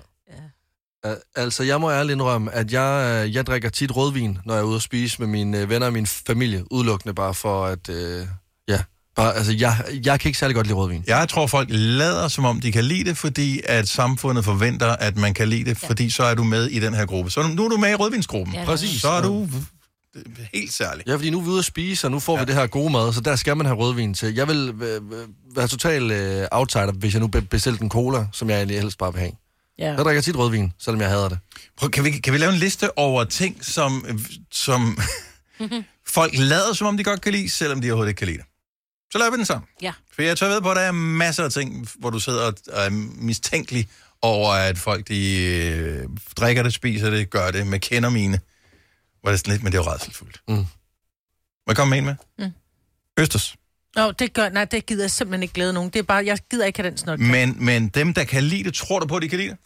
Uh, 1.07 1.15
altså, 1.35 1.63
jeg 1.63 1.81
må 1.81 1.91
ærligt 1.91 2.13
indrømme, 2.13 2.51
at 2.51 2.71
jeg, 2.71 3.23
uh, 3.25 3.35
jeg 3.35 3.45
drikker 3.47 3.69
tit 3.69 3.95
rødvin, 3.95 4.37
når 4.45 4.53
jeg 4.53 4.61
er 4.61 4.65
ude 4.65 4.75
at 4.75 4.81
spise 4.81 5.15
med 5.19 5.27
mine 5.27 5.63
uh, 5.63 5.69
venner 5.69 5.87
og 5.87 5.93
min 5.93 6.07
familie, 6.07 6.71
udelukkende 6.71 7.13
bare 7.13 7.33
for 7.33 7.65
at, 7.65 7.89
uh, 7.89 8.27
ja, 8.67 8.79
bare, 9.15 9.35
altså, 9.35 9.53
jeg, 9.53 9.75
jeg 10.05 10.19
kan 10.19 10.29
ikke 10.29 10.39
særlig 10.39 10.55
godt 10.55 10.67
lide 10.67 10.77
rødvin. 10.77 11.03
Jeg 11.07 11.29
tror, 11.29 11.47
folk 11.47 11.67
lader, 11.71 12.27
som 12.27 12.45
om 12.45 12.61
de 12.61 12.71
kan 12.71 12.83
lide 12.83 13.09
det, 13.09 13.17
fordi 13.17 13.61
at 13.65 13.87
samfundet 13.87 14.45
forventer, 14.45 14.87
at 14.87 15.17
man 15.17 15.33
kan 15.33 15.47
lide 15.47 15.69
det, 15.69 15.83
ja. 15.83 15.87
fordi 15.87 16.09
så 16.09 16.23
er 16.23 16.35
du 16.35 16.43
med 16.43 16.67
i 16.67 16.79
den 16.79 16.93
her 16.93 17.05
gruppe. 17.05 17.31
Så 17.31 17.47
nu 17.47 17.65
er 17.65 17.69
du 17.69 17.77
med 17.77 17.91
i 17.91 17.95
rødvinsgruppen. 17.95 18.55
Ja, 18.55 18.65
Præcis. 18.65 19.01
Så 19.01 19.09
er 19.09 19.21
du 19.21 19.49
helt 20.53 20.73
særlig. 20.73 21.03
Ja, 21.07 21.15
fordi 21.15 21.29
nu 21.29 21.39
er 21.39 21.43
vi 21.43 21.49
ude 21.49 21.59
at 21.59 21.65
spise, 21.65 22.07
og 22.07 22.11
nu 22.11 22.19
får 22.19 22.33
ja. 22.35 22.39
vi 22.39 22.45
det 22.45 22.55
her 22.55 22.67
gode 22.67 22.91
mad, 22.91 23.13
så 23.13 23.21
der 23.21 23.35
skal 23.35 23.57
man 23.57 23.65
have 23.65 23.77
rødvin 23.77 24.13
til. 24.13 24.35
Jeg 24.35 24.47
vil 24.47 24.73
øh, 24.81 24.95
øh, 24.95 25.27
være 25.55 25.67
total 25.67 26.11
øh, 26.11 26.47
outsider, 26.51 26.91
hvis 26.91 27.13
jeg 27.13 27.19
nu 27.21 27.27
be- 27.27 27.41
bestilte 27.41 27.83
en 27.83 27.89
cola, 27.89 28.27
som 28.31 28.49
jeg 28.49 28.57
egentlig 28.57 28.79
helst 28.81 28.97
bare 28.97 29.13
vil 29.13 29.19
have. 29.19 29.31
Ja. 29.79 29.87
Jeg 29.87 29.97
drikker 29.97 30.21
tit 30.21 30.37
rødvin, 30.37 30.73
selvom 30.79 31.01
jeg 31.01 31.09
hader 31.09 31.29
det. 31.29 31.39
Prøv, 31.77 31.89
kan, 31.89 32.03
vi, 32.03 32.11
kan 32.11 32.33
vi 32.33 32.37
lave 32.37 32.53
en 32.53 32.59
liste 32.59 32.97
over 32.97 33.23
ting, 33.23 33.65
som, 33.65 34.05
som 34.51 34.97
folk 36.15 36.31
lader, 36.37 36.73
som 36.73 36.87
om 36.87 36.97
de 36.97 37.03
godt 37.03 37.21
kan 37.21 37.31
lide, 37.31 37.49
selvom 37.49 37.81
de 37.81 37.87
overhovedet 37.87 38.09
ikke 38.09 38.19
kan 38.19 38.27
lide 38.27 38.37
det? 38.37 38.45
Så 39.11 39.17
laver 39.17 39.31
vi 39.31 39.37
den 39.37 39.45
sammen. 39.45 39.67
Ja. 39.81 39.93
For 40.15 40.21
jeg 40.21 40.37
tør 40.37 40.47
ved 40.47 40.61
på, 40.61 40.71
at 40.71 40.75
der 40.75 40.81
er 40.81 40.91
masser 40.91 41.43
af 41.43 41.51
ting, 41.51 41.89
hvor 41.99 42.09
du 42.09 42.19
sidder 42.19 42.41
og 42.45 42.53
og 42.67 42.81
er 42.85 42.89
mistænkelig 43.21 43.87
over, 44.21 44.49
at 44.53 44.77
folk 44.77 45.07
de 45.07 45.43
øh, 45.45 46.07
drikker 46.37 46.63
det, 46.63 46.73
spiser 46.73 47.09
det, 47.09 47.29
gør 47.29 47.51
det 47.51 47.67
med 47.67 47.79
kender 47.79 48.09
mine. 48.09 48.39
Hvor 49.21 49.29
det 49.31 49.33
er 49.33 49.37
sådan 49.37 49.51
lidt, 49.51 49.63
men 49.63 49.71
det 49.71 49.77
er 49.77 49.83
jo 49.83 49.89
rædselfuldt. 49.89 50.41
Mm. 50.47 50.55
Må 50.55 50.65
jeg 51.67 51.75
komme 51.75 51.89
med 51.89 51.97
en 51.97 52.05
med? 52.05 52.15
Mm. 52.39 52.51
Østers. 53.19 53.55
Nå, 53.95 54.11
det 54.11 54.33
gør, 54.33 54.49
nej, 54.49 54.65
det 54.65 54.85
gider 54.85 55.03
jeg 55.03 55.11
simpelthen 55.11 55.43
ikke 55.43 55.53
glæde 55.53 55.73
nogen. 55.73 55.89
Det 55.89 55.99
er 55.99 56.03
bare, 56.03 56.25
jeg 56.25 56.39
gider 56.51 56.65
ikke 56.65 56.79
have 56.81 56.89
den 56.89 56.97
snot. 56.97 57.19
Men, 57.19 57.55
men 57.65 57.87
dem, 57.87 58.13
der 58.13 58.23
kan 58.23 58.43
lide 58.43 58.63
det, 58.63 58.73
tror 58.73 58.99
du 58.99 59.05
på, 59.07 59.15
at 59.15 59.21
de 59.21 59.29
kan 59.29 59.39
lide 59.39 59.49
det? 59.49 59.57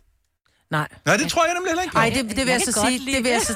Nej. 0.72 0.88
Nej, 1.06 1.18
det 1.18 1.30
tror 1.32 1.46
jeg 1.46 1.54
nemlig 1.54 1.70
heller 1.70 1.82
ikke. 1.84 1.94
på. 1.94 2.00
Ej, 2.00 2.10
det, 2.10 2.24
det 2.30 2.38
vil 2.38 2.48
jeg, 2.48 2.62
Jeg 2.66 2.74
så 2.74 2.86
sige, 2.88 3.16
det, 3.16 3.24
vil 3.24 3.32
jeg 3.32 3.42
så, 3.42 3.56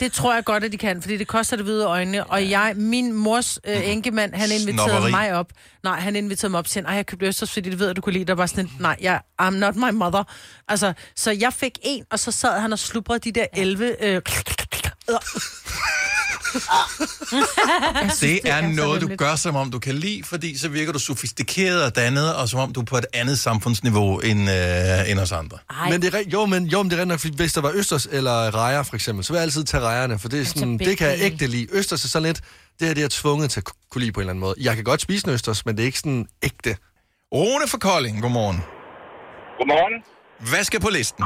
det 0.00 0.12
tror 0.12 0.34
jeg 0.34 0.44
godt, 0.44 0.64
at 0.64 0.72
de 0.72 0.76
kan, 0.78 1.02
fordi 1.02 1.16
det 1.16 1.26
koster 1.28 1.56
det 1.56 1.64
hvide 1.64 1.84
øjne. 1.86 2.24
Og 2.24 2.50
jeg, 2.50 2.72
min 2.76 3.12
mors 3.12 3.58
øh, 3.66 3.88
enkemand, 3.90 4.34
han 4.34 4.50
inviterede 4.50 4.90
Snobberi. 4.90 5.10
mig 5.10 5.32
op. 5.34 5.52
Nej, 5.82 6.00
han 6.00 6.16
inviterede 6.16 6.50
mig 6.50 6.58
op 6.58 6.66
til, 6.66 6.84
ej, 6.84 6.94
jeg 6.94 7.06
købte 7.06 7.26
østers, 7.26 7.52
fordi 7.52 7.70
det 7.70 7.78
ved, 7.78 7.88
at 7.88 7.96
du 7.96 8.00
kunne 8.00 8.12
lide 8.12 8.20
det. 8.20 8.28
Der 8.28 8.34
var 8.34 8.46
sådan, 8.46 8.70
nej, 8.80 8.96
jeg, 9.00 9.20
I'm 9.42 9.50
not 9.50 9.76
my 9.76 9.90
mother. 9.90 10.24
Altså, 10.68 10.92
så 11.16 11.30
jeg 11.30 11.52
fik 11.52 11.78
en, 11.82 12.04
og 12.10 12.18
så 12.18 12.30
sad 12.30 12.60
han 12.60 12.72
og 12.72 12.78
slubrede 12.78 13.18
de 13.18 13.32
der 13.32 13.46
11... 13.52 14.04
Øh, 14.04 14.22
synes, 18.10 18.18
Det 18.20 18.40
er 18.50 18.60
så 18.60 18.68
noget, 18.68 19.00
du 19.02 19.08
gør, 19.18 19.36
som 19.36 19.56
om 19.56 19.70
du 19.70 19.78
kan 19.78 19.94
lide, 19.94 20.24
fordi 20.24 20.58
så 20.58 20.68
virker 20.68 20.92
du 20.92 20.98
sofistikeret 20.98 21.84
og 21.84 21.96
dannet, 21.96 22.34
og 22.36 22.48
som 22.48 22.60
om 22.60 22.72
du 22.72 22.80
er 22.80 22.84
på 22.84 22.96
et 22.98 23.06
andet 23.14 23.38
samfundsniveau 23.38 24.18
end, 24.18 24.40
øh, 24.50 25.10
end 25.10 25.18
os 25.18 25.32
andre. 25.32 25.58
Ej, 25.70 25.90
Men 25.90 26.02
det 26.02 26.14
er, 26.14 26.22
jo, 26.32 26.46
men, 26.46 26.66
jo, 26.66 26.82
men 26.82 26.90
det 26.90 26.96
er 26.96 27.00
rent 27.00 27.08
nok, 27.08 27.20
fordi 27.20 27.36
hvis 27.36 27.52
der 27.52 27.60
var 27.60 27.70
østers 27.74 28.06
eller 28.06 28.54
rejer, 28.54 28.82
for 28.82 28.94
eksempel, 28.94 29.24
så 29.24 29.32
vil 29.32 29.38
jeg 29.38 29.42
altid 29.42 29.64
tage 29.64 29.82
rejerne, 29.82 30.18
for 30.18 30.28
det, 30.28 30.40
er 30.40 30.44
sådan, 30.44 30.78
det 30.78 30.98
kan 30.98 31.06
jeg 31.08 31.18
ægte 31.20 31.46
lide. 31.46 31.66
Østers 31.72 32.04
er 32.04 32.08
sådan 32.08 32.26
lidt, 32.26 32.40
det 32.80 32.84
er 32.90 32.94
det, 32.94 32.98
jeg 33.00 33.04
er 33.04 33.08
tvunget 33.08 33.50
til 33.50 33.60
at 33.60 33.64
ku- 33.64 33.72
kunne 33.90 34.00
lide 34.00 34.12
på 34.12 34.20
en 34.20 34.22
eller 34.22 34.30
anden 34.32 34.40
måde. 34.40 34.54
Jeg 34.60 34.74
kan 34.74 34.84
godt 34.84 35.00
spise 35.00 35.26
en 35.28 35.32
østers, 35.34 35.66
men 35.66 35.76
det 35.76 35.82
er 35.82 35.86
ikke 35.86 35.98
sådan 35.98 36.26
ægte. 36.42 36.76
Rune 37.34 37.68
fra 37.68 37.78
Kolding, 37.78 38.22
godmorgen. 38.22 38.56
Godmorgen. 39.58 40.02
Hvad 40.50 40.64
skal 40.64 40.80
på 40.80 40.88
listen? 40.88 41.24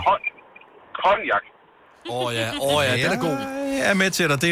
Konjak. 1.05 1.43
Åh 2.11 2.27
oh, 2.27 2.35
ja, 2.35 2.49
åh 2.61 2.75
oh, 2.77 2.85
ja, 2.85 2.93
den 3.05 3.13
er 3.19 3.21
god. 3.29 3.37
Jeg 3.81 3.91
er 3.91 3.95
med 3.95 4.11
til 4.11 4.29
dig. 4.31 4.39
Det, 4.43 4.51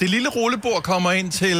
det 0.00 0.10
lille 0.10 0.28
rullebord 0.28 0.82
kommer 0.82 1.10
ind 1.12 1.30
til 1.42 1.58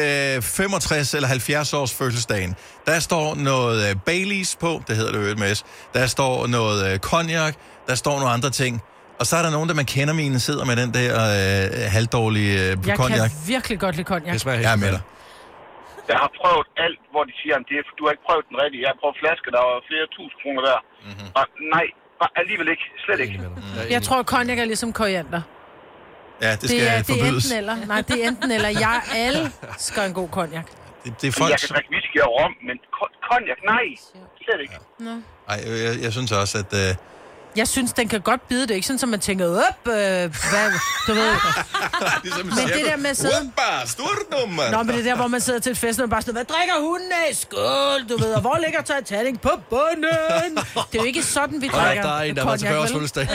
øh, 0.00 0.42
65 0.42 1.14
eller 1.14 1.28
70 1.28 1.72
års 1.74 1.92
fødselsdagen. 1.94 2.54
Der 2.86 2.98
står 3.08 3.34
noget 3.34 3.78
øh, 3.90 3.96
Baileys 4.06 4.56
på, 4.64 4.82
det 4.88 4.96
hedder 4.96 5.12
det 5.12 5.30
jo 5.30 5.36
med 5.44 5.54
S. 5.54 5.60
Der 5.94 6.06
står 6.06 6.46
noget 6.46 6.78
øh, 6.92 6.98
cognac, 6.98 7.54
der 7.88 7.94
står 7.94 8.14
nogle 8.20 8.32
andre 8.36 8.50
ting. 8.50 8.82
Og 9.20 9.24
så 9.28 9.34
er 9.36 9.42
der 9.46 9.50
nogen, 9.56 9.68
der 9.70 9.74
man 9.82 9.88
kender 9.96 10.14
mine, 10.22 10.36
sidder 10.48 10.64
med 10.70 10.76
den 10.82 10.90
der 10.98 11.10
øh, 11.36 11.92
halvdårlige 11.96 12.52
øh, 12.64 12.68
Jeg 12.86 12.96
cognac. 13.02 13.18
kan 13.30 13.30
virkelig 13.54 13.76
godt 13.84 13.94
lide 13.98 14.08
cognac. 14.12 14.32
Det 14.32 14.40
smager 14.44 14.56
helt 14.58 14.66
Jeg 14.68 14.72
er 14.78 14.82
med 14.86 14.92
dig. 14.96 15.02
Jeg 16.12 16.18
har 16.24 16.30
prøvet 16.40 16.66
alt, 16.84 17.00
hvor 17.12 17.22
de 17.28 17.32
siger, 17.40 17.54
at 17.60 17.64
det 17.70 17.76
er, 17.80 17.84
du 17.98 18.02
har 18.06 18.12
ikke 18.14 18.26
prøvet 18.28 18.44
den 18.50 18.56
rigtige. 18.62 18.80
Jeg 18.84 18.90
har 18.92 18.98
prøvet 19.02 19.16
flasker, 19.22 19.48
der 19.56 19.62
var 19.70 19.76
flere 19.90 20.06
tusind 20.16 20.38
kroner 20.42 20.62
der. 20.70 20.78
Mhm. 20.82 21.08
Mm-hmm. 21.08 21.38
Og 21.38 21.44
nej, 21.76 21.86
bare 22.22 22.30
alligevel 22.40 22.68
ikke. 22.68 22.82
Slet 23.04 23.20
ikke. 23.20 23.40
Jeg 23.90 24.02
tror, 24.02 24.22
cognac 24.22 24.58
er 24.58 24.64
ligesom 24.64 24.92
koriander. 24.92 25.42
Ja, 26.42 26.50
det 26.60 26.70
skal 26.70 26.80
det 26.80 26.88
er, 26.90 27.02
det 27.02 27.14
er 27.14 27.24
forbydes. 27.24 27.44
enten 27.44 27.58
eller. 27.58 27.76
Nej, 27.86 28.00
det 28.08 28.24
er 28.24 28.28
enten 28.28 28.50
eller. 28.50 28.68
Jeg 28.68 29.00
elsker 29.26 30.02
en 30.10 30.14
god 30.14 30.28
cognac. 30.28 30.64
Det, 30.64 31.04
det 31.04 31.10
er 31.12 31.26
Jeg 31.26 31.34
folk... 31.34 31.50
kan 31.60 31.68
drikke 31.74 31.90
whisky 31.90 32.18
og 32.26 32.30
rom, 32.40 32.52
men 32.68 32.76
ko- 32.96 33.14
cognac, 33.28 33.58
nej. 33.74 33.86
Slet 34.44 34.60
ikke. 34.60 34.74
Nå. 34.98 35.10
Ej, 35.48 35.58
jeg, 35.66 36.02
jeg 36.02 36.12
synes 36.12 36.32
også, 36.32 36.58
at... 36.58 36.72
Øh, 36.90 36.94
Jeg 37.56 37.68
synes, 37.68 37.92
den 37.92 38.08
kan 38.08 38.20
godt 38.20 38.48
bide 38.48 38.66
det. 38.66 38.74
Ikke 38.74 38.86
sådan, 38.86 38.98
som 38.98 39.08
man 39.08 39.20
tænker, 39.20 39.46
op, 39.46 39.88
øh, 39.88 39.92
hvad, 39.92 40.30
du 41.06 41.12
ved. 41.14 41.34
ligesom 42.24 42.46
Men 42.46 42.56
det 42.56 42.86
der 42.86 42.96
med 42.96 43.10
at 43.10 43.16
sidde... 43.16 43.52
Stort 43.86 44.08
Nå, 44.72 44.82
men 44.82 44.96
det 44.96 45.04
der, 45.04 45.16
hvor 45.16 45.26
man 45.26 45.40
sidder 45.40 45.60
til 45.60 45.72
et 45.72 45.78
fest, 45.78 45.98
og 45.98 46.02
man 46.02 46.10
bare 46.10 46.22
sådan, 46.22 46.34
hvad 46.34 46.44
drikker 46.44 46.74
hunden 46.80 47.12
af? 47.28 47.36
Skål, 47.36 48.00
du 48.08 48.16
ved. 48.22 48.32
Og 48.34 48.40
hvor 48.40 48.58
ligger 48.64 48.80
Titanic? 48.82 49.40
På 49.40 49.50
bunden. 49.70 50.56
Det 50.92 50.98
er 50.98 50.98
jo 50.98 51.02
ikke 51.04 51.22
sådan, 51.22 51.62
vi 51.62 51.66
Nej, 51.72 51.84
drikker 51.86 52.02
der 52.02 52.12
er 52.18 52.22
en, 52.22 52.36
der 52.36 52.44
var 52.44 52.56
til 52.56 52.68
cognac, 52.68 52.72
40 52.72 52.82
års 52.82 52.90
vel? 52.90 53.00
fødselsdag. 53.00 53.28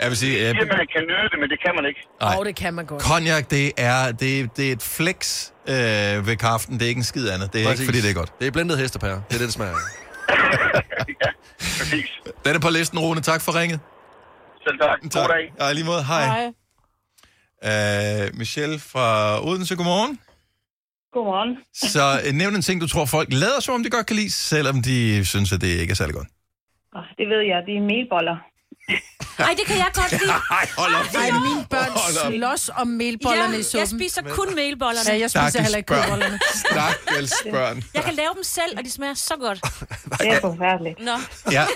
Jeg 0.00 0.08
vil 0.08 0.16
sige, 0.16 0.38
Det 0.38 0.48
øh, 0.48 0.56
man 0.56 0.86
kan 0.92 1.02
nyde 1.02 1.28
det, 1.30 1.38
men 1.40 1.50
det 1.50 1.58
kan 1.64 1.72
man 1.74 1.84
ikke. 1.88 2.00
Nej. 2.20 2.36
Åh, 2.38 2.46
det 2.46 2.56
kan 2.56 2.74
man 2.74 2.86
godt. 2.86 3.02
cognac, 3.02 3.46
det 3.46 3.72
er, 3.76 4.12
det, 4.12 4.56
det 4.56 4.68
er 4.68 4.72
et 4.72 4.82
flex 4.82 5.46
øh, 5.68 5.74
ved 6.26 6.36
kaften. 6.36 6.74
Det 6.74 6.82
er 6.84 6.88
ikke 6.88 6.98
en 6.98 7.04
skid 7.04 7.28
andet. 7.28 7.52
Det 7.52 7.60
er 7.62 7.64
Præcis. 7.66 7.80
ikke, 7.80 7.92
fordi 7.92 8.00
det 8.02 8.10
er 8.10 8.14
godt. 8.14 8.32
Det 8.38 8.46
er 8.46 8.50
blendet 8.50 8.78
hestepære. 8.78 9.10
Det 9.28 9.34
er 9.34 9.38
det, 9.38 9.40
det 9.40 9.52
smager. 9.52 9.74
Præcis. 11.78 12.10
Den 12.44 12.54
er 12.56 12.60
på 12.60 12.70
listen, 12.70 12.98
Rune. 12.98 13.20
Tak 13.20 13.40
for 13.40 13.52
ringet. 13.60 13.80
Selv 14.64 14.78
tak. 14.78 15.00
God 15.02 15.10
Tak. 15.10 15.30
dag. 15.30 15.44
Ja, 15.60 15.72
lige 15.72 15.84
måde. 15.84 16.02
Hej. 16.04 16.26
Hej. 16.26 16.46
Uh, 17.70 18.38
Michelle 18.38 18.78
fra 18.78 19.06
Odense, 19.48 19.76
godmorgen. 19.76 20.20
Godmorgen. 21.12 21.56
Så 21.74 22.04
uh, 22.28 22.32
nævn 22.34 22.54
en 22.56 22.62
ting, 22.62 22.80
du 22.80 22.88
tror, 22.88 23.04
folk 23.04 23.28
lader 23.32 23.60
som 23.60 23.74
om 23.74 23.82
de 23.82 23.90
godt 23.90 24.06
kan 24.06 24.16
lide, 24.16 24.30
selvom 24.32 24.82
de 24.82 25.24
synes, 25.24 25.52
at 25.52 25.60
det 25.60 25.68
ikke 25.82 25.90
er 25.90 25.94
særlig 25.94 26.14
godt. 26.14 26.28
Det 27.18 27.26
ved 27.28 27.40
jeg, 27.52 27.62
det 27.66 27.76
er 27.76 27.80
melboller. 27.92 28.36
Nej, 29.38 29.54
det 29.58 29.66
kan 29.66 29.76
jeg 29.76 29.90
godt 29.94 30.12
lide. 30.12 30.32
Ej, 30.58 30.68
hold 30.78 30.94
op. 30.94 31.14
Ej, 31.14 31.30
mine 31.30 31.66
børn 31.70 32.32
slås 32.36 32.70
om 32.76 32.86
melbollerne 32.88 33.52
Ja, 33.52 33.58
i 33.58 33.62
suppen. 33.62 33.78
jeg 33.80 33.88
spiser 33.88 34.22
kun 34.22 34.54
melbollerne. 34.54 35.10
Ja, 35.10 35.18
jeg 35.18 35.30
spiser 35.30 35.62
heller 35.62 35.76
ikke 35.78 35.86
kødbollerne. 35.94 36.40
Stakkels 36.54 37.32
børn. 37.50 37.84
Jeg 37.94 38.04
kan 38.04 38.14
lave 38.14 38.30
dem 38.34 38.42
selv, 38.44 38.78
og 38.78 38.84
de 38.84 38.90
smager 38.90 39.14
så 39.14 39.34
godt. 39.40 39.60
Det 40.20 40.28
er 40.28 40.40
forfærdeligt. 40.40 41.00
Nå. 41.00 41.12
Ja. 41.52 41.66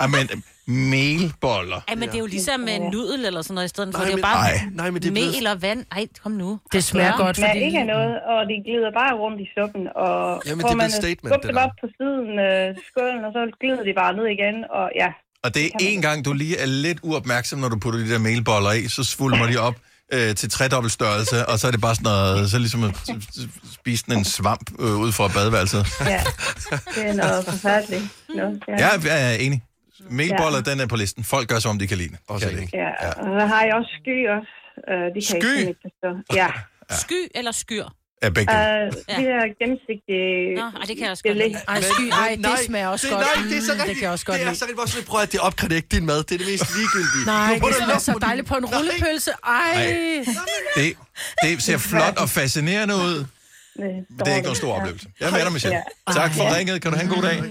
Ej, 0.00 0.06
men 0.06 0.24
melboller. 0.66 1.80
Ej, 1.88 1.94
men 1.94 2.08
det 2.08 2.14
er 2.14 2.18
jo 2.18 2.26
ligesom 2.26 2.60
med 2.60 2.74
en 2.80 2.82
nudel 2.94 3.24
eller 3.24 3.42
sådan 3.42 3.54
noget 3.54 3.68
i 3.70 3.72
stedet 3.74 3.94
for. 3.94 3.98
Nej, 3.98 4.04
det 4.06 4.12
er 4.12 4.16
jo 4.16 4.16
men- 4.16 4.22
bare 4.22 4.46
Ej. 4.50 4.60
Nej, 4.80 4.90
men 4.90 5.02
det 5.02 5.08
er 5.08 5.12
blevet- 5.12 5.34
mel 5.34 5.46
og 5.46 5.62
vand. 5.62 5.80
Ej, 5.96 6.06
kom 6.22 6.32
nu. 6.32 6.60
Det 6.72 6.84
smager 6.84 7.16
godt, 7.16 7.38
er 7.38 7.46
fordi... 7.48 7.64
ikke 7.66 7.78
af 7.78 7.86
noget, 7.86 8.14
og 8.32 8.38
de 8.50 8.54
glider 8.66 8.90
bare 9.00 9.12
rundt 9.22 9.38
i 9.44 9.46
suppen. 9.56 9.82
Og 10.06 10.42
Jamen, 10.46 10.60
får 10.60 10.68
det 10.68 10.74
er 10.74 10.76
man 10.76 10.90
blevet 10.90 10.92
statement, 11.04 11.28
skubber 11.30 11.36
det 11.36 11.48
dem 11.48 11.54
der. 11.56 11.64
op 11.66 11.74
på 11.82 11.86
siden 11.98 12.28
øh, 12.48 12.66
skålen, 12.88 13.20
og 13.26 13.30
så 13.36 13.40
glider 13.62 13.82
de 13.88 13.92
bare 14.02 14.12
ned 14.18 14.26
igen. 14.36 14.56
Og 14.78 14.86
ja, 15.02 15.08
Og 15.44 15.48
det 15.54 15.62
er 15.66 15.70
en 15.94 16.02
gang, 16.02 16.16
du 16.24 16.32
lige 16.32 16.56
er 16.64 16.66
lidt 16.66 16.98
uopmærksom, 17.02 17.58
når 17.58 17.68
du 17.74 17.78
putter 17.84 18.00
de 18.04 18.08
der 18.12 18.18
melboller 18.28 18.72
i, 18.80 18.82
så 18.96 19.02
svulmer 19.04 19.46
de 19.52 19.56
op 19.68 19.76
øh, 20.12 20.34
til 20.40 20.50
tredobbelt 20.50 20.92
størrelse, 20.92 21.46
og 21.50 21.58
så 21.58 21.66
er 21.66 21.70
det 21.70 21.80
bare 21.80 21.94
sådan 21.94 22.04
noget, 22.12 22.50
så 22.50 22.58
ligesom 22.58 22.82
at 22.84 22.94
spise 23.80 24.00
sådan 24.04 24.18
en 24.18 24.24
svamp 24.24 24.66
øh, 24.84 24.96
ud 25.04 25.12
fra 25.12 25.28
badeværelset. 25.36 25.82
ja, 26.14 26.20
det 26.94 27.02
er 27.10 27.14
noget 27.14 27.44
forfærdeligt. 27.44 28.02
No, 28.34 28.42
ja. 28.68 28.72
Ja, 28.78 28.88
jeg 29.04 29.32
er 29.32 29.36
enig. 29.38 29.62
Melboller, 30.10 30.60
den 30.60 30.80
er 30.80 30.86
på 30.86 30.96
listen. 30.96 31.24
Folk 31.24 31.48
gør, 31.48 31.58
som 31.58 31.70
om 31.70 31.78
de 31.78 31.86
kan 31.86 31.98
lide 31.98 32.08
det. 32.08 32.18
Også 32.28 32.46
Kan 32.46 32.56
de 32.56 32.62
enig. 32.62 32.74
ikke? 32.74 32.78
ja. 32.78 33.08
Og 33.08 33.40
så 33.40 33.46
har 33.46 33.62
jeg 33.64 33.74
også 33.74 33.90
sky 34.02 34.16
også. 34.36 34.50
Uh, 34.90 34.94
de 35.14 35.20
kan 35.28 35.40
Sky? 35.42 35.58
ikke 35.68 35.80
forstå. 35.86 36.10
Ja, 36.40 36.48
Sky 37.04 37.20
eller 37.34 37.52
skyr? 37.52 37.84
Ja, 38.22 38.28
begge. 38.30 38.52
uh, 38.52 38.58
dele. 38.58 38.90
de 39.18 39.22
der 39.32 39.42
gennemsigtige... 39.60 40.54
Nå, 40.60 40.66
ej, 40.80 40.84
det 40.88 40.94
kan 40.96 41.02
jeg 41.06 41.10
også 41.10 41.24
godt 41.28 41.36
lide. 41.38 41.54
Ej, 41.68 41.80
sky, 41.80 42.04
ej, 42.24 42.30
det 42.44 42.58
smager 42.66 42.88
også 42.88 43.06
det, 43.06 43.14
godt. 43.14 43.26
Nej, 43.36 43.44
det 43.50 43.56
er 43.58 43.62
så 43.62 43.72
Mm, 43.74 43.78
rigtigt. 43.80 43.88
det 43.88 43.96
kan 43.96 44.02
jeg 44.02 44.12
også 44.16 44.26
godt 44.26 44.38
Det 44.40 44.46
er 44.48 44.52
så 44.52 44.64
rigtigt. 44.66 44.90
Sådan, 44.90 45.06
prøv 45.10 45.20
at 45.26 45.32
det 45.32 45.40
opgraderer 45.40 45.76
ikke 45.76 45.88
din 45.96 46.06
mad. 46.06 46.18
Det 46.28 46.32
er 46.34 46.38
det 46.42 46.46
mest 46.52 46.64
ligegyldige. 46.76 47.24
Nej, 47.26 47.58
Du 47.62 47.66
det 47.68 47.74
smager 47.76 47.98
så 47.98 48.18
dejligt 48.28 48.46
på 48.48 48.54
en 48.60 48.62
Nej. 48.64 48.78
rullepølse. 48.78 49.30
Ej. 49.46 49.74
Det, 50.76 50.86
det 51.42 51.62
ser 51.62 51.78
flot 51.78 52.16
og 52.22 52.28
fascinerende 52.28 52.94
ud, 52.94 53.16
Det 53.80 53.88
er, 53.88 53.92
men 53.92 54.18
det 54.18 54.28
er 54.28 54.34
ikke 54.36 54.42
nogen 54.46 54.56
stor 54.56 54.74
oplevelse. 54.74 55.06
Jeg 55.20 55.26
er 55.28 55.32
med 55.32 55.40
dig, 55.44 55.52
Michelle. 55.52 55.76
Ja. 56.08 56.12
Tak 56.12 56.32
for 56.34 56.56
ringet. 56.56 56.82
Kan 56.82 56.90
du 56.92 56.96
have 56.98 57.04
en 57.08 57.14
god 57.14 57.22
dag? 57.22 57.42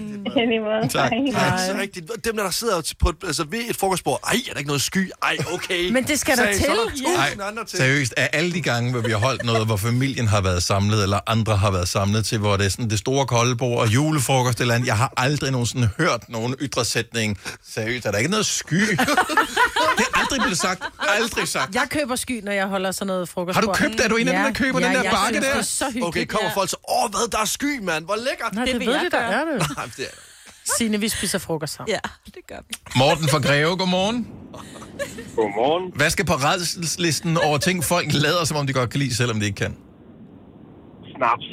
Lige 0.48 0.60
måde. 0.60 0.88
Tak. 0.88 1.10
Hej. 1.12 1.44
Ja, 1.44 1.66
så 1.66 1.74
rigtigt. 1.80 2.10
Dem, 2.24 2.36
der 2.36 2.50
sidder 2.50 2.92
på 3.00 3.08
et, 3.08 3.16
altså 3.26 3.44
ved 3.50 3.60
et 3.70 3.76
frokostbord. 3.76 4.20
Ej, 4.26 4.32
er 4.48 4.52
der 4.52 4.58
ikke 4.58 4.66
noget 4.68 4.82
sky? 4.82 5.10
Ej, 5.22 5.36
okay. 5.52 5.90
Men 5.90 6.04
det 6.04 6.18
skal 6.20 6.36
der 6.36 6.52
til. 6.52 6.60
Så 6.60 6.66
er 6.70 6.74
der 6.74 7.16
Nej, 7.16 7.26
tusind 7.26 7.42
andre 7.42 7.64
til. 7.64 7.78
seriøst, 7.78 8.14
af 8.16 8.30
alle 8.32 8.52
de 8.52 8.60
gange, 8.60 8.90
hvor 8.92 9.00
vi 9.00 9.10
har 9.10 9.18
holdt 9.18 9.44
noget, 9.44 9.66
hvor 9.66 9.76
familien 9.76 10.28
har 10.28 10.40
været 10.40 10.62
samlet, 10.62 11.02
eller 11.02 11.20
andre 11.26 11.56
har 11.56 11.70
været 11.70 11.88
samlet 11.88 12.24
til, 12.24 12.38
hvor 12.38 12.56
det 12.56 12.66
er 12.66 12.70
sådan 12.70 12.90
det 12.90 12.98
store 12.98 13.26
koldebord 13.26 13.78
og 13.80 13.94
julefrokost 13.94 14.60
eller 14.60 14.74
andet, 14.74 14.86
jeg 14.86 14.96
har 14.96 15.12
aldrig 15.16 15.50
nogensinde 15.50 15.88
hørt 15.98 16.24
nogen 16.28 16.54
ytresætning. 16.60 17.38
Seriøst, 17.74 18.06
er 18.06 18.10
der 18.10 18.18
ikke 18.18 18.30
noget 18.30 18.46
sky? 18.46 18.74
det 19.98 20.06
er 20.14 20.18
aldrig 20.20 20.40
blevet 20.40 20.58
sagt. 20.58 20.82
Aldrig 20.98 21.48
sagt. 21.48 21.74
Jeg 21.74 21.86
køber 21.90 22.16
sky, 22.16 22.40
når 22.44 22.52
jeg 22.52 22.66
holder 22.66 22.90
sådan 22.92 23.06
noget 23.06 23.28
frokost. 23.28 23.54
Har 23.54 23.62
du 23.62 23.72
købt- 23.72 24.00
er 24.00 24.08
du 24.08 24.16
en 24.16 24.28
af 24.28 24.34
dem, 24.34 24.42
der 24.44 24.52
køber 24.52 24.78
den 24.80 24.92
der 24.94 25.10
bakke 25.10 25.34
der? 25.40 25.40
Det 25.40 25.58
er 25.58 25.62
så 25.62 25.84
hyggeligt. 25.84 26.06
Okay, 26.06 26.19
kommer 26.28 26.50
folk 26.54 26.70
så, 26.70 26.76
åh, 26.88 27.10
hvad, 27.10 27.30
der 27.30 27.38
er 27.38 27.44
sky, 27.44 27.78
mand. 27.82 28.04
Hvor 28.04 28.16
lækkert. 28.16 28.54
Nej, 28.54 28.64
det, 28.64 28.72
Det 28.74 28.80
det 28.80 28.86
ved 28.88 28.94
jeg 28.94 29.04
det, 29.04 29.12
der 29.12 29.18
er 29.18 29.44
det. 29.44 29.58
Nej, 29.76 29.84
det 29.96 30.04
er 30.04 30.14
Signe, 30.78 31.00
vi 31.00 31.08
spiser 31.08 31.38
frokost 31.38 31.74
sammen. 31.74 31.92
Ja, 31.94 31.98
det 32.26 32.46
gør 32.48 32.56
vi. 32.68 32.74
Morten 32.96 33.28
fra 33.28 33.38
Greve, 33.38 33.76
godmorgen. 33.76 34.28
Godmorgen. 35.36 35.92
Hvad 35.96 36.10
skal 36.10 36.24
på 36.24 36.32
redselslisten 36.34 37.36
over 37.36 37.58
ting, 37.58 37.84
folk 37.84 38.06
lader, 38.12 38.44
som 38.44 38.56
om 38.56 38.66
de 38.66 38.72
godt 38.72 38.90
kan 38.90 39.00
lide, 39.00 39.14
selvom 39.14 39.40
de 39.40 39.46
ikke 39.46 39.56
kan? 39.56 39.76
Snaps. 41.16 41.44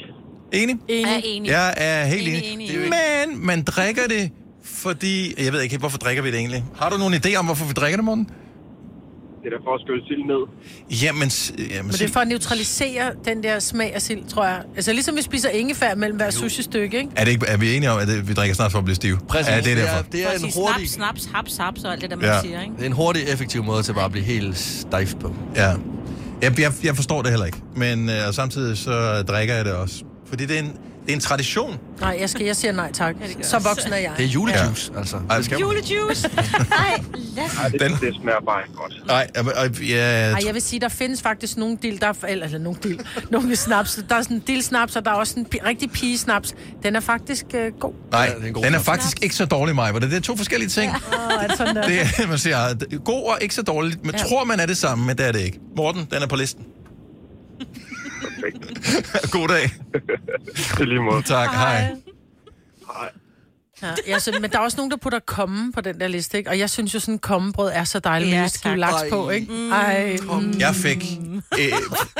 Enig? 0.52 0.76
Jeg 0.88 0.96
er 1.02 1.16
Enig. 1.16 1.36
enig. 1.36 1.48
Jeg 1.50 1.74
er 1.76 2.04
helt 2.04 2.28
Enig, 2.28 2.44
enig. 2.52 2.70
enig. 2.74 2.90
Men 2.90 3.46
man 3.46 3.62
drikker 3.62 4.06
det, 4.08 4.30
fordi... 4.64 5.44
Jeg 5.44 5.52
ved 5.52 5.60
ikke, 5.60 5.78
hvorfor 5.78 5.98
drikker 5.98 6.22
vi 6.22 6.30
det 6.30 6.38
egentlig? 6.38 6.64
Har 6.76 6.90
du 6.90 6.96
nogen 6.96 7.14
idé 7.14 7.34
om, 7.34 7.44
hvorfor 7.44 7.64
vi 7.66 7.72
drikker 7.72 7.96
det, 7.96 8.04
Morten? 8.04 8.30
Det 9.44 9.52
er 9.52 9.62
for 9.64 9.74
at 9.74 9.80
skylle 9.84 10.02
sild 10.08 10.24
ned. 10.32 10.42
Jamen, 11.02 11.28
jamen 11.70 11.86
Men 11.86 11.92
det 11.92 12.02
er 12.02 12.08
for 12.08 12.20
at 12.20 12.28
neutralisere 12.28 13.12
den 13.24 13.42
der 13.42 13.58
smag 13.58 13.94
af 13.94 14.02
sild, 14.02 14.24
tror 14.28 14.44
jeg. 14.44 14.62
Altså 14.76 14.92
ligesom 14.92 15.16
vi 15.16 15.22
spiser 15.22 15.48
ingefær 15.48 15.94
mellem 15.94 16.16
hver 16.16 16.30
sushi-stykke, 16.30 16.98
ikke? 16.98 17.10
er, 17.16 17.24
det 17.24 17.30
ikke, 17.32 17.46
er 17.46 17.56
vi 17.56 17.74
enige 17.76 17.90
om, 17.90 17.98
at 17.98 18.08
det, 18.08 18.28
vi 18.28 18.32
drikker 18.34 18.54
snart 18.54 18.72
for 18.72 18.78
at 18.78 18.84
blive 18.84 18.94
stive? 18.94 19.18
Præcis. 19.28 19.50
Ja, 19.50 19.56
det 19.56 19.66
er 19.66 19.74
det 19.74 19.84
derfor. 19.84 19.98
er, 19.98 20.02
det 20.02 20.20
er 20.26 20.30
en 20.30 20.52
hurtig... 20.56 20.88
Snaps, 20.90 21.22
snaps, 21.22 21.26
haps, 21.34 21.56
haps 21.56 21.84
og 21.84 21.92
alt 21.92 22.00
det 22.02 22.10
der, 22.10 22.16
man 22.16 22.24
Ja. 22.24 22.40
siger, 22.40 22.60
ikke? 22.62 22.72
Det 22.76 22.82
er 22.82 22.86
en 22.86 22.92
hurtig, 22.92 23.22
effektiv 23.32 23.64
måde 23.64 23.82
til 23.82 23.92
bare 23.92 24.04
at 24.04 24.12
blive 24.12 24.24
helt 24.24 24.56
stejf 24.58 25.14
på. 25.20 25.34
Ja. 25.56 25.68
Jeg, 26.42 26.60
jeg, 26.60 26.72
jeg 26.84 26.96
forstår 26.96 27.22
det 27.22 27.30
heller 27.30 27.46
ikke. 27.46 27.58
Men 27.76 28.08
øh, 28.08 28.14
samtidig 28.32 28.78
så 28.78 29.22
drikker 29.22 29.54
jeg 29.54 29.64
det 29.64 29.72
også. 29.72 30.04
Fordi 30.26 30.46
det 30.46 30.56
er 30.58 30.60
en, 30.62 30.72
det 31.08 31.12
er 31.12 31.16
en 31.16 31.20
tradition. 31.20 31.78
Nej, 32.00 32.16
jeg, 32.20 32.30
skal, 32.30 32.46
jeg 32.46 32.56
siger 32.56 32.72
nej 32.72 32.92
tak. 32.92 33.14
Så 33.42 33.58
voksen 33.58 33.92
er 33.92 33.96
jeg. 33.96 34.12
Det 34.16 34.24
er 34.24 34.28
julejuice, 34.28 34.90
ja. 34.94 34.98
altså. 34.98 35.16
Ej, 35.30 35.36
Det 35.36 35.44
skal 35.44 35.58
Julejuice! 35.58 36.30
Ej, 36.38 37.02
lad 37.14 37.44
Ej, 37.62 37.68
det, 37.68 37.80
Den- 37.80 37.92
det 37.92 38.14
smager 38.22 38.40
bare 38.46 38.62
ikke 38.66 38.74
godt. 38.76 38.92
Nej, 39.06 39.30
jeg, 39.36 39.44
jeg, 39.46 39.90
jeg, 39.90 40.32
Ej, 40.32 40.38
jeg 40.46 40.54
vil 40.54 40.62
sige, 40.62 40.80
der 40.80 40.88
findes 40.88 41.22
faktisk 41.22 41.56
nogle 41.56 41.78
dild, 41.82 41.98
der 41.98 42.06
er, 42.08 42.12
eller, 42.28 42.46
eller 42.46 42.58
nogle 42.58 42.78
dild, 42.82 42.98
nogle 43.30 43.56
snaps. 43.56 44.00
Der 44.08 44.14
er 44.16 44.22
sådan 44.22 44.36
en 44.36 44.42
dild-snaps, 44.46 44.96
og 44.96 45.04
der 45.04 45.10
er 45.10 45.14
også 45.14 45.34
en 45.40 45.46
rigtig 45.66 45.90
pige-snaps. 45.90 46.54
Den 46.82 46.96
er 46.96 47.00
faktisk 47.00 47.44
øh, 47.54 47.72
god. 47.80 47.92
nej, 48.12 48.24
Ja, 48.24 48.40
det 48.40 48.48
er 48.48 48.52
god 48.52 48.62
den 48.64 48.74
er 48.74 48.78
snaps. 48.78 48.84
faktisk 48.84 49.22
ikke 49.22 49.34
så 49.34 49.44
dårlig, 49.44 49.74
mig. 49.74 50.00
Det 50.00 50.12
er 50.14 50.20
to 50.20 50.36
forskellige 50.36 50.68
ting. 50.70 50.92
Åh, 50.92 51.42
er 51.42 51.46
det 51.46 51.56
sådan 51.56 51.76
der? 51.76 51.82
Det 51.82 52.00
er, 52.00 52.26
man 52.28 52.38
siger, 52.38 52.98
god 53.04 53.24
og 53.24 53.38
ikke 53.40 53.54
så 53.54 53.62
dårligt. 53.62 54.04
Man 54.04 54.14
Ja. 54.14 54.22
tror, 54.24 54.44
man 54.44 54.60
er 54.60 54.66
det 54.66 54.76
samme, 54.76 55.06
men 55.06 55.18
det 55.18 55.26
er 55.28 55.32
det 55.32 55.40
ikke. 55.40 55.58
Morten, 55.76 56.06
den 56.10 56.22
er 56.22 56.26
på 56.26 56.36
listen. 56.36 56.64
God 59.34 59.48
dag. 59.48 59.70
I 60.80 60.84
lige 60.84 61.00
måde. 61.02 61.22
Tak, 61.22 61.50
hej. 61.50 61.80
Hej. 62.86 63.10
Ja, 63.82 63.88
jeg 64.08 64.22
synes, 64.22 64.40
men 64.40 64.50
der 64.50 64.58
er 64.58 64.62
også 64.62 64.76
nogen, 64.76 64.90
der 64.90 64.96
putter 64.96 65.18
komme 65.26 65.72
på 65.72 65.80
den 65.80 66.00
der 66.00 66.08
liste, 66.08 66.38
ikke? 66.38 66.50
Og 66.50 66.58
jeg 66.58 66.70
synes 66.70 66.94
jo, 66.94 67.00
sådan 67.00 67.18
kommebrød 67.18 67.70
er 67.74 67.84
så 67.84 67.98
dejligt, 67.98 68.30
Ja, 68.30 68.40
med 68.40 68.48
skive 68.48 68.76
laks 68.76 69.02
Ej. 69.02 69.10
på, 69.10 69.30
ikke? 69.30 69.52
Ej, 69.72 70.16
mm. 70.22 70.54
Jeg 70.58 70.74
fik 70.74 71.04
øh, 71.58 71.72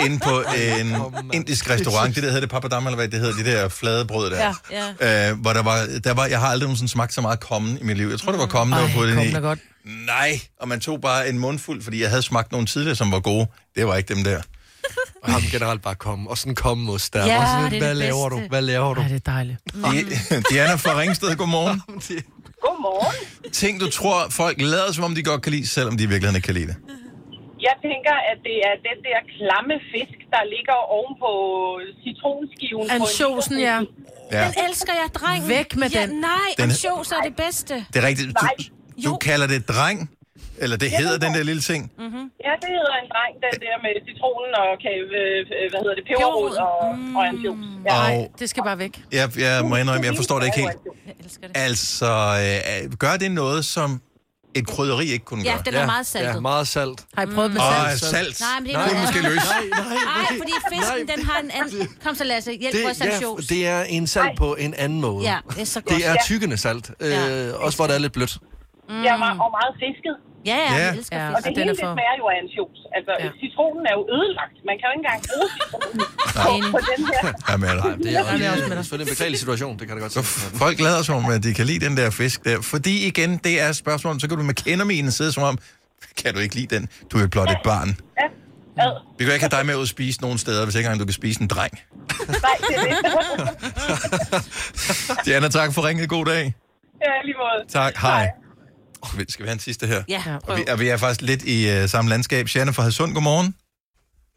inde 0.07 0.19
på 0.19 0.43
en 0.71 0.97
indisk 1.33 1.71
restaurant, 1.71 2.15
det 2.15 2.23
der 2.23 2.29
hedder 2.29 2.41
det 2.41 2.51
papadam, 2.51 2.87
eller 2.87 2.97
hvad 2.97 3.09
det 3.09 3.21
hedder, 3.21 3.43
de 3.45 3.51
der 3.51 3.69
flade 3.69 4.05
brød 4.05 4.31
der. 4.31 4.55
Ja, 4.71 4.89
ja. 5.01 5.31
Øh, 5.31 5.39
hvor 5.41 5.53
der 5.53 5.63
var, 5.63 5.87
der 6.05 6.15
var, 6.15 6.27
jeg 6.27 6.41
har 6.41 6.47
aldrig 6.49 6.67
nogensinde 6.67 6.93
smagt 6.93 7.15
så 7.15 7.21
meget 7.21 7.41
kommen 7.41 7.79
i 7.81 7.85
mit 7.85 7.97
liv. 7.97 8.09
Jeg 8.09 8.19
tror, 8.19 8.33
det 8.33 8.41
var 8.41 8.47
kommen, 8.47 8.77
der 8.77 8.83
var 8.83 8.91
på 8.97 9.07
den 9.07 9.21
i. 9.23 9.33
godt. 9.33 9.59
Nej, 10.07 10.41
og 10.61 10.69
man 10.69 10.81
tog 10.81 11.01
bare 11.01 11.29
en 11.29 11.39
mundfuld, 11.39 11.83
fordi 11.83 12.03
jeg 12.03 12.09
havde 12.09 12.23
smagt 12.23 12.53
nogle 12.53 12.67
tidligere, 12.67 12.97
som 12.97 13.13
var 13.13 13.21
gode. 13.21 13.47
Det 13.77 13.87
var 13.87 13.97
ikke 13.97 14.15
dem 14.15 14.25
der. 14.25 14.41
Og 15.23 15.33
ham 15.33 15.43
generelt 15.55 15.83
bare 15.83 15.95
komme. 15.95 16.31
Og 16.31 16.39
sådan 16.39 16.55
komme 16.55 16.85
mod 16.85 16.99
der. 17.13 17.27
Ja, 17.27 17.41
og 17.41 17.47
sådan, 17.49 17.71
det 17.71 17.75
er 17.77 17.79
hvad 17.79 17.89
det 17.89 17.97
laver 17.97 18.29
bedste. 18.29 18.45
du? 18.45 18.49
Hvad 18.49 18.63
laver 18.63 18.95
du? 18.95 19.01
Ej, 19.01 19.09
det 19.09 19.15
er 19.27 19.31
dejligt. 19.37 19.59
Di- 19.75 20.43
Diana 20.51 20.75
fra 20.75 20.93
Ringsted, 21.01 21.37
godmorgen. 21.37 21.79
Godmorgen. 22.67 23.15
Ting, 23.53 23.81
du 23.81 23.91
tror, 23.91 24.17
folk 24.31 24.57
lader, 24.61 24.93
som 24.93 25.05
om 25.05 25.15
de 25.15 25.23
godt 25.23 25.43
kan 25.43 25.53
lide, 25.53 25.67
selvom 25.67 25.97
de 25.97 26.03
i 26.05 26.07
virkeligheden 26.07 26.37
ikke 26.37 26.47
kan 26.47 26.55
lide 26.55 26.67
det. 26.67 26.77
Jeg 27.69 27.75
tænker, 27.89 28.15
at 28.31 28.39
det 28.49 28.57
er 28.69 28.75
den 28.89 28.99
der 29.09 29.19
klamme 29.37 29.75
fisk, 29.93 30.19
der 30.35 30.43
ligger 30.55 30.77
oven 30.97 31.15
på 31.25 31.33
citronskiven. 32.03 32.87
Ansjosen, 32.91 33.59
ja. 33.61 33.77
Ja. 34.33 34.45
Den 34.45 34.55
elsker 34.69 34.93
jeg, 35.03 35.09
dreng. 35.15 35.49
Væk 35.49 35.77
med 35.77 35.89
ja, 35.91 36.03
den. 36.07 36.11
Nej, 36.21 36.31
Den- 36.57 36.65
ansjos 36.65 37.13
er 37.13 37.21
det 37.29 37.37
bedste. 37.37 37.75
Det 37.93 38.03
er 38.03 38.07
rigtigt. 38.07 38.29
Du, 39.05 39.11
du 39.11 39.17
kalder 39.17 39.47
det 39.47 39.69
dreng, 39.69 40.11
eller 40.63 40.77
det 40.77 40.91
hedder 40.91 41.19
den 41.25 41.35
der 41.37 41.43
lille 41.43 41.63
ting. 41.63 41.83
Mm-hmm. 41.99 42.25
Ja, 42.47 42.53
det 42.63 42.69
hedder 42.77 42.95
en 43.03 43.09
dreng, 43.15 43.33
den 43.47 43.57
der 43.65 43.75
med 43.85 43.93
citronen 44.09 44.53
og, 44.63 44.69
kan, 44.83 44.93
øh, 45.21 45.71
hvad 45.71 45.81
hedder 45.83 45.95
det, 46.01 46.05
peberrod 46.11 46.55
og, 46.67 46.99
mm. 46.99 47.17
og 47.17 47.23
ansjos. 47.29 47.57
Ja. 47.87 48.19
Og 48.19 48.31
Det 48.41 48.51
skal 48.51 48.63
bare 48.63 48.79
væk. 48.79 48.95
jeg, 49.13 49.27
jeg 49.39 49.65
må 49.65 49.77
indrømme, 49.77 50.07
jeg 50.07 50.17
forstår 50.17 50.39
det 50.39 50.47
ikke 50.47 50.59
helt. 50.59 50.77
Altså, 51.55 52.11
øh, 52.87 52.93
gør 53.05 53.17
det 53.17 53.31
noget, 53.31 53.65
som 53.65 54.01
et 54.55 54.67
krydderi 54.67 55.07
ikke 55.07 55.25
kunne 55.25 55.43
Ja, 55.45 55.53
gøre? 55.53 55.63
den 55.67 55.75
er 55.75 55.87
meget 55.87 56.07
saltet. 56.07 56.35
Ja, 56.35 56.41
meget 56.41 56.69
salt. 56.69 57.05
Har 57.17 57.23
I 57.23 57.27
prøvet 57.27 57.51
med 57.53 57.61
Åh, 57.61 57.89
salt? 57.91 58.01
salt. 58.01 58.41
Nej, 58.41 58.61
men 58.61 58.67
det 58.69 58.75
er 58.75 58.79
Nej, 58.79 59.01
måske 59.03 59.19
andet. 59.19 59.33
løse. 59.33 59.47
Nej, 59.71 60.39
fordi 60.41 60.53
fisken, 60.75 61.09
den 61.17 61.25
har 61.27 61.39
en 61.41 61.51
anden... 61.51 61.89
Kom 62.05 62.15
så, 62.15 62.25
Lasse, 62.25 62.53
hjælp 62.53 62.75
Det, 62.75 62.85
vores 62.85 63.01
ja, 63.01 63.55
det 63.55 63.67
er 63.67 63.83
en 63.83 64.07
salt 64.07 64.39
på 64.39 64.55
en 64.55 64.75
anden 64.75 65.01
måde. 65.01 65.25
Ja, 65.31 65.37
det 65.51 65.61
er 65.61 65.65
så 65.65 65.81
godt. 65.81 65.97
Det 65.97 66.07
er 66.07 66.15
tykkende 66.25 66.57
salt. 66.57 66.91
Øh, 67.01 67.15
også 67.65 67.77
hvor 67.79 67.87
det 67.87 67.95
er 67.95 67.99
lidt 67.99 68.13
blødt. 68.13 68.39
Mm. 68.89 69.03
Ja, 69.03 69.13
og 69.15 69.19
meget 69.59 69.73
fisket. 69.85 70.17
Ja, 70.51 70.59
ja, 70.59 70.73
Ja. 70.79 70.85
jeg 70.85 70.97
elsker 70.99 71.17
Ja, 71.19 71.27
fisk. 71.29 71.37
Og 71.37 71.43
det 71.45 71.59
hele 71.59 71.63
er 71.63 71.75
det 71.75 71.83
for- 71.85 71.95
smager 71.97 72.15
jo 72.21 72.25
af 72.33 72.37
ansjos. 72.43 72.79
Altså, 72.97 73.13
ja. 73.25 73.29
citronen 73.43 73.83
er 73.91 73.95
jo 73.99 74.03
ødelagt. 74.17 74.57
Man 74.69 74.75
kan 74.79 74.85
jo 74.89 74.93
ikke 74.97 75.03
engang 75.05 75.21
bruge 75.29 75.49
citronen 75.57 75.99
på, 76.73 76.77
på 76.77 76.81
den 76.91 77.01
her. 77.11 77.21
Ja, 77.51 77.55
men, 77.63 77.69
Nej, 77.69 77.77
det 78.05 78.11
er, 78.19 78.23
det 78.39 78.47
er 78.47 78.51
også 78.57 78.67
med 78.73 78.77
er 78.77 78.83
selvfølgelig 78.87 79.09
en 79.11 79.15
beklagelig 79.15 79.39
situation, 79.45 79.73
det 79.79 79.85
kan 79.89 79.95
det 79.97 80.03
godt 80.07 80.15
så 80.19 80.23
sige. 80.23 80.59
folk 80.65 80.77
lader 80.87 81.03
som 81.09 81.15
om, 81.21 81.25
at 81.37 81.43
de 81.47 81.51
kan 81.59 81.67
lide 81.71 81.81
den 81.87 81.95
der 82.01 82.09
fisk 82.23 82.39
der. 82.49 82.57
Fordi 82.73 82.95
igen, 83.11 83.31
det 83.47 83.55
er 83.65 83.71
spørgsmålet, 83.85 84.19
så 84.23 84.27
kan 84.29 84.37
du 84.41 84.45
med 84.51 84.57
kenderminen 84.65 85.11
sidde 85.19 85.33
som 85.37 85.43
om, 85.51 85.55
kan 86.21 86.31
du 86.35 86.41
ikke 86.45 86.55
lide 86.61 86.71
den? 86.77 86.83
Du 87.11 87.15
er 87.23 87.27
blot 87.35 87.51
et 87.57 87.63
barn. 87.71 87.91
Ja. 88.21 88.27
Ad. 88.85 88.93
Vi 89.19 89.25
kan 89.25 89.33
ikke 89.35 89.47
have 89.51 89.59
dig 89.59 89.67
med 89.67 89.75
ud 89.77 89.83
at 89.83 89.89
spise 89.89 90.21
nogen 90.21 90.39
steder, 90.39 90.65
hvis 90.65 90.75
ikke 90.75 90.87
engang 90.87 91.01
du 91.01 91.05
kan 91.05 91.13
spise 91.23 91.41
en 91.43 91.49
dreng. 91.49 91.73
Nej, 92.47 92.57
det 92.69 92.77
er 92.77 92.81
det. 92.85 92.97
Diana, 95.27 95.49
tak 95.49 95.75
for 95.75 95.87
ringet. 95.89 96.09
God 96.09 96.25
dag. 96.25 96.55
ja, 97.07 97.13
lige 97.25 97.35
måde. 97.39 97.69
Tak. 97.73 97.97
Hej. 97.97 98.31
Skal 99.29 99.43
vi 99.45 99.49
have 99.49 99.53
en 99.53 99.59
sidste 99.59 99.87
her? 99.87 100.03
Ja, 100.09 100.23
Og 100.49 100.57
vi, 100.59 100.63
og 100.73 100.81
vi 100.81 100.89
er 100.89 100.97
faktisk 100.97 101.23
lidt 101.23 101.43
i 101.45 101.83
uh, 101.83 101.89
samme 101.89 102.09
landskab. 102.11 102.49
Shanna 102.49 102.73
fra 102.73 102.83
Hadsund, 102.83 103.15
godmorgen. 103.15 103.55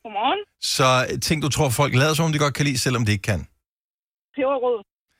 Godmorgen. 0.03 0.39
Så 0.61 1.07
øh, 1.13 1.19
ting, 1.21 1.41
du 1.41 1.49
tror, 1.49 1.69
folk 1.69 1.95
lader 1.95 2.13
som 2.13 2.25
om, 2.25 2.31
de 2.31 2.39
godt 2.39 2.53
kan 2.53 2.65
lide, 2.65 2.77
selvom 2.79 3.05
de 3.05 3.11
ikke 3.11 3.21
kan. 3.21 3.39
Peberrod. 4.35 4.77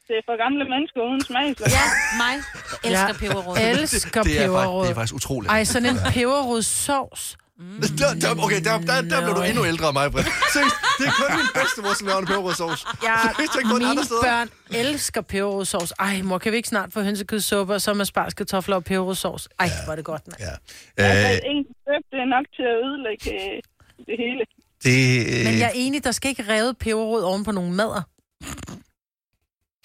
Det 0.08 0.16
er 0.20 0.24
for 0.30 0.38
gamle 0.46 0.64
mennesker 0.74 1.00
uden 1.10 1.22
smag. 1.30 1.48
Ja, 1.78 1.86
mig 2.24 2.36
elsker 2.84 3.08
Jeg 3.08 3.16
peberrod. 3.24 3.58
elsker 3.58 4.24
Det 4.24 4.32
er, 4.32 4.36
faktisk, 4.36 4.48
peberrod. 4.48 4.84
det 4.86 4.92
er 4.92 4.96
faktisk 4.96 5.16
utroligt. 5.16 5.52
Ej, 5.52 5.64
sådan 5.64 5.90
en 5.90 5.98
peberrodssovs. 6.14 7.38
Der, 7.60 8.14
der, 8.22 8.44
okay, 8.44 8.64
der, 8.64 8.78
der, 8.80 9.02
der 9.02 9.22
blev 9.26 9.36
du 9.36 9.42
endnu 9.42 9.66
ældre 9.66 9.88
end 9.90 9.94
mig, 9.94 10.12
Britt. 10.12 10.28
Seriøst, 10.54 10.76
det 11.00 11.08
er 11.08 11.12
kun 11.22 11.36
min 11.38 11.46
bedstemor, 11.54 11.94
som 11.94 12.08
laver 12.08 12.20
en 12.20 12.26
peberrodssovs. 12.26 12.86
Ja, 13.04 13.16
Seriøst, 13.24 13.56
jeg 13.58 13.64
går 13.64 13.76
andre 13.76 13.90
mine 13.90 14.06
steder. 14.06 14.22
børn 14.24 14.50
elsker 14.72 15.22
peberrodssovs. 15.22 15.92
Ej, 16.00 16.22
mor, 16.22 16.38
kan 16.38 16.52
vi 16.52 16.58
ikke 16.58 16.70
snart 16.70 16.94
få 16.94 17.02
hønsekødssuppe, 17.02 17.74
og 17.74 17.82
så 17.82 17.94
med 17.94 18.06
spars, 18.06 18.34
kartofler 18.34 18.76
og 18.76 18.84
peberrodssovs? 18.84 19.48
Ej, 19.60 19.70
hvor 19.86 19.92
er 19.92 19.96
det 19.96 20.06
godt, 20.06 20.22
mand. 20.28 20.40
Ja. 20.40 21.04
Altså, 21.04 21.28
Øh, 21.46 21.52
en 21.52 21.64
søb, 21.66 22.04
det 22.12 22.20
er 22.20 22.30
nok 22.36 22.46
til 22.56 22.64
at 22.64 22.76
ødelægge 22.86 23.30
øh, 23.34 23.62
det 24.08 24.16
hele. 24.24 24.44
det, 24.84 25.40
øh, 25.40 25.46
Men 25.46 25.60
jeg 25.60 25.66
er 25.68 25.76
enig, 25.76 26.04
der 26.04 26.12
skal 26.12 26.30
ikke 26.30 26.46
revet 26.50 26.78
peberrod 26.78 27.22
oven 27.22 27.44
på 27.44 27.52
nogle 27.52 27.72
madder. 27.74 28.02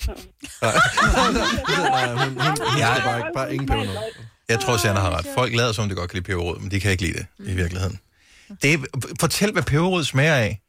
Nej, 0.62 2.06
hun, 2.08 2.18
hun, 2.18 2.38
hun 2.38 2.78
Ja. 2.78 2.94
skal 2.94 3.02
bare, 3.04 3.18
ikke- 3.18 3.30
bare 3.34 3.54
ingen 3.54 3.68
peber. 3.68 4.02
Jeg 4.48 4.60
tror, 4.60 4.76
Shanna 4.76 5.00
har 5.00 5.10
ret. 5.18 5.26
Folk 5.34 5.54
lader 5.54 5.72
som 5.72 5.82
om, 5.82 5.88
de 5.88 5.94
godt 5.94 6.10
kan 6.10 6.16
lide 6.16 6.24
peberrod, 6.24 6.58
men 6.60 6.70
de 6.70 6.80
kan 6.80 6.90
ikke 6.90 7.02
lide 7.02 7.12
det 7.18 7.26
i 7.38 7.54
virkeligheden. 7.54 7.98
Det 8.62 8.74
er, 8.74 8.78
fortæl, 9.20 9.52
hvad 9.52 9.62
peberrod 9.62 10.04
smager 10.04 10.34
af. 10.34 10.60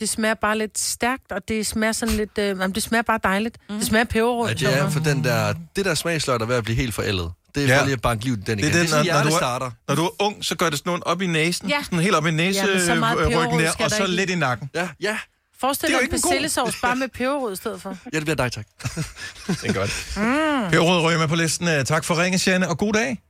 Det 0.00 0.08
smager 0.08 0.34
bare 0.34 0.58
lidt 0.58 0.78
stærkt, 0.78 1.32
og 1.32 1.48
det 1.48 1.66
smager 1.66 1.92
sådan 1.92 2.14
lidt... 2.14 2.38
Øh, 2.38 2.46
jamen, 2.46 2.72
det 2.74 2.82
smager 2.82 3.02
bare 3.02 3.20
dejligt. 3.24 3.56
Mm. 3.68 3.76
Det 3.78 3.86
smager 3.86 4.04
peberrod. 4.04 4.48
Ja, 4.48 4.54
det 4.54 4.78
er 4.78 4.90
for 4.90 5.00
den 5.00 5.24
der, 5.24 5.54
det 5.76 5.84
der 5.84 5.94
smagsløg, 5.94 6.38
der 6.40 6.44
er 6.44 6.48
ved 6.48 6.56
at 6.56 6.64
blive 6.64 6.76
helt 6.76 6.94
forældet. 6.94 7.32
Det 7.54 7.62
er 7.64 7.66
Ja. 7.68 7.80
for 7.80 7.84
lige 7.84 7.92
at 7.92 8.02
banke 8.02 8.24
livet 8.24 8.46
den 8.46 8.58
igen. 8.58 8.72
Det 8.72 8.78
er 8.78 8.82
Det 8.82 8.90
den, 8.90 8.94
er 8.94 8.98
når, 8.98 9.04
sådan, 9.04 9.14
når, 9.14 9.22
du 9.22 9.28
hjertestarter. 9.28 9.66
er, 9.66 9.70
når 9.88 9.94
du 9.94 10.04
er 10.04 10.22
ung, 10.22 10.44
så 10.44 10.54
gør 10.56 10.70
det 10.70 10.78
sådan 10.78 10.90
noget 10.90 11.04
op 11.04 11.22
i 11.22 11.26
næsen. 11.26 11.68
Ja. 11.68 11.82
Sådan 11.84 11.98
helt 11.98 12.14
op 12.14 12.26
i 12.26 12.30
næseryggen 12.30 12.86
peberrod 12.88 13.60
der, 13.60 13.84
og 13.84 13.90
så 13.90 14.06
lidt 14.06 14.30
i 14.30 14.34
nakken. 14.34 14.70
Ja, 14.74 14.88
ja. 15.00 15.18
Forestil 15.60 15.88
Det 15.88 15.94
er 15.94 15.98
dig 15.98 16.04
en 16.04 16.10
persillesovs 16.10 16.76
bare 16.82 16.96
med 16.96 17.08
peberrod 17.08 17.52
i 17.52 17.56
stedet 17.56 17.82
for. 17.82 17.96
Ja, 18.12 18.18
det 18.18 18.24
bliver 18.24 18.36
dig, 18.36 18.52
tak. 18.52 18.66
Det 19.46 19.64
er 19.68 19.72
godt. 19.72 20.12
Mm. 20.16 20.70
Peberrod 20.70 21.02
ryger 21.02 21.18
med 21.18 21.28
på 21.28 21.34
listen. 21.34 21.84
Tak 21.86 22.04
for 22.04 22.22
ringen, 22.22 22.38
Shanna, 22.38 22.66
og 22.66 22.78
god 22.78 22.92
dag. 22.92 23.20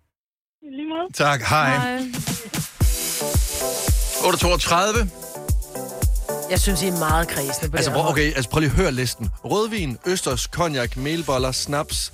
Lige 0.70 0.88
måde. 0.88 1.12
Tak, 1.14 1.40
hej. 1.42 1.76
Hej. 1.76 1.98
8.32. 4.24 5.06
Jeg 6.50 6.60
synes, 6.60 6.82
I 6.82 6.86
er 6.86 6.98
meget 6.98 7.28
kredsende 7.28 7.70
på 7.70 7.76
Altså, 7.76 7.90
det 7.90 7.96
prøv, 7.96 8.02
her. 8.04 8.10
okay, 8.10 8.34
altså 8.34 8.50
prøv 8.50 8.60
lige 8.60 8.70
at 8.70 8.76
høre 8.76 8.92
listen. 8.92 9.30
Rødvin, 9.44 9.98
østers, 10.06 10.40
cognac, 10.42 10.96
melboller, 10.96 11.52
snaps, 11.52 12.12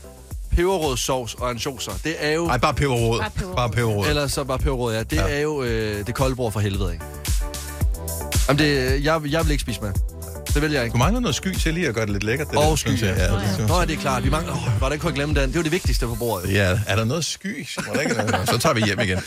peberrodssovs 0.51 1.34
og 1.34 1.51
ansjoser. 1.51 1.92
Det 2.05 2.14
er 2.18 2.30
jo... 2.32 2.46
Nej, 2.46 2.59
bare 2.59 2.74
peberrod. 2.74 3.18
Bare 3.20 3.30
peberrod. 3.30 3.57
Bare 3.57 3.70
peberrod. 3.70 4.07
Eller 4.07 4.26
så 4.26 4.44
bare 4.44 4.59
peberrod, 4.59 4.92
ja. 4.94 5.03
Det 5.03 5.12
Ja. 5.16 5.26
ja. 5.26 5.34
er 5.36 5.40
jo 5.40 5.62
øh, 5.62 6.07
det 6.07 6.14
kolde 6.14 6.36
bord 6.36 6.53
for 6.53 6.61
helvede, 6.61 6.92
ikke? 6.92 7.05
Jamen, 8.48 8.59
det, 8.59 9.05
jeg, 9.05 9.20
jeg 9.26 9.44
vil 9.44 9.51
ikke 9.51 9.62
spise 9.62 9.80
med. 9.80 9.92
Det 10.55 10.62
vil 10.62 10.72
jeg 10.72 10.84
ikke. 10.84 10.92
Du 10.92 10.98
mangler 10.98 11.20
noget 11.20 11.34
sky 11.34 11.55
til 11.55 11.74
lige 11.74 11.88
at 11.88 11.94
gøre 11.94 12.05
det 12.07 12.12
lidt 12.12 12.22
lækkert. 12.24 12.48
Det 12.51 12.57
Og 12.59 12.64
der, 12.64 12.76
sky, 12.76 13.03
ja. 13.03 13.24
Ja, 13.24 13.30
Nå, 13.68 13.84
det 13.84 13.90
er 13.90 13.96
klart. 14.01 14.24
Vi 14.24 14.30
mangler... 14.30 14.53
Åh, 14.53 14.80
var 14.80 14.86
der 14.88 14.92
ikke 14.92 15.03
kunne 15.03 15.14
glemme 15.14 15.40
den. 15.40 15.48
Det 15.48 15.57
var 15.57 15.62
det 15.62 15.72
vigtigste 15.72 16.07
på 16.07 16.14
bordet. 16.14 16.53
Ja, 16.55 16.78
er 16.86 16.96
der 16.96 17.05
noget 17.05 17.24
sky? 17.24 17.66
Var 17.86 17.92
der 17.92 18.01
ikke 18.01 18.14
noget? 18.14 18.48
Så 18.48 18.59
tager 18.59 18.74
vi 18.74 18.82
hjem 18.82 19.01
igen. 19.01 19.18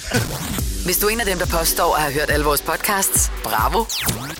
Hvis 0.86 0.98
du 0.98 1.08
er 1.08 1.10
en 1.12 1.20
af 1.20 1.26
dem, 1.26 1.38
der 1.38 1.46
påstår 1.46 1.96
at 1.96 2.02
have 2.02 2.14
hørt 2.14 2.30
alle 2.30 2.46
vores 2.46 2.62
podcasts, 2.62 3.32
bravo. 3.44 3.86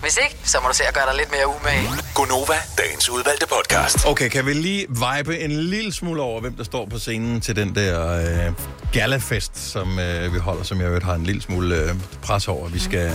Hvis 0.02 0.18
ikke, 0.24 0.36
så 0.44 0.58
må 0.62 0.68
du 0.68 0.74
se 0.76 0.84
at 0.88 0.94
gøre 0.94 1.06
dig 1.10 1.16
lidt 1.18 1.32
mere 1.32 1.48
umage. 1.48 1.90
Gonova, 2.16 2.54
dagens 2.78 3.10
udvalgte 3.10 3.46
podcast. 3.48 3.98
Okay, 4.06 4.30
kan 4.30 4.46
vi 4.46 4.54
lige 4.54 4.86
vibe 4.90 5.40
en 5.40 5.52
lille 5.52 5.94
smule 5.94 6.22
over, 6.22 6.42
hvem 6.42 6.54
der 6.54 6.64
står 6.64 6.86
på 6.86 7.00
scenen 7.00 7.42
til 7.42 7.56
den 7.56 7.76
der 7.76 8.10
øh, 8.48 8.54
galafest, 8.92 9.72
som 9.72 10.00
øh, 10.00 10.34
vi 10.34 10.40
holder, 10.40 10.64
som 10.64 10.80
jeg 10.80 10.88
øvrigt 10.88 11.06
har 11.06 11.14
en 11.16 11.24
lille 11.24 11.42
smule 11.42 11.76
øh, 11.76 11.90
pres 12.22 12.48
over, 12.48 12.70
vi 12.70 12.80
skal 12.80 13.12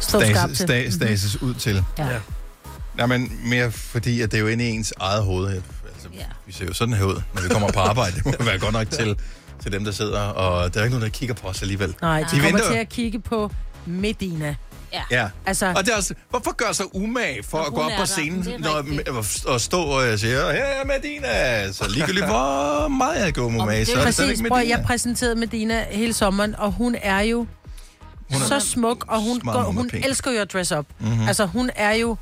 Stå 0.00 0.20
skarpt 0.20 0.56
stas, 0.56 0.66
til. 0.68 0.92
sta, 0.92 1.06
stases 1.06 1.42
ud 1.42 1.54
til. 1.54 1.84
Ja. 1.98 2.04
Nej, 2.98 3.06
men 3.06 3.40
mere 3.44 3.70
fordi, 3.72 4.20
at 4.20 4.30
det 4.30 4.36
er 4.36 4.40
jo 4.42 4.46
inde 4.48 4.64
i 4.64 4.68
ens 4.70 4.92
eget 5.00 5.22
hoved. 5.24 5.48
Altså, 5.52 5.62
Ja. 6.14 6.24
Vi 6.46 6.52
ser 6.52 6.64
jo 6.66 6.72
sådan 6.72 6.94
her 6.94 7.04
ud, 7.04 7.22
når 7.34 7.42
vi 7.42 7.48
kommer 7.48 7.72
på 7.72 7.80
arbejde. 7.80 8.16
Det 8.16 8.24
må 8.24 8.32
være 8.50 8.58
godt 8.58 8.72
nok 8.72 8.90
til, 8.90 9.16
til 9.62 9.72
dem, 9.72 9.84
der 9.84 9.92
sidder, 9.92 10.20
og 10.20 10.74
der 10.74 10.80
er 10.80 10.84
ikke 10.84 10.96
nogen, 10.96 11.10
der 11.12 11.18
kigger 11.18 11.34
på 11.34 11.48
os 11.48 11.62
alligevel. 11.62 11.94
Nej, 12.02 12.18
de, 12.20 12.24
De 12.24 12.30
kommer 12.30 12.44
venter 12.46 12.70
til 12.70 12.78
at 12.78 12.88
kigge 12.88 13.18
på 13.20 13.50
Medina. 13.86 14.54
Ja. 15.10 15.28
Altså, 15.46 15.66
Og 15.76 15.84
det 15.84 15.92
er 15.92 15.96
også, 15.96 16.14
hvorfor 16.30 16.52
gør 16.56 16.72
sig 16.72 16.86
umage 16.94 17.42
for 17.42 17.58
at 17.58 17.72
gå 17.74 17.80
op 17.80 17.90
på 17.98 18.06
scenen, 18.06 18.60
når, 18.60 18.84
og, 19.46 19.60
stå 19.60 19.82
og 19.82 20.18
sige, 20.18 20.32
her 20.32 20.40
er 20.48 20.84
Medina. 20.84 21.72
Så 21.72 21.88
ligegyldigt, 21.90 22.26
hvor 22.32 22.88
meget 22.88 23.24
jeg 23.24 23.34
går 23.34 23.42
umage, 23.44 23.80
det 23.80 23.86
så 23.88 23.92
er 23.92 23.96
det 23.96 24.04
præcis, 24.04 24.42
prøv, 24.48 24.58
Medina. 24.58 24.76
jeg 24.76 24.84
præsenterede 24.86 25.34
Medina 25.34 25.84
hele 25.90 26.12
sommeren, 26.12 26.54
og 26.58 26.72
hun 26.72 26.96
er 27.02 27.20
jo 27.20 27.46
Hun 28.32 28.42
er 28.42 28.46
så 28.46 28.60
smuk, 28.60 29.04
og 29.08 29.22
hun, 29.22 29.40
smart, 29.40 29.56
går, 29.56 29.62
hun 29.72 29.90
er 29.92 29.98
elsker 30.08 30.30
jo 30.30 30.40
at 30.40 30.52
dress 30.52 30.72
up. 30.72 30.86
Mhm. 30.98 31.08
Mm-hmm. 31.10 31.28
Altså, 31.28 31.46
hun 31.46 31.70
er 31.74 31.92
jo... 31.92 32.16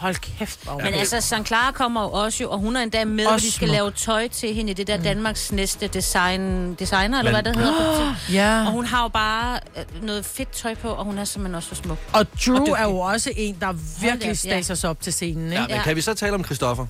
Hold 0.00 0.14
kæft, 0.38 0.64
hvor 0.64 0.76
Men 0.78 0.94
altså, 0.94 1.20
St. 1.20 1.46
Clara 1.46 1.72
kommer 1.72 2.02
jo 2.02 2.08
også 2.10 2.42
jo, 2.42 2.50
og 2.50 2.58
hun 2.58 2.76
er 2.76 2.80
endda 2.80 3.04
med, 3.04 3.26
Og 3.26 3.32
og 3.32 3.40
de 3.40 3.52
skal 3.52 3.68
smuk. 3.68 3.74
lave 3.74 3.90
tøj 3.90 4.28
til 4.28 4.54
hende 4.54 4.70
i 4.70 4.74
det 4.74 4.86
der 4.86 4.96
Danmarks 4.96 5.52
næste 5.52 5.86
design, 5.86 6.74
designer, 6.74 7.18
eller 7.18 7.30
hvad 7.32 7.42
det 7.42 7.56
hedder. 7.56 8.14
Ja. 8.32 8.66
Og 8.66 8.72
hun 8.72 8.84
har 8.86 9.02
jo 9.02 9.08
bare 9.08 9.60
øh, 9.76 10.04
noget 10.06 10.24
fedt 10.24 10.50
tøj 10.52 10.74
på, 10.74 10.88
og 10.88 11.04
hun 11.04 11.18
er 11.18 11.24
simpelthen 11.24 11.54
også 11.54 11.68
så 11.68 11.74
smuk. 11.74 11.98
Og 12.12 12.26
Drew 12.46 12.56
dygtig. 12.58 12.72
er 12.78 12.82
jo 12.84 12.98
også 12.98 13.32
en, 13.36 13.56
der 13.60 13.72
virkelig 14.00 14.38
staser 14.38 14.74
sig 14.74 14.90
op 14.90 15.00
til 15.00 15.12
scenen, 15.12 15.52
ikke? 15.52 15.62
Ja, 15.68 15.68
men 15.76 15.80
kan 15.84 15.96
vi 15.96 16.00
så 16.00 16.14
tale 16.14 16.34
om 16.34 16.44
Christoffer? 16.44 16.86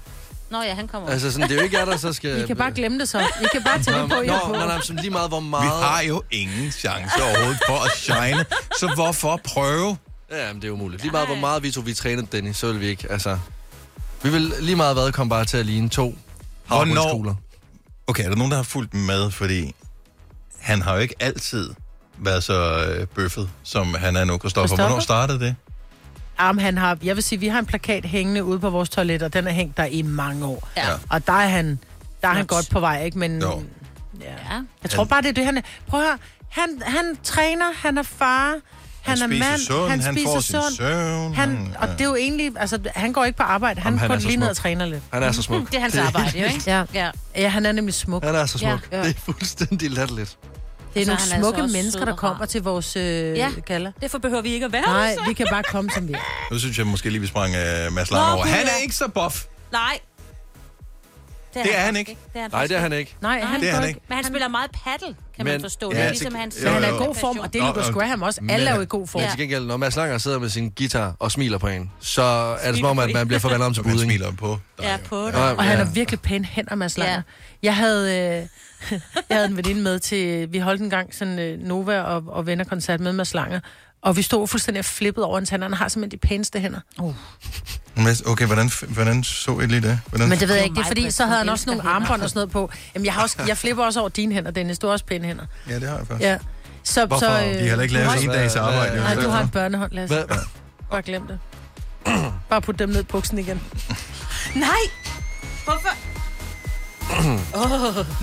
Nå 0.51 0.63
ja, 0.63 0.75
han 0.75 0.89
kommer 0.89 1.09
Altså, 1.11 1.33
sådan, 1.33 1.49
det 1.49 1.55
er 1.55 1.59
jo 1.59 1.65
ikke 1.65 1.79
jer, 1.79 1.85
der 1.85 1.97
så 1.97 2.13
skal... 2.13 2.43
I 2.45 2.47
kan 2.47 2.57
bare 2.57 2.71
glemme 2.73 2.99
det 2.99 3.09
så. 3.09 3.19
I 3.21 3.47
kan 3.53 3.63
bare 3.63 3.83
tænke 3.83 4.09
på, 4.15 4.21
at 4.21 4.27
jeg 4.27 4.35
er 4.35 4.39
Nå, 4.41 4.47
på. 4.47 4.53
nå, 4.61 4.67
nej, 4.67 4.81
sådan 4.83 5.01
lige 5.03 5.11
meget, 5.11 5.29
hvor 5.31 5.41
Vi 5.41 5.47
meget... 5.47 5.85
har 5.85 6.03
jo 6.03 6.23
ingen 6.31 6.71
chance 6.73 7.23
overhovedet 7.23 7.59
for 7.67 7.85
at 7.85 7.91
shine, 7.97 8.45
så 8.79 8.93
hvorfor 8.95 9.41
prøve? 9.45 9.97
Ja, 10.31 10.53
men 10.53 10.63
det 10.63 10.69
er 10.69 10.73
umuligt. 10.73 11.03
Lige 11.03 11.13
meget, 11.13 11.29
hvor 11.29 11.37
meget 11.37 11.63
vi 11.63 11.71
to 11.71 11.81
vi 11.81 11.95
trænede, 11.95 12.27
Dennis, 12.33 12.57
så 12.57 12.73
vil 12.73 12.81
vi 12.81 12.87
ikke, 12.87 13.07
altså... 13.13 13.39
Vi 14.23 14.31
vil 14.31 14.53
lige 14.61 14.77
meget 14.77 14.97
hvad 14.97 15.13
komme 15.13 15.31
bare 15.31 15.45
til 15.45 15.57
at 15.57 15.67
ligne 15.67 15.89
to 15.89 16.19
havregrynskugler. 16.67 17.35
Okay, 18.07 18.25
er 18.25 18.29
der 18.29 18.37
nogen, 18.37 18.51
der 18.51 18.57
har 18.57 18.65
fulgt 18.65 18.95
med, 18.95 19.31
fordi 19.31 19.75
han 20.59 20.83
har 20.83 20.95
jo 20.95 21.01
ikke 21.01 21.15
altid 21.21 21.71
været 22.19 22.45
så 22.45 22.87
øh, 22.87 23.07
bøffet, 23.07 23.51
som 23.63 23.95
han 23.95 24.17
er 24.17 24.25
nu. 24.25 24.39
Christoffer? 24.39 24.77
Hvornår 24.77 25.01
startede 25.01 25.41
det? 25.41 25.57
Jamen, 26.41 26.65
han 26.65 26.79
har, 26.79 26.99
jeg 27.03 27.17
vil 27.17 27.25
sige, 27.25 27.39
vi 27.39 27.49
har 27.49 27.59
en 27.59 27.67
plakat 27.67 28.05
hængende 28.05 28.45
ude 28.45 28.61
på 28.61 28.71
vores 28.71 28.89
toilet, 28.89 29.23
og 29.23 29.33
den 29.33 29.47
er 29.47 29.53
hængt 29.53 29.77
der 29.77 29.85
i 29.85 30.03
mange 30.03 30.47
år. 30.47 30.69
Ja. 30.77 30.83
Og 31.11 31.27
der 31.27 31.33
er 31.33 31.49
han, 31.49 31.79
der 32.23 32.29
er 32.29 32.33
han 32.35 32.47
godt 32.47 32.71
på 32.71 32.81
vej, 32.81 33.05
ikke? 33.05 33.19
Men 33.19 33.41
Jo. 33.41 33.63
ja. 34.21 34.31
Ja. 34.31 34.63
jeg 34.83 34.91
tror 34.91 35.05
bare, 35.05 35.23
det 35.23 35.29
er 35.29 35.33
det, 35.33 35.45
han 35.45 35.57
er. 35.57 35.63
Prøv 35.87 36.01
at 36.01 36.07
høre, 36.07 36.19
han, 36.49 36.83
han 36.87 37.17
træner, 37.23 37.73
han 37.75 37.99
er 37.99 38.03
far, 38.03 38.55
han, 39.03 39.19
Han 39.19 39.31
er 39.33 39.35
spiser 39.37 39.51
mand, 39.51 39.61
sundt, 39.61 39.91
han 39.91 40.01
han 40.01 40.15
spiser 40.15 40.29
får 40.29 40.41
sin 40.41 40.55
sundt. 40.61 40.77
søvn, 40.77 41.35
Han, 41.35 41.49
han- 41.49 41.77
og 41.79 41.89
det 41.89 42.01
er 42.01 42.05
jo 42.05 42.15
egentlig, 42.17 42.53
altså, 42.57 42.79
han 42.95 43.13
går 43.13 43.25
ikke 43.25 43.37
på 43.37 43.43
arbejde, 43.43 43.81
han, 43.81 43.87
Jamen, 43.91 43.99
han 43.99 44.09
går 44.09 44.15
er 44.15 44.19
så 44.21 44.27
lige 44.27 44.37
ned 44.37 44.49
og 44.49 44.57
træner 44.57 44.87
lidt. 44.87 45.03
Han 45.13 45.23
er 45.23 45.33
så 45.33 45.43
smuk. 45.43 45.67
Det 45.71 45.77
er 45.77 45.81
hans 45.81 45.97
arbejde, 45.97 46.39
jo, 46.41 46.45
ikke? 46.47 46.63
Ja. 46.67 46.85
Ja. 46.95 47.11
ja, 47.37 47.49
han 47.49 47.67
er 47.67 47.73
nemlig 47.73 47.95
smuk. 47.95 48.25
Han 48.25 48.35
er 48.35 48.47
så 48.47 48.59
smuk. 48.59 48.89
Ja. 48.93 49.03
Det 49.03 49.17
er 49.17 49.21
fuldstændig 49.25 49.91
latterligt. 49.91 50.37
Det 50.95 51.01
er 51.01 51.05
så 51.05 51.11
nogle 51.11 51.21
han 51.21 51.33
altså 51.33 51.37
smukke 51.41 51.63
også 51.63 51.77
mennesker, 51.77 52.05
der 52.05 52.17
kommer 52.17 52.47
til 52.47 52.63
vores 52.63 52.97
øh, 52.97 53.03
Ja. 53.37 53.51
gala. 53.67 53.93
Derfor 54.01 54.19
behøver 54.19 54.43
vi 54.43 54.53
ikke 54.53 54.67
at 54.67 54.73
være 54.73 54.83
Nej, 54.83 55.09
her. 55.19 55.29
vi 55.29 55.33
kan 55.35 55.47
bare 55.51 55.63
komme, 55.63 55.91
som 55.95 56.09
vi 56.09 56.13
er. 56.13 56.19
Nu 56.53 56.59
synes 56.59 56.79
jeg 56.79 56.87
måske 56.87 57.11
lige, 57.11 57.21
vi 57.21 57.27
sprang 57.27 57.51
uh, 57.55 57.93
Mads 57.95 58.11
Lang 58.11 58.27
Nå, 58.27 58.35
over. 58.37 58.45
Han 58.47 58.67
er 58.67 58.83
ikke 58.83 58.95
så 58.95 59.09
buff. 59.15 59.45
Nej. 59.73 59.99
Det 61.55 61.63
er 61.77 61.81
han 61.81 61.95
faktisk 61.95 62.09
ikke. 62.09 62.21
Det 62.33 62.39
er 62.39 62.43
han 62.43 62.51
Nej, 62.53 62.67
det 62.67 62.77
er 62.77 62.81
han 62.81 62.93
ikke. 62.93 63.17
Nej, 63.23 63.41
han, 63.41 63.61
Det 63.61 63.69
er 63.71 63.75
han 63.75 63.89
ikke. 63.89 64.01
Men 64.09 64.17
han 64.17 64.25
spiller 64.25 64.49
meget 64.49 64.71
paddle, 64.85 65.17
kan 65.37 65.45
man 65.45 65.55
Men- 65.55 65.61
forstå. 65.61 65.91
Ja, 65.93 65.99
det 65.99 66.05
er 66.05 66.09
ligesom 66.09 66.35
hans... 66.35 66.57
jo, 66.61 66.65
Men 66.65 66.73
han 66.75 66.85
er 66.85 66.89
jo. 66.89 66.95
i 66.95 66.99
god 67.07 67.15
form, 67.15 67.39
og 67.39 67.53
det 67.53 67.61
er 67.63 67.67
Lucas 67.67 67.91
Graham 67.91 68.23
også. 68.23 68.41
Alle 68.49 68.71
er 68.71 68.75
jo 68.75 68.81
i 68.81 68.87
god 68.89 69.07
form. 69.07 69.23
Men 69.23 69.31
til 69.31 69.39
gengæld, 69.39 69.65
når 69.67 69.77
Mads 69.77 69.97
Langer 69.97 70.19
sidder 70.19 70.39
med 70.39 70.49
sin 70.49 70.71
guitar 70.71 71.15
og 71.19 71.33
smiler 71.33 71.59
på 71.59 71.67
en, 71.69 71.91
så 72.01 72.23
er 72.61 72.71
det 72.71 72.77
som 72.79 72.87
om, 72.89 72.99
at 72.99 73.11
man 73.15 73.27
bliver 73.27 73.41
forvandlet 73.41 73.67
om 73.67 73.75
til 73.75 73.83
man 73.87 73.93
ikke? 73.93 74.05
smiler 74.05 74.33
på 74.33 74.59
dig. 74.79 74.85
Ja, 74.85 74.97
på 75.05 75.27
det. 75.27 75.33
Ja, 75.33 75.39
Og 75.53 75.65
han 75.65 75.79
har 75.79 75.85
virkelig 75.85 76.21
pæne 76.21 76.45
hænder, 76.45 76.75
Mads 76.75 76.99
Langer. 76.99 77.15
Ja. 77.15 77.23
Jeg 77.63 77.77
havde, 77.77 78.39
øh, 78.43 78.47
jeg 79.29 79.37
havde 79.37 79.47
en 79.47 79.57
veninde 79.57 79.81
med 79.83 79.99
til, 79.99 80.53
vi 80.53 80.59
holdt 80.59 80.81
en 80.81 80.91
gang 80.91 81.15
sådan 81.15 81.39
øh, 81.39 81.59
Nova 81.59 82.01
og, 82.01 82.23
og 82.27 82.47
venner-koncert 82.47 83.01
med 83.01 83.13
Mads 83.13 83.35
Langer, 83.35 83.61
og 84.03 84.17
vi 84.17 84.23
stod 84.23 84.49
fuldstændig 84.49 84.85
flippet 84.85 85.25
over 85.25 85.37
hans 85.39 85.51
hænder. 85.51 85.69
Han 85.69 85.75
har 85.77 85.89
simpelthen 85.89 86.21
de 86.23 86.27
pæneste 86.29 86.61
hænder. 86.61 86.81
Uh. 87.01 87.15
Okay, 88.27 88.47
hvordan, 88.47 88.71
hvordan 88.89 89.25
så 89.25 89.59
I 89.61 89.67
lige 89.67 89.81
det? 89.81 90.01
Hvordan? 90.07 90.29
Men 90.29 90.39
det 90.41 90.49
ved 90.49 90.55
jeg 90.55 90.65
ikke, 90.65 90.75
det 90.75 90.81
er 90.83 90.87
fordi, 90.87 91.11
så 91.11 91.25
havde 91.27 91.39
han 91.39 91.49
også 91.49 91.65
nogle 91.67 91.83
armbånd 91.83 92.23
og 92.23 92.29
sådan 92.29 92.39
noget 92.39 92.51
på. 92.51 92.71
Jamen, 92.95 93.07
jeg, 93.07 93.15
har 93.15 93.23
også, 93.23 93.37
jeg 93.47 93.57
flipper 93.59 93.85
også 93.85 94.01
over 94.01 94.09
dine 94.09 94.35
hænder, 94.35 94.51
Dennis. 94.51 94.79
Du 94.79 94.87
har 94.87 94.93
også 94.93 95.05
pæne 95.05 95.27
hænder. 95.27 95.45
Ja, 95.69 95.75
det 95.75 95.89
har 95.89 95.97
jeg 95.97 96.07
faktisk. 96.07 96.27
Ja. 96.29 96.39
Så, 96.85 97.07
Hvorfor? 97.07 97.27
så, 97.27 97.33
De 97.41 97.47
øh, 97.49 97.55
De 97.55 97.59
har 97.59 97.63
heller 97.69 97.83
ikke 97.83 97.95
lavet 97.95 98.07
du 98.07 98.11
har- 98.11 98.19
en 98.21 98.29
dags 98.29 98.57
arbejde. 98.57 98.97
Nej, 98.97 99.15
du 99.15 99.29
har 99.29 99.43
en 99.43 99.49
børnehånd, 99.49 99.93
Lasse. 99.93 100.15
Hvad? 100.15 100.37
Bare 100.91 101.03
glem 101.03 101.27
det. 101.27 101.39
Bare 102.49 102.63
put 102.63 102.79
dem 102.79 102.89
ned 102.89 103.01
i 103.01 103.05
buksen 103.05 103.39
igen. 103.39 103.61
Nej! 104.55 104.69
Hvorfor? 105.65 105.89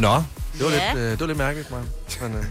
Nå, 0.02 0.24
det 0.58 0.66
var, 0.66 0.72
Ja. 0.72 0.94
lidt, 0.94 1.04
øh, 1.04 1.12
det 1.12 1.20
var 1.20 1.26
lidt 1.28 1.38
mærkeligt, 1.38 1.72
man. 1.72 1.82
Men 2.22 2.34
øh, 2.40 2.46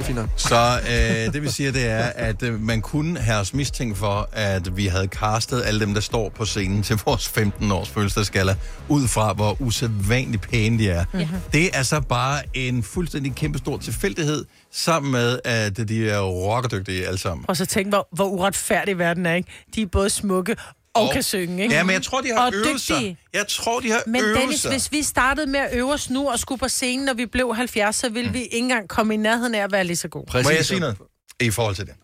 fint 0.06 0.16
nok. 0.18 0.28
Så 0.36 0.80
øh, 0.90 1.32
det 1.32 1.42
vi 1.42 1.48
siger, 1.48 1.72
det 1.72 1.86
er, 1.86 2.04
at 2.04 2.42
øh, 2.42 2.60
man 2.60 2.80
kunne 2.80 3.18
have 3.20 3.38
os 3.40 3.54
mistænkt 3.54 3.98
for, 3.98 4.28
at 4.32 4.76
vi 4.76 4.86
havde 4.86 5.06
castet 5.06 5.62
alle 5.66 5.80
dem, 5.80 5.94
der 5.94 6.00
står 6.00 6.28
på 6.28 6.44
scenen 6.44 6.82
til 6.82 6.96
vores 7.04 7.26
15-års 7.28 7.88
fødselsdagsgala, 7.88 8.56
ud 8.88 9.08
fra, 9.08 9.32
hvor 9.32 9.56
usædvanligt 9.62 10.42
pæne 10.42 10.78
de 10.78 10.90
er. 10.90 11.04
Ja. 11.14 11.28
Det 11.52 11.76
er 11.78 11.82
så 11.82 12.00
bare 12.00 12.42
en 12.54 12.82
fuldstændig 12.82 13.34
kæmpestor 13.34 13.78
tilfældighed, 13.78 14.44
sammen 14.72 15.12
med, 15.12 15.38
at 15.44 15.88
de 15.88 16.10
er 16.10 16.20
rockerdygtige 16.20 17.06
alle 17.06 17.18
sammen. 17.18 17.44
Og 17.48 17.56
så 17.56 17.66
tænk, 17.66 17.88
hvor, 17.88 18.08
hvor 18.12 18.24
uretfærdig 18.24 18.98
verden 18.98 19.26
er, 19.26 19.34
ikke? 19.34 19.50
De 19.74 19.82
er 19.82 19.86
både 19.86 20.10
smukke 20.10 20.56
og, 20.94 21.02
Og- 21.02 21.12
kan 21.12 21.22
synge, 21.22 21.62
ikke? 21.62 21.74
Ja, 21.74 21.84
men 21.84 21.92
jeg 21.92 22.02
tror, 22.02 22.20
de 22.20 22.28
har 22.28 22.46
og 22.46 22.52
øvet 22.54 22.80
sig. 22.80 22.96
dygtige. 22.96 23.18
Jeg 23.34 23.46
tror, 23.48 23.80
de 23.80 23.90
har 23.90 24.02
Men 24.06 24.24
øvet 24.24 24.36
Dennis, 24.36 24.60
sig. 24.60 24.70
hvis 24.70 24.92
vi 24.92 25.02
startede 25.02 25.46
med 25.46 25.60
at 25.60 25.68
øve 25.76 25.92
os 25.92 26.10
nu 26.10 26.28
og 26.30 26.38
skulle 26.38 26.58
på 26.58 26.68
scenen, 26.68 27.06
når 27.06 27.14
vi 27.14 27.26
blev 27.26 27.54
70, 27.54 27.96
så 27.96 28.08
ville 28.08 28.32
vi 28.32 28.38
ikke 28.42 28.56
engang 28.58 28.88
komme 28.88 29.14
i 29.14 29.16
nærheden 29.16 29.54
af 29.54 29.64
at 29.64 29.72
være 29.72 29.84
lige 29.84 29.96
så 29.96 30.08
gode. 30.08 30.26
Præcis. 30.26 30.46
Må 30.46 30.50
jeg 30.50 30.64
sige 30.64 30.80
noget 30.80 30.96
i 31.40 31.50
forhold 31.50 31.74
til 31.76 31.86
det? 31.86 31.94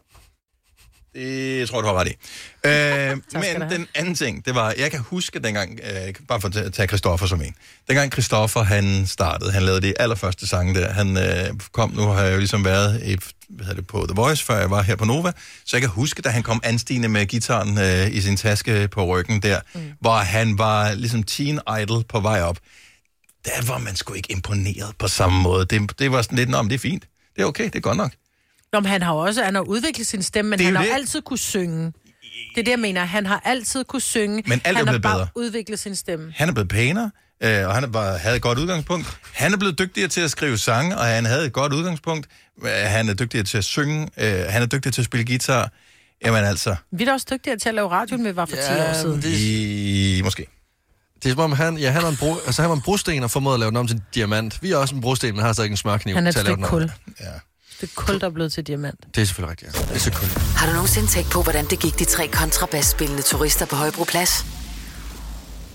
Det 1.15 1.69
tror 1.69 1.79
jeg, 1.79 1.83
du 1.83 1.89
har 1.89 2.01
ret 2.01 2.09
i. 2.09 2.15
Øh, 2.67 3.17
men 3.61 3.71
den 3.71 3.87
anden 3.95 4.15
ting, 4.15 4.45
det 4.45 4.55
var, 4.55 4.75
jeg 4.79 4.91
kan 4.91 5.01
huske 5.01 5.39
dengang, 5.39 5.81
øh, 5.83 6.15
bare 6.29 6.41
for 6.41 6.59
at 6.59 6.73
tage 6.73 6.87
Christoffer 6.89 7.27
som 7.27 7.43
en. 7.43 7.55
Dengang 7.89 8.13
Christoffer, 8.13 8.63
han 8.63 9.07
startede, 9.07 9.53
han 9.53 9.63
lavede 9.63 9.81
de 9.81 10.01
allerførste 10.01 10.47
sange 10.47 10.75
der, 10.75 10.93
han 10.93 11.17
øh, 11.17 11.61
kom, 11.73 11.91
nu 11.91 12.03
har 12.03 12.23
jeg 12.23 12.33
jo 12.33 12.39
ligesom 12.39 12.65
været 12.65 13.03
i, 13.05 13.19
hvad 13.49 13.67
hedder 13.67 13.81
det, 13.81 13.87
på 13.87 14.07
The 14.09 14.15
Voice, 14.15 14.45
før 14.45 14.59
jeg 14.59 14.71
var 14.71 14.83
her 14.83 14.97
på 14.97 15.05
Nova, 15.05 15.33
så 15.65 15.77
jeg 15.77 15.81
kan 15.81 15.91
huske, 15.91 16.23
da 16.23 16.29
han 16.29 16.43
kom 16.43 16.61
anstigende 16.65 17.09
med 17.09 17.27
gitaren 17.27 17.79
øh, 17.79 18.17
i 18.17 18.21
sin 18.21 18.37
taske 18.37 18.89
på 18.89 19.05
ryggen 19.07 19.43
der, 19.43 19.61
mm. 19.75 19.81
hvor 20.01 20.17
han 20.17 20.59
var 20.59 20.95
ligesom 20.95 21.23
teen 21.23 21.61
idol 21.83 22.05
på 22.09 22.21
vej 22.21 22.43
op. 22.43 22.59
Der 23.45 23.67
var 23.67 23.79
man 23.79 23.97
sgu 23.97 24.15
ikke 24.15 24.33
imponeret 24.33 24.97
på 24.99 25.09
samme 25.09 25.43
måde. 25.43 25.65
Det, 25.65 25.99
det 25.99 26.13
var 26.13 26.23
sådan 26.23 26.39
lidt, 26.39 26.55
om 26.55 26.69
det 26.69 26.75
er 26.75 26.79
fint. 26.79 27.05
Det 27.37 27.43
er 27.43 27.47
okay, 27.47 27.65
det 27.65 27.75
er 27.75 27.81
godt 27.81 27.97
nok. 27.97 28.13
Nå, 28.73 28.81
men 28.81 28.91
han 28.91 29.03
har 29.03 29.13
også 29.13 29.43
han 29.45 29.55
har 29.55 29.63
udviklet 29.63 30.07
sin 30.07 30.23
stemme, 30.23 30.49
men 30.51 30.59
Det 30.59 30.65
er 30.65 30.69
han 30.69 30.77
har 30.77 30.85
det. 30.85 30.93
altid 30.95 31.23
kunne 31.23 31.39
synge. 31.39 31.85
Det 32.55 32.61
er 32.61 32.65
det, 32.65 32.69
jeg 32.71 32.79
mener. 32.79 33.05
Han 33.05 33.27
har 33.27 33.43
altid 33.45 33.85
kunne 33.85 34.01
synge. 34.03 34.43
Men 34.47 34.53
alt 34.53 34.63
er 34.65 34.69
han 34.69 34.77
har 34.77 34.85
blevet 34.85 35.03
bare 35.03 35.15
bedre. 35.17 35.29
udviklet 35.35 35.79
sin 35.79 35.95
stemme. 35.97 36.33
Han 36.37 36.49
er 36.49 36.53
blevet 36.53 36.69
pænere, 36.69 37.11
øh, 37.43 37.67
og 37.69 37.75
han 37.75 37.85
er 37.85 37.89
bare, 37.89 38.19
havde 38.19 38.37
et 38.37 38.43
godt 38.43 38.59
udgangspunkt. 38.59 39.19
Han 39.35 39.53
er 39.53 39.57
blevet 39.57 39.79
dygtigere 39.79 40.09
til 40.09 40.21
at 40.21 40.31
skrive 40.31 40.59
sange, 40.59 40.99
og 40.99 41.05
han 41.05 41.25
havde 41.27 41.47
et 41.47 41.53
godt 41.53 41.73
udgangspunkt. 41.73 42.27
Øh, 42.65 42.71
Han 42.71 43.09
er 43.09 43.15
dygtigere 43.15 43.45
til 43.45 43.59
at 43.59 43.65
synge, 43.65 44.09
øh, 44.17 44.45
han 44.49 44.63
er 44.63 44.67
dygtigere 44.67 44.93
til 44.93 45.01
at 45.01 45.05
spille 45.05 45.27
guitar. 45.27 45.71
Jamen 46.25 46.45
altså, 46.45 46.77
Vi 46.93 47.03
er 47.03 47.07
da 47.07 47.13
også 47.13 47.27
dygtigere 47.33 47.59
til 47.59 47.69
at 47.69 47.75
lave 47.75 47.89
radio, 47.91 48.17
end 48.17 48.25
vi 48.25 48.37
var 48.37 48.47
for 48.47 48.57
10 48.57 48.63
år 48.63 48.93
siden. 49.03 49.23
det, 49.23 49.39
i, 49.39 50.21
måske. 50.25 50.47
det 51.23 51.29
er 51.29 51.33
som 51.35 51.39
om, 51.41 51.53
han, 51.53 51.77
ja, 51.79 51.91
han, 51.91 52.03
er 52.05 52.09
en 52.09 52.17
bro, 52.17 52.35
altså, 52.47 52.63
han 52.63 52.69
var 52.71 52.77
en 52.77 52.83
brosten 52.83 53.23
og 53.23 53.31
formåede 53.31 53.55
at 53.55 53.61
lave 53.61 53.69
den 53.71 53.77
om 53.77 53.87
til 53.87 53.97
en 53.97 54.03
diamant. 54.15 54.63
Vi 54.63 54.73
er 54.73 54.77
også 54.77 54.95
en 54.95 55.01
brosten, 55.01 55.35
men 55.35 55.45
har 55.45 55.53
stadig 55.53 55.71
en 55.71 55.77
smørkniv 55.77 56.15
Han 56.15 56.25
er 56.27 56.29
et 56.29 56.35
til 56.35 56.39
at 56.41 56.45
lave 56.45 56.57
den 56.57 56.65
om. 56.65 56.71
kul. 56.71 56.91
Ja. 57.21 57.27
Det 57.81 57.89
er 57.89 57.93
kul, 57.95 58.21
der 58.21 58.27
er 58.27 58.31
blevet 58.31 58.53
til 58.53 58.65
diamant. 58.67 59.01
Det 59.15 59.21
er 59.23 59.27
selvfølgelig 59.27 59.51
rigtigt, 59.51 59.75
ja. 59.75 59.81
Det 59.89 59.95
er 59.95 59.99
så 59.99 60.13
kul. 60.13 60.29
Har 60.57 60.67
du 60.67 60.73
nogensinde 60.73 61.09
tænkt 61.09 61.31
på, 61.31 61.43
hvordan 61.43 61.65
det 61.67 61.79
gik 61.79 61.99
de 61.99 62.05
tre 62.05 62.29
kontrabasspillende 62.29 63.23
turister 63.23 63.67
på 63.67 63.77
Højbroplads? 63.77 64.45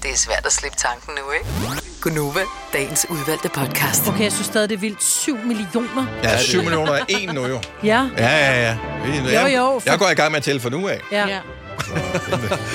Det 0.03 0.11
er 0.11 0.17
svært 0.17 0.45
at 0.45 0.51
slippe 0.51 0.77
tanken 0.77 1.13
nu, 1.15 1.31
ikke? 1.31 1.81
Gunova, 2.01 2.39
dagens 2.73 3.05
udvalgte 3.09 3.49
podcast. 3.49 4.07
Okay, 4.07 4.23
jeg 4.23 4.31
synes 4.31 4.47
stadig, 4.47 4.69
det 4.69 4.75
er 4.75 4.79
vildt. 4.79 5.03
7 5.03 5.37
millioner. 5.37 6.05
Ja, 6.23 6.37
7 6.37 6.57
millioner 6.61 6.91
er 6.93 7.05
en 7.09 7.29
nu 7.35 7.45
jo. 7.45 7.61
Ja. 7.83 8.09
Ja, 8.17 8.27
ja, 8.37 8.61
ja. 8.61 8.77
Jo, 9.41 9.47
jo, 9.57 9.79
for- 9.79 9.89
Jeg 9.89 9.99
går 9.99 10.09
i 10.09 10.13
gang 10.13 10.31
med 10.31 10.37
at 10.37 10.43
tælle 10.43 10.61
for 10.61 10.69
nu 10.69 10.87
af. 10.87 11.01
ja. 11.11 11.27
Ja. 11.27 11.39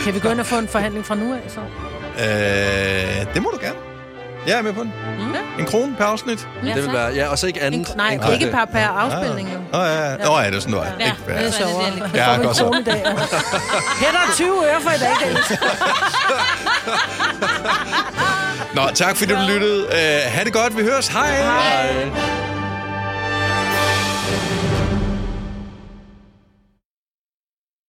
Kan 0.04 0.14
vi 0.14 0.20
gå 0.20 0.30
ind 0.30 0.40
og 0.40 0.46
få 0.46 0.58
en 0.58 0.68
forhandling 0.68 1.06
fra 1.06 1.14
nu 1.14 1.34
af, 1.34 1.40
så? 1.50 1.60
Øh, 2.24 3.34
det 3.34 3.42
må 3.42 3.50
du 3.50 3.58
gerne. 3.60 3.78
Jeg 4.48 4.58
er 4.58 4.62
med 4.62 4.72
på 4.72 4.80
den. 4.82 4.92
Mm. 5.18 5.34
En 5.58 5.64
krone 5.66 5.94
per 5.96 6.04
afsnit. 6.04 6.48
Ja, 6.64 6.74
Det 6.74 6.82
vil 6.84 6.92
være, 6.92 7.14
ja, 7.14 7.28
og 7.28 7.38
så 7.38 7.46
ikke 7.46 7.62
andet. 7.62 7.78
En, 7.78 7.86
nej, 7.96 8.10
end- 8.14 8.32
ikke 8.32 8.50
per, 8.50 8.64
per 8.72 8.86
afspilning. 8.86 9.48
Åh, 9.74 9.80
ja, 9.80 10.10
ja. 10.10 10.16
Nå, 10.16 10.38
ja, 10.38 10.46
det 10.46 10.54
er 10.56 10.60
sådan, 10.60 10.72
du 10.74 10.78
er. 10.80 10.84
Ja. 11.00 11.06
Ikke 11.06 11.38
Det 11.38 11.46
er 11.46 11.50
sjovere. 11.52 11.84
Jeg 11.84 12.10
Ja, 12.14 12.36
godt 12.36 12.46
en 12.48 12.54
så. 12.54 12.64
krone 12.64 12.80
i 12.80 12.84
dag. 12.84 13.02
Her 14.00 14.10
der 14.12 14.18
er 14.28 14.34
20 14.34 14.64
øre 14.66 14.80
for 14.80 14.90
i 14.90 14.98
dag, 14.98 15.10
Dennis. 15.24 15.52
Nå, 18.74 18.82
tak 18.94 19.16
fordi 19.16 19.32
du 19.32 19.38
lyttede. 19.48 19.84
Uh, 19.86 20.32
ha' 20.34 20.44
det 20.44 20.52
godt. 20.52 20.76
Vi 20.76 20.82
høres. 20.82 21.08
Hej. 21.08 21.42
Hej. 21.42 22.10